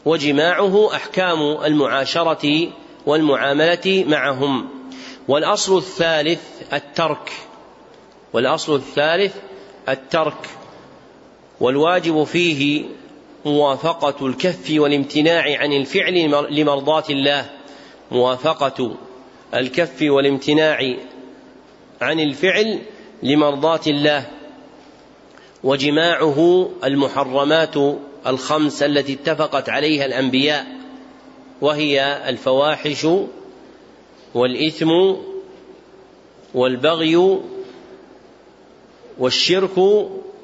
وجماعه 0.05 0.95
أحكام 0.95 1.41
المعاشرة 1.65 2.69
والمعاملة 3.05 4.05
معهم. 4.07 4.69
والأصل 5.27 5.77
الثالث 5.77 6.41
الترك. 6.73 7.31
والأصل 8.34 8.76
الثالث 8.76 9.35
الترك. 9.89 10.49
والواجب 11.59 12.23
فيه 12.23 12.85
موافقة 13.45 14.27
الكف 14.27 14.71
والامتناع 14.71 15.59
عن 15.59 15.73
الفعل 15.73 16.45
لمرضاة 16.51 17.03
الله. 17.09 17.49
موافقة 18.11 18.95
الكف 19.53 20.01
والامتناع 20.01 20.95
عن 22.01 22.19
الفعل 22.19 22.80
لمرضاة 23.23 23.81
الله. 23.88 24.26
وجماعه 25.63 26.69
المحرمات 26.84 27.76
الخمس 28.27 28.84
التي 28.84 29.13
اتفقت 29.13 29.69
عليها 29.69 30.05
الأنبياء. 30.05 30.78
وهي 31.61 32.30
الفواحش 32.30 33.07
والإثم 34.34 34.91
والبغي 36.53 37.40
والشرك 39.19 39.77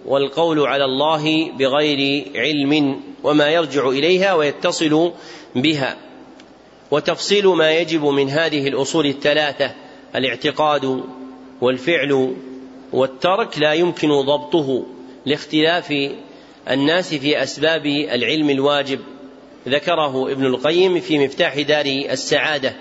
والقول 0.06 0.60
على 0.60 0.86
الله 0.86 1.52
بغير 1.52 2.32
علم 2.36 3.02
وما 3.24 3.50
يرجع 3.50 3.90
إليها 3.90 4.34
ويتصل 4.34 5.12
بها. 5.56 5.98
وتفصيل 6.92 7.48
ما 7.48 7.72
يجب 7.72 8.06
من 8.06 8.30
هذه 8.30 8.68
الأصول 8.68 9.06
الثلاثة 9.06 9.72
الاعتقاد 10.16 11.04
والفعل 11.62 12.36
والترك 12.94 13.60
لا 13.60 13.74
يمكن 13.74 14.10
ضبطه 14.10 14.86
لاختلاف 15.26 15.94
الناس 16.70 17.14
في 17.14 17.44
أسباب 17.44 17.86
العلم 17.86 18.50
الواجب. 18.50 19.00
ذكره 19.68 20.32
ابن 20.32 20.46
القيم 20.46 21.00
في 21.00 21.20
مفتاح 21.20 21.60
دار 21.60 21.86
السعادة. 21.86 22.74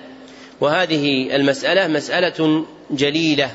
وهذه 0.60 1.36
المسألة 1.36 1.88
مسألة 1.88 2.64
جليلة 2.90 3.50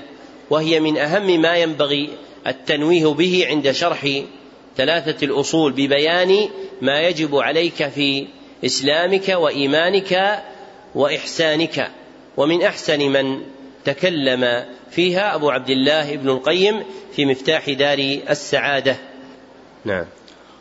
وهي 0.49 0.79
من 0.79 0.97
أهم 0.97 1.41
ما 1.41 1.55
ينبغي 1.55 2.09
التنويه 2.47 3.05
به 3.05 3.45
عند 3.49 3.71
شرح 3.71 4.07
ثلاثة 4.77 5.25
الأصول 5.25 5.71
ببيان 5.71 6.49
ما 6.81 7.01
يجب 7.01 7.35
عليك 7.35 7.87
في 7.87 8.27
إسلامك 8.65 9.29
وإيمانك 9.29 10.43
وإحسانك. 10.95 11.91
ومن 12.37 12.61
أحسن 12.61 12.99
من 12.99 13.41
تكلم 13.85 14.65
فيها 14.91 15.35
أبو 15.35 15.49
عبد 15.49 15.69
الله 15.69 16.13
ابن 16.13 16.29
القيم 16.29 16.83
في 17.15 17.25
مفتاح 17.25 17.69
دار 17.69 18.19
السعادة. 18.29 18.95
نعم. 19.85 20.05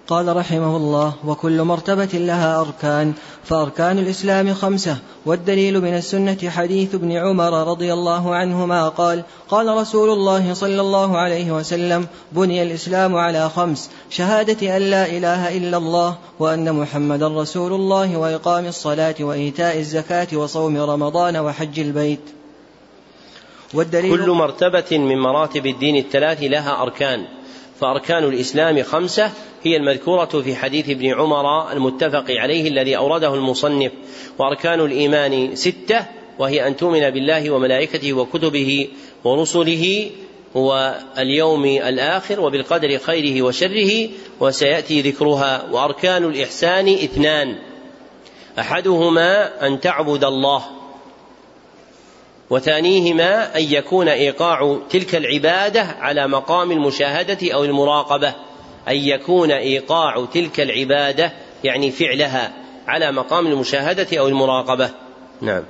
قال 0.08 0.36
رحمه 0.36 0.76
الله 0.76 1.12
وكل 1.26 1.62
مرتبة 1.62 2.04
لها 2.04 2.60
أركان 2.60 3.12
فأركان 3.44 3.98
الإسلام 3.98 4.54
خمسة 4.54 4.96
والدليل 5.26 5.80
من 5.80 5.96
السنة 5.96 6.50
حديث 6.50 6.94
ابن 6.94 7.12
عمر 7.12 7.68
رضي 7.70 7.92
الله 7.92 8.34
عنهما 8.34 8.88
قال 8.88 9.22
قال 9.48 9.76
رسول 9.76 10.10
الله 10.10 10.54
صلى 10.54 10.80
الله 10.80 11.18
عليه 11.18 11.52
وسلم 11.52 12.06
بني 12.32 12.62
الإسلام 12.62 13.16
على 13.16 13.50
خمس 13.50 13.90
شهادة 14.10 14.76
أن 14.76 14.82
لا 14.82 15.06
إله 15.06 15.56
إلا 15.56 15.76
الله 15.76 16.16
وأن 16.38 16.74
محمدا 16.74 17.28
رسول 17.28 17.72
الله 17.72 18.16
وإقام 18.16 18.66
الصلاة 18.66 19.14
وإيتاء 19.20 19.78
الزكاة 19.78 20.28
وصوم 20.36 20.76
رمضان 20.76 21.36
وحج 21.36 21.80
البيت. 21.80 22.20
والدليل 23.74 24.16
كل 24.16 24.30
مرتبة 24.30 24.98
من 24.98 25.18
مراتب 25.18 25.66
الدين 25.66 25.96
الثلاث 25.96 26.42
لها 26.42 26.82
أركان. 26.82 27.37
فأركان 27.80 28.24
الإسلام 28.24 28.82
خمسة 28.82 29.30
هي 29.62 29.76
المذكورة 29.76 30.24
في 30.24 30.56
حديث 30.56 30.90
ابن 30.90 31.14
عمر 31.14 31.72
المتفق 31.72 32.24
عليه 32.28 32.68
الذي 32.68 32.96
أورده 32.96 33.34
المصنف 33.34 33.92
وأركان 34.38 34.80
الإيمان 34.80 35.56
ستة 35.56 36.06
وهي 36.38 36.66
أن 36.66 36.76
تؤمن 36.76 37.10
بالله 37.10 37.50
وملائكته 37.50 38.12
وكتبه 38.12 38.88
ورسله 39.24 40.10
واليوم 40.54 41.64
الآخر 41.64 42.40
وبالقدر 42.40 42.98
خيره 42.98 43.42
وشره 43.42 44.08
وسيأتي 44.40 45.00
ذكرها. 45.00 45.68
وأركان 45.72 46.24
الإحسان 46.24 46.88
اثنان 46.88 47.58
أحدهما 48.58 49.66
أن 49.66 49.80
تعبد 49.80 50.24
الله 50.24 50.77
وثانيهما 52.50 53.56
أن 53.56 53.62
يكون 53.62 54.08
إيقاع 54.08 54.78
تلك 54.90 55.14
العبادة 55.14 55.82
على 55.82 56.28
مقام 56.28 56.72
المشاهدة 56.72 57.54
أو 57.54 57.64
المراقبة. 57.64 58.34
أن 58.88 58.96
يكون 58.96 59.50
إيقاع 59.50 60.26
تلك 60.34 60.60
العبادة 60.60 61.32
يعني 61.64 61.90
فعلها 61.90 62.52
على 62.86 63.12
مقام 63.12 63.46
المشاهدة 63.46 64.18
أو 64.18 64.28
المراقبة. 64.28 64.90
نعم. 65.40 65.62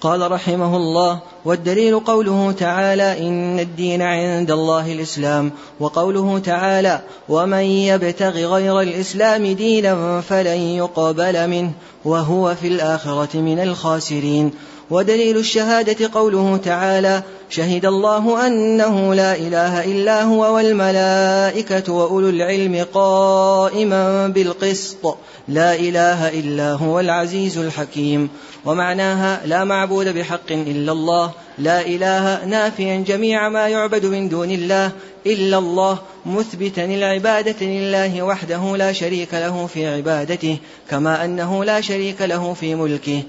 قال 0.00 0.32
رحمه 0.32 0.76
الله 0.76 1.20
والدليل 1.44 2.00
قوله 2.00 2.52
تعالى 2.52 3.28
إن 3.28 3.60
الدين 3.60 4.02
عند 4.02 4.50
الله 4.50 4.92
الإسلام. 4.92 5.52
وقوله 5.80 6.38
تعالى 6.38 7.00
ومن 7.28 7.62
يبتغ 7.62 8.30
غير 8.30 8.80
الإسلام 8.80 9.46
دينا 9.46 10.20
فلن 10.20 10.60
يقبل 10.60 11.48
منه 11.48 11.72
وهو 12.04 12.54
في 12.54 12.68
الآخرة 12.68 13.36
من 13.36 13.58
الخاسرين. 13.58 14.52
ودليل 14.90 15.36
الشهادة 15.36 16.10
قوله 16.14 16.56
تعالى 16.56 17.22
شهد 17.50 17.86
الله 17.86 18.46
أنه 18.46 19.14
لا 19.14 19.36
إله 19.36 19.84
إلا 19.84 20.22
هو 20.22 20.54
والملائكة 20.54 21.92
وأولو 21.92 22.28
العلم 22.28 22.86
قائما 22.94 24.28
بالقسط. 24.28 25.16
لا 25.48 25.74
إله 25.74 26.28
إلا 26.28 26.72
هو 26.72 27.00
العزيز 27.00 27.58
الحكيم. 27.58 28.28
ومعناها 28.64 29.40
لا 29.46 29.64
معبود 29.64 30.08
بحق 30.08 30.52
إلا 30.52 30.92
الله. 30.92 31.30
لا 31.58 31.80
إله 31.80 32.44
نافيا 32.44 33.04
جميع 33.06 33.48
ما 33.48 33.68
يعبد 33.68 34.06
من 34.06 34.28
دون 34.28 34.50
الله 34.50 34.92
إلا 35.26 35.58
الله. 35.58 35.98
مثبتا 36.26 36.84
العبادة 36.84 37.66
لله 37.66 38.22
وحده 38.22 38.76
لا 38.76 38.92
شريك 38.92 39.34
له 39.34 39.66
في 39.66 39.86
عبادته 39.86 40.58
كما 40.90 41.24
أنه 41.24 41.64
لا 41.64 41.80
شريك 41.80 42.22
له 42.22 42.54
في 42.54 42.74
ملكه. 42.74 43.22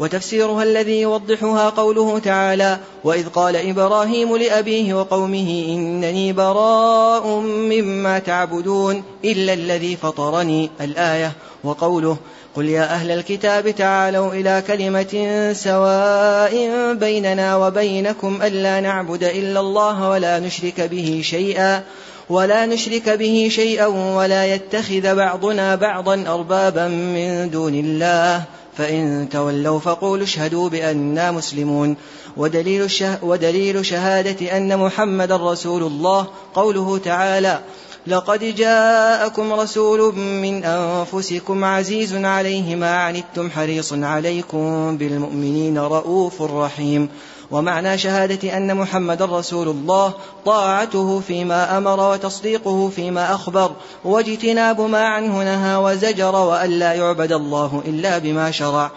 وتفسيرها 0.00 0.62
الذي 0.62 1.00
يوضحها 1.00 1.70
قوله 1.70 2.18
تعالى 2.18 2.78
واذ 3.04 3.28
قال 3.28 3.56
إبراهيم 3.56 4.36
لابيه 4.36 4.94
وقومه 4.94 5.64
انني 5.68 6.32
براء 6.32 7.26
مما 7.40 8.18
تعبدون 8.18 9.02
الا 9.24 9.52
الذي 9.52 9.96
فطرني 9.96 10.70
الايه 10.80 11.32
وقوله 11.64 12.16
قل 12.56 12.68
يا 12.68 12.82
أهل 12.82 13.10
الكتاب 13.10 13.70
تعالوا 13.70 14.32
إلى 14.32 14.62
كلمه 14.66 15.52
سواء 15.52 16.54
بيننا 16.94 17.56
وبينكم 17.56 18.42
الا 18.42 18.80
نعبد 18.80 19.24
الا 19.24 19.60
الله 19.60 20.08
ولا 20.08 20.38
نشرك 20.38 20.80
به 20.80 21.20
شيئا 21.24 21.82
ولا 22.30 22.66
نشرك 22.66 23.08
به 23.08 23.48
شيئا 23.50 23.86
ولا 23.86 24.46
يتخذ 24.46 25.14
بعضنا 25.14 25.74
بعضا 25.74 26.24
اربابا 26.28 26.88
من 26.88 27.50
دون 27.50 27.74
الله 27.74 28.44
فإن 28.80 29.28
تولوا 29.32 29.78
فقولوا 29.78 30.24
اشهدوا 30.24 30.68
بأننا 30.68 31.30
مسلمون. 31.30 31.96
ودليل, 32.36 32.82
الشه 32.82 33.24
ودليل 33.24 33.86
شهادة 33.86 34.56
أن 34.56 34.78
محمد 34.78 35.32
رسول 35.32 35.82
الله 35.82 36.26
قوله 36.54 36.98
تعالى 36.98 37.60
لقد 38.06 38.54
جاءكم 38.56 39.52
رسول 39.52 40.14
من 40.16 40.64
أنفسكم 40.64 41.64
عزيز 41.64 42.14
عليه 42.14 42.76
ما 42.76 42.96
عنتم 42.96 43.50
حريص 43.50 43.92
عليكم 43.92 44.96
بالمؤمنين 44.96 45.78
رؤوف 45.78 46.42
رحيم. 46.42 47.08
ومعنى 47.50 47.98
شهادة 47.98 48.56
أن 48.56 48.76
محمد 48.76 49.22
رسول 49.22 49.68
الله 49.68 50.14
طاعته 50.44 51.20
فيما 51.20 51.78
أمر 51.78 52.12
وتصديقه 52.12 52.88
فيما 52.88 53.34
أخبر 53.34 53.72
واجتناب 54.04 54.80
ما 54.80 55.04
عنه 55.04 55.42
نهى 55.42 55.76
وزجر 55.76 56.34
وأن 56.36 56.70
لا 56.70 56.92
يعبد 56.92 57.32
الله 57.32 57.82
إلا 57.86 58.18
بما 58.18 58.50
شرع. 58.50 58.90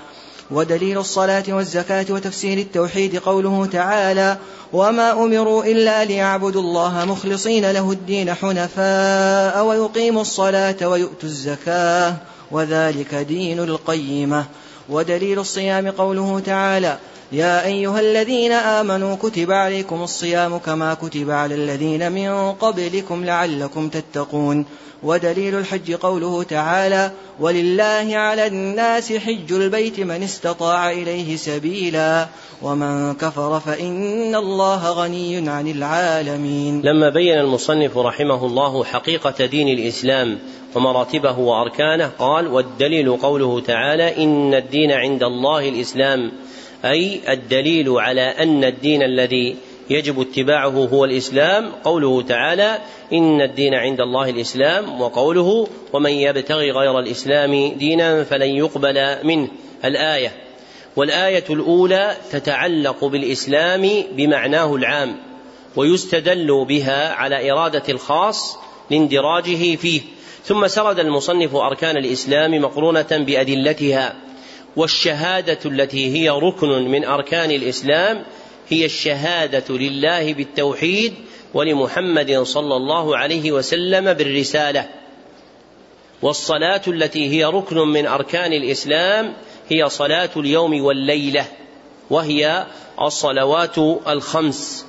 ودليل 0.51 0.97
الصلاة 0.97 1.43
والزكاة 1.49 2.05
وتفسير 2.09 2.57
التوحيد 2.57 3.15
قوله 3.15 3.65
تعالى 3.65 4.37
وما 4.73 5.11
أمروا 5.11 5.63
إلا 5.63 6.05
ليعبدوا 6.05 6.61
الله 6.61 7.05
مخلصين 7.05 7.71
له 7.71 7.91
الدين 7.91 8.33
حنفاء 8.33 9.65
ويقيموا 9.65 10.21
الصلاة 10.21 10.87
ويؤتوا 10.87 11.29
الزكاة 11.29 12.15
وذلك 12.51 13.15
دين 13.15 13.59
القيمة. 13.59 14.45
ودليل 14.89 15.39
الصيام 15.39 15.91
قوله 15.91 16.41
تعالى 16.45 16.97
يا 17.33 17.65
أيها 17.65 17.99
الذين 17.99 18.51
آمنوا 18.51 19.15
كتب 19.15 19.51
عليكم 19.51 20.03
الصيام 20.03 20.57
كما 20.57 20.93
كتب 20.93 21.29
على 21.31 21.55
الذين 21.55 22.11
من 22.11 22.51
قبلكم 22.51 23.25
لعلكم 23.25 23.89
تتقون. 23.89 24.65
ودليل 25.03 25.55
الحج 25.55 25.93
قوله 25.93 26.43
تعالى 26.43 27.11
ولله 27.39 28.07
على 28.13 28.47
الناس 28.47 29.13
حج 29.13 29.53
البيت 29.53 29.99
من 29.99 30.23
استطاع 30.23 30.91
إليه 30.91 31.35
سبيلا 31.35 32.27
ومن 32.61 33.13
كفر 33.13 33.59
فإن 33.59 34.35
الله 34.35 34.91
غني 34.91 35.49
عن 35.49 35.67
العالمين. 35.67 36.81
لما 36.81 37.09
بين 37.09 37.39
المصنف 37.39 37.97
رحمه 37.97 38.45
الله 38.45 38.83
حقيقة 38.83 39.45
دين 39.45 39.67
الإسلام 39.67 40.39
ومراتبه 40.75 41.39
وأركانه 41.39 42.11
قال 42.19 42.47
والدليل 42.47 43.17
قوله 43.17 43.59
تعالى 43.59 44.23
إن 44.23 44.53
الدين 44.53 44.91
عند 44.91 45.23
الله 45.23 45.69
الإسلام 45.69 46.31
أي 46.85 47.19
الدليل 47.33 47.89
على 47.89 48.21
أن 48.21 48.63
الدين 48.63 49.03
الذي 49.03 49.55
يجب 49.89 50.21
اتباعه 50.21 50.69
هو 50.69 51.05
الإسلام 51.05 51.71
قوله 51.83 52.21
تعالى 52.21 52.77
إن 53.13 53.41
الدين 53.41 53.73
عند 53.73 54.01
الله 54.01 54.29
الإسلام 54.29 55.01
وقوله 55.01 55.67
ومن 55.93 56.11
يبتغي 56.11 56.71
غير 56.71 56.99
الإسلام 56.99 57.73
دينا 57.77 58.23
فلن 58.23 58.49
يقبل 58.55 59.17
منه. 59.23 59.47
الآية. 59.85 60.31
والآية 60.95 61.43
الأولى 61.49 62.17
تتعلق 62.31 63.05
بالإسلام 63.05 64.03
بمعناه 64.11 64.75
العام 64.75 65.15
ويستدل 65.75 66.65
بها 66.65 67.13
على 67.13 67.51
إرادة 67.51 67.83
الخاص 67.89 68.57
لاندراجه 68.91 69.75
فيه. 69.75 70.01
ثم 70.43 70.67
سرد 70.67 70.99
المصنف 70.99 71.55
أركان 71.55 71.97
الإسلام 71.97 72.61
مقرونة 72.61 73.07
بأدلتها. 73.11 74.15
والشهادة 74.75 75.59
التي 75.65 76.15
هي 76.15 76.29
ركن 76.29 76.67
من 76.67 77.05
أركان 77.05 77.51
الإسلام 77.51 78.23
هي 78.69 78.85
الشهادة 78.85 79.77
لله 79.77 80.33
بالتوحيد 80.33 81.13
ولمحمد 81.53 82.43
صلى 82.43 82.75
الله 82.75 83.17
عليه 83.17 83.51
وسلم 83.51 84.13
بالرسالة. 84.13 84.89
والصلاة 86.21 86.81
التي 86.87 87.29
هي 87.29 87.45
ركن 87.45 87.77
من 87.77 88.07
أركان 88.07 88.53
الإسلام 88.53 89.33
هي 89.69 89.89
صلاة 89.89 90.29
اليوم 90.37 90.83
والليلة 90.83 91.45
وهي 92.09 92.65
الصلوات 93.01 93.77
الخمس. 94.07 94.85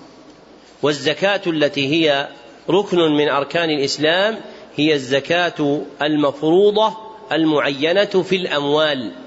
والزكاة 0.83 1.43
التي 1.47 1.89
هي 1.89 2.29
ركن 2.71 2.99
من 2.99 3.29
أركان 3.29 3.71
الإسلام 3.71 4.41
هي 4.77 4.95
الزكاة 4.95 5.81
المفروضة 6.03 6.97
المعينة 7.33 8.05
في 8.05 8.37
الأموال. 8.37 9.24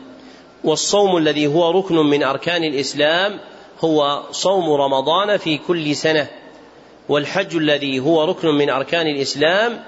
والصوم 0.67 1.17
الذي 1.17 1.47
هو 1.47 1.71
ركن 1.71 1.95
من 1.95 2.23
أركان 2.23 2.63
الإسلام 2.63 3.39
هو 3.79 4.23
صوم 4.31 4.73
رمضان 4.73 5.37
في 5.37 5.57
كل 5.57 5.95
سنة 5.95 6.27
والحج 7.09 7.55
الذي 7.55 7.99
هو 7.99 8.23
ركن 8.23 8.47
من 8.47 8.69
أركان 8.69 9.07
الإسلام 9.07 9.83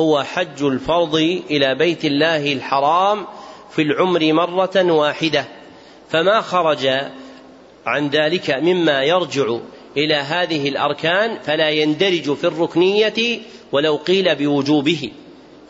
هو 0.00 0.22
حج 0.22 0.62
الفرض 0.62 1.14
إلى 1.50 1.74
بيت 1.74 2.04
الله 2.04 2.52
الحرام 2.52 3.26
في 3.70 3.82
العمر 3.82 4.32
مرة 4.32 4.92
واحدة. 4.92 5.44
فما 6.10 6.40
خرج 6.40 6.86
عن 7.86 8.08
ذلك 8.08 8.50
مما 8.50 9.02
يرجع 9.02 9.58
إلى 9.96 10.14
هذه 10.14 10.68
الأركان 10.68 11.38
فلا 11.42 11.70
يندرج 11.70 12.34
في 12.34 12.44
الركنية 12.44 13.40
ولو 13.72 13.96
قيل 13.96 14.34
بوجوبه. 14.34 15.10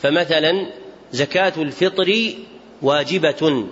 فمثلا 0.02 0.66
زكاة 1.12 1.52
الفطر 1.56 2.32
واجبة. 2.82 3.64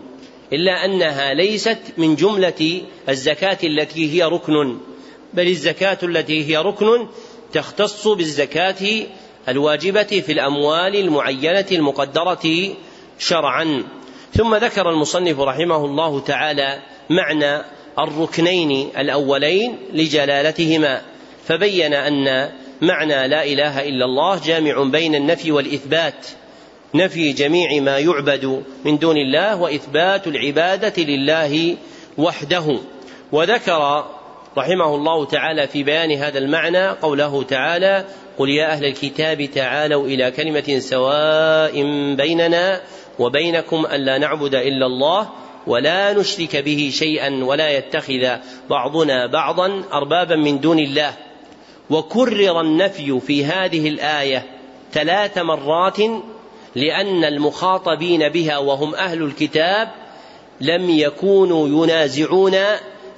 إلا 0.53 0.85
أنها 0.85 1.35
ليست 1.35 1.79
من 1.97 2.17
جملة 2.17 2.83
الزكاة 3.09 3.59
التي 3.65 4.13
هي 4.13 4.25
ركن 4.25 4.79
بل 5.35 5.47
الزكاة 5.47 5.99
التي 6.03 6.45
هي 6.45 6.57
ركن 6.57 7.07
تختص 7.53 8.09
بالزكاة 8.09 9.07
الواجبة 9.49 10.03
في 10.03 10.33
الأموال 10.33 10.97
المعينة 10.97 11.67
المقدرة 11.73 12.75
شرعا. 13.19 13.85
ثم 14.35 14.55
ذكر 14.55 14.91
المصنف 14.91 15.41
رحمه 15.41 15.85
الله 15.85 16.21
تعالى 16.21 16.79
معنى 17.11 17.65
الركنين 17.99 18.91
الأولين 18.99 19.79
لجلالتهما 19.93 21.03
فبين 21.47 21.95
أن 21.95 22.51
معنى 22.83 23.29
لا 23.29 23.45
إله 23.45 23.89
إلا 23.89 24.05
الله 24.05 24.41
جامع 24.45 24.83
بين 24.83 25.15
النفي 25.15 25.53
والإثبات. 25.53 26.27
نفي 26.97 27.33
جميع 27.33 27.81
ما 27.81 27.99
يعبد 27.99 28.63
من 28.85 28.99
دون 28.99 29.17
الله 29.17 29.61
وإثبات 29.61 30.27
العبادة 30.27 31.03
لله 31.03 31.77
وحده. 32.19 32.79
وذكر 33.33 34.05
رحمه 34.59 34.95
الله 34.95 35.25
تعالى 35.25 35.67
في 35.67 35.83
بيان 35.83 36.13
هذا 36.13 36.39
المعنى 36.39 36.89
قوله 36.89 37.43
تعالى 37.43 38.05
قل 38.39 38.49
يا 38.51 38.73
أهل 38.73 38.85
الكتاب 38.85 39.45
تعالوا 39.45 40.07
إلى 40.07 40.31
كلمة 40.31 40.79
سواء 40.79 41.73
بيننا 42.15 42.81
وبينكم 43.19 43.87
ألا 43.87 44.19
نعبد 44.19 44.55
إلا 44.55 44.87
الله 44.87 45.29
ولا 45.67 46.13
نشرك 46.13 46.57
به 46.57 46.91
شيئا 46.93 47.45
ولا 47.45 47.71
يتخذ 47.71 48.29
بعضنا 48.71 49.27
بعضا 49.27 49.83
أربابا 49.93 50.37
من 50.37 50.61
دون 50.61 50.79
الله 50.79 51.13
وكرر 51.91 52.61
النفي 52.61 53.21
في 53.21 53.45
هذه 53.45 53.89
الآية 53.89 54.47
ثلاث 54.93 55.39
مرات 55.39 55.99
لأن 56.77 57.25
المخاطبين 57.25 58.29
بها 58.29 58.59
وهم 58.59 58.95
أهل 58.95 59.23
الكتاب 59.23 59.89
لم 60.61 60.91
يكونوا 60.91 61.69
ينازعون 61.69 62.57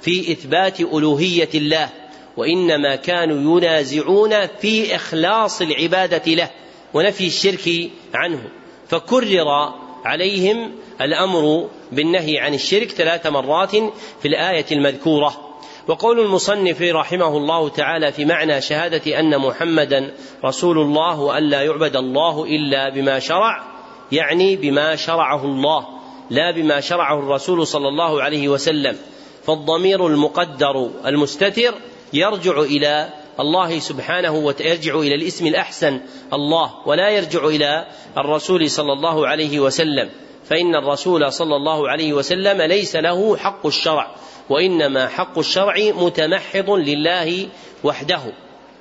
في 0.01 0.31
إثبات 0.31 0.79
ألوهية 0.79 1.49
الله 1.55 1.89
وإنما 2.37 2.95
كانوا 2.95 3.57
ينازعون 3.57 4.47
في 4.47 4.95
إخلاص 4.95 5.61
العبادة 5.61 6.31
له 6.33 6.49
ونفي 6.93 7.27
الشرك 7.27 7.89
عنه. 8.13 8.41
فكرر 8.87 9.73
عليهم 10.05 10.71
الأمر 11.01 11.69
بالنهي 11.91 12.39
عن 12.39 12.53
الشرك 12.53 12.89
ثلاث 12.89 13.27
مرات 13.27 13.75
في 14.21 14.25
الآية 14.25 14.65
المذكورة. 14.71 15.48
وقول 15.87 16.19
المصنف 16.19 16.81
رحمه 16.81 17.37
الله 17.37 17.69
تعالى 17.69 18.11
في 18.11 18.25
معنى 18.25 18.61
شهادة 18.61 19.19
أن 19.19 19.37
محمدا 19.37 20.11
رسول 20.45 20.77
الله 20.77 21.19
وأن 21.19 21.43
لا 21.43 21.61
يعبد 21.61 21.95
الله 21.95 22.43
إلا 22.43 22.89
بما 22.89 23.19
شرع 23.19 23.63
يعني 24.11 24.55
بما 24.55 24.95
شرعه 24.95 25.45
الله 25.45 25.87
لا 26.29 26.51
بما 26.51 26.79
شرعه 26.79 27.19
الرسول 27.19 27.67
صلى 27.67 27.87
الله 27.87 28.23
عليه 28.23 28.47
وسلم. 28.47 28.97
فالضمير 29.45 30.07
المقدر 30.07 30.89
المستتر 31.05 31.73
يرجع 32.13 32.59
إلى 32.59 33.09
الله 33.39 33.79
سبحانه 33.79 34.31
ويرجع 34.31 34.99
إلى 34.99 35.15
الاسم 35.15 35.47
الأحسن 35.47 36.01
الله 36.33 36.71
ولا 36.85 37.09
يرجع 37.09 37.47
إلى 37.47 37.87
الرسول 38.17 38.69
صلى 38.69 38.93
الله 38.93 39.27
عليه 39.27 39.59
وسلم. 39.59 40.09
فإن 40.49 40.75
الرسول 40.75 41.33
صلى 41.33 41.55
الله 41.55 41.89
عليه 41.89 42.13
وسلم 42.13 42.61
ليس 42.61 42.95
له 42.95 43.37
حق 43.37 43.65
الشرع 43.65 44.15
وإنما 44.49 45.07
حق 45.07 45.37
الشرع 45.37 45.75
متمحض 45.77 46.69
لله 46.69 47.47
وحده. 47.83 48.21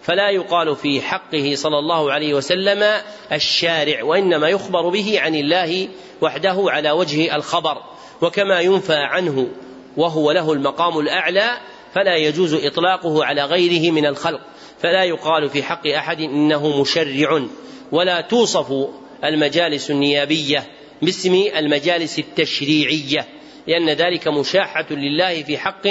فلا 0.03 0.31
يقال 0.31 0.77
في 0.77 1.01
حقه 1.01 1.53
صلى 1.55 1.79
الله 1.79 2.13
عليه 2.13 2.35
وسلم 2.35 3.01
الشارع 3.33 4.03
وإنما 4.03 4.49
يخبر 4.49 4.89
به 4.89 5.21
عن 5.21 5.35
الله 5.35 5.89
وحده 6.21 6.65
على 6.67 6.91
وجه 6.91 7.37
الخبر. 7.37 7.83
وكما 8.23 8.61
ينفى 8.61 8.97
عنه 8.97 9.49
وهو 9.97 10.33
له 10.33 10.53
المقام 10.53 10.99
الأعلى 10.99 11.51
فلا 11.95 12.17
يجوز 12.17 12.55
إطلاقه 12.55 13.25
على 13.25 13.45
غيره 13.45 13.91
من 13.91 14.07
الخلق. 14.07 14.41
فلا 14.83 15.05
يقال 15.05 15.49
في 15.51 15.63
حق 15.63 15.87
أحد 15.87 16.21
إنه 16.21 16.81
مشرع. 16.81 17.43
ولا 17.93 18.21
توصف 18.21 18.73
المجالس 19.25 19.91
النيابية 19.91 20.78
باسم 21.03 21.35
المجالس 21.57 22.19
التشريعية 22.19 23.27
لأن 23.67 23.91
ذلك 23.91 24.29
مشاحة 24.29 24.87
لله 24.91 25.43
في 25.43 25.59
حق 25.59 25.87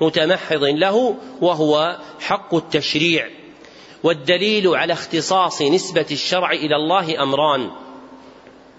متمحض 0.00 0.64
له 0.64 1.16
وهو 1.40 1.98
حق 2.20 2.54
التشريع. 2.54 3.28
والدليل 4.02 4.68
على 4.68 4.92
اختصاص 4.92 5.62
نسبة 5.62 6.06
الشرع 6.10 6.52
إلى 6.52 6.76
الله 6.76 7.22
أمران. 7.22 7.70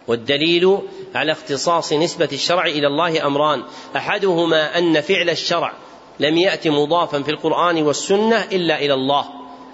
والدليل 0.07 0.77
على 1.15 1.31
اختصاص 1.31 1.93
نسبة 1.93 2.29
الشرع 2.31 2.65
إلى 2.65 2.87
الله 2.87 3.27
أمران. 3.27 3.63
أحدهما 3.95 4.77
أن 4.77 5.01
فعل 5.01 5.29
الشرع 5.29 5.73
لم 6.19 6.37
يأت 6.37 6.67
مضافا 6.67 7.21
في 7.21 7.31
القرآن 7.31 7.83
والسنة 7.83 8.43
إلا 8.51 8.79
إلى 8.79 8.93
الله. 8.93 9.25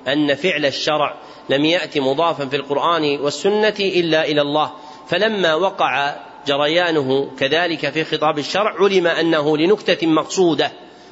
أن 0.07 0.35
فعل 0.35 0.65
الشرع 0.65 1.15
لم 1.49 1.65
يأت 1.65 1.97
مضافا 1.97 2.45
في 2.45 2.55
القرآن 2.55 3.19
والسنة 3.19 3.75
إلا 3.79 4.27
إلى 4.27 4.41
الله. 4.41 4.71
فلما 5.07 5.55
وقع 5.55 6.15
جريانه 6.47 7.31
كذلك 7.39 7.89
في 7.89 8.03
خطاب 8.03 8.39
الشرع 8.39 8.75
علم 8.79 9.07
أنه 9.07 9.57
لنكتة 9.57 10.07
مقصودة 10.07 10.71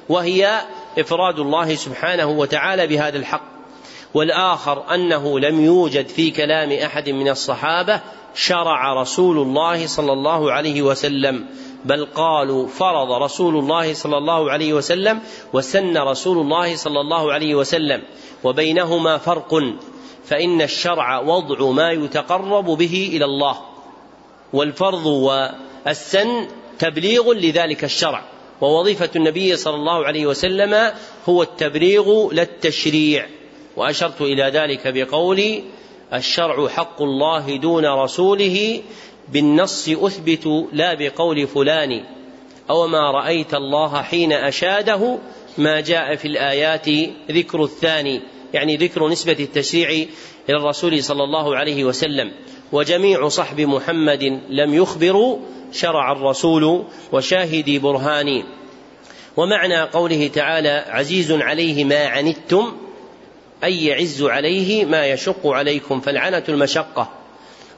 وهي 0.09 0.61
إفراد 0.99 1.39
الله 1.39 1.75
سبحانه 1.75 2.25
وتعالى 2.25 2.87
بهذا 2.87 3.17
الحق. 3.17 3.51
والآخر 4.13 4.93
أنه 4.93 5.39
لم 5.39 5.65
يوجد 5.65 6.07
في 6.07 6.31
كلام 6.31 6.71
أحد 6.71 7.09
من 7.09 7.29
الصحابة 7.29 8.01
شرع 8.35 9.01
رسول 9.01 9.37
الله 9.37 9.87
صلى 9.87 10.13
الله 10.13 10.51
عليه 10.51 10.81
وسلم 10.81 11.45
بل 11.85 12.05
قالوا 12.05 12.67
فرض 12.67 13.11
رسول 13.11 13.57
الله 13.57 13.93
صلى 13.93 14.17
الله 14.17 14.51
عليه 14.51 14.73
وسلم 14.73 15.19
وسن 15.53 15.97
رسول 15.97 16.37
الله 16.37 16.75
صلى 16.75 17.01
الله 17.01 17.33
عليه 17.33 17.55
وسلم 17.55 18.01
وبينهما 18.43 19.17
فرق 19.17 19.63
فإن 20.25 20.61
الشرع 20.61 21.19
وضع 21.19 21.71
ما 21.71 21.91
يتقرب 21.91 22.65
به 22.65 23.09
إلى 23.13 23.25
الله. 23.25 23.70
والفرض 24.53 25.05
والسن 25.05 26.47
تبليغ 26.79 27.33
لذلك 27.33 27.83
الشرع 27.83 28.23
ووظيفة 28.61 29.09
النبي 29.15 29.55
صلى 29.55 29.75
الله 29.75 30.05
عليه 30.05 30.25
وسلم 30.25 30.91
هو 31.29 31.43
التبليغ 31.43 32.33
لا 32.33 32.41
التشريع 32.41 33.27
وأشرت 33.75 34.21
إلى 34.21 34.43
ذلك 34.43 34.87
بقولي 34.87 35.63
الشرع 36.13 36.67
حق 36.67 37.01
الله 37.01 37.57
دون 37.57 37.85
رسوله 37.85 38.81
بالنص 39.29 39.89
أثبت 39.89 40.67
لا 40.73 40.93
بقول 40.93 41.47
فلان. 41.47 42.03
أو 42.69 42.87
ما 42.87 43.11
رأيت 43.11 43.53
الله 43.53 44.01
حين 44.01 44.33
أشاده 44.33 45.17
ما 45.57 45.81
جاء 45.81 46.15
في 46.15 46.27
الآيات 46.27 46.89
ذكر 47.31 47.63
الثاني 47.63 48.21
يعني 48.53 48.77
ذكر 48.77 49.07
نسبة 49.07 49.37
التشريع 49.39 49.89
إلى 50.49 50.57
الرسول 50.57 51.03
صلى 51.03 51.23
الله 51.23 51.55
عليه 51.55 51.83
وسلم. 51.83 52.31
وجميع 52.71 53.27
صحب 53.27 53.61
محمد 53.61 54.41
لم 54.49 54.73
يخبروا 54.73 55.37
شرع 55.71 56.11
الرسول 56.11 56.83
وشاهدي 57.11 57.79
برهان. 57.79 58.43
ومعنى 59.37 59.81
قوله 59.81 60.27
تعالى 60.27 60.85
عزيز 60.89 61.31
عليه 61.31 61.83
ما 61.83 62.07
عنتم 62.07 62.73
أي 63.63 63.85
يعز 63.85 64.23
عليه 64.23 64.85
ما 64.85 65.05
يشق 65.05 65.47
عليكم 65.47 65.99
فالعنة 65.99 66.43
المشقة. 66.49 67.09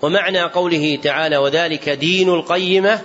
ومعنى 0.01 0.41
قوله 0.41 0.99
تعالى 1.03 1.37
وذلك 1.37 1.89
دين 1.89 2.29
القيمة 2.29 3.01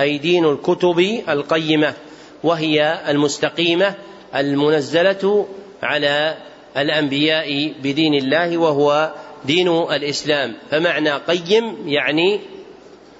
أي 0.00 0.18
دين 0.18 0.44
الكتب 0.44 1.22
القيمة 1.28 1.94
وهي 2.42 3.00
المستقيمة 3.08 3.94
المنزلة 4.36 5.46
على 5.82 6.36
الأنبياء 6.76 7.72
بدين 7.82 8.14
الله 8.14 8.58
وهو 8.58 9.12
دين 9.44 9.68
الإسلام 9.68 10.54
فمعنى 10.70 11.12
قيم 11.12 11.88
يعني 11.88 12.40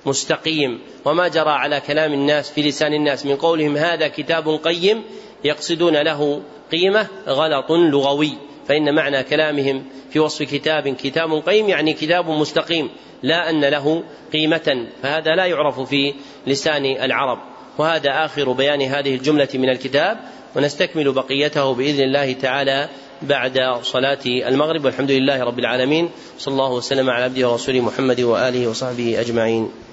مستقيم. 0.07 0.81
وما 1.05 1.29
جرى 1.29 1.51
على 1.51 1.81
كلام 1.81 2.13
الناس 2.13 2.51
في 2.51 2.63
لسان 2.63 2.95
الناس 2.95 3.27
من 3.27 3.37
قولهم 3.37 3.77
هذا 3.77 4.09
كتاب 4.09 4.49
قيم 4.49 5.03
يقصدون 5.45 5.97
له 5.97 6.43
قيمة 6.73 7.07
غلط 7.29 7.71
لغوي. 7.71 8.33
فإن 8.69 8.95
معنى 8.95 9.23
كلامهم 9.23 9.85
في 10.11 10.19
وصف 10.19 10.43
كتاب 10.43 10.89
كتاب 10.89 11.33
قيم 11.47 11.69
يعني 11.69 11.93
كتاب 11.93 12.31
مستقيم 12.31 12.91
لا 13.23 13.51
أن 13.51 13.65
له 13.65 14.05
قيمة 14.33 14.87
فهذا 15.03 15.35
لا 15.35 15.47
يعرف 15.47 15.81
في 15.81 16.15
لسان 16.47 16.85
العرب. 16.85 17.39
وهذا 17.79 18.25
آخر 18.25 18.53
بيان 18.53 18.83
هذه 18.83 19.15
الجملة 19.15 19.49
من 19.55 19.69
الكتاب 19.69 20.19
ونستكمل 20.57 21.13
بقيته 21.13 21.75
بإذن 21.75 22.03
الله 22.03 22.33
تعالى 22.33 22.89
بعد 23.29 23.59
صلاة 23.83 24.19
المغرب 24.27 24.85
والحمد 24.85 25.11
لله 25.11 25.43
رب 25.45 25.59
العالمين. 25.59 26.11
صلى 26.39 26.53
الله 26.53 26.73
وسلم 26.73 27.11
على 27.11 27.25
عبده 27.25 27.49
ورسوله 27.49 27.81
محمد 27.81 28.21
وآله 28.21 28.69
وصحبه 28.69 29.21
أجمعين. 29.21 29.92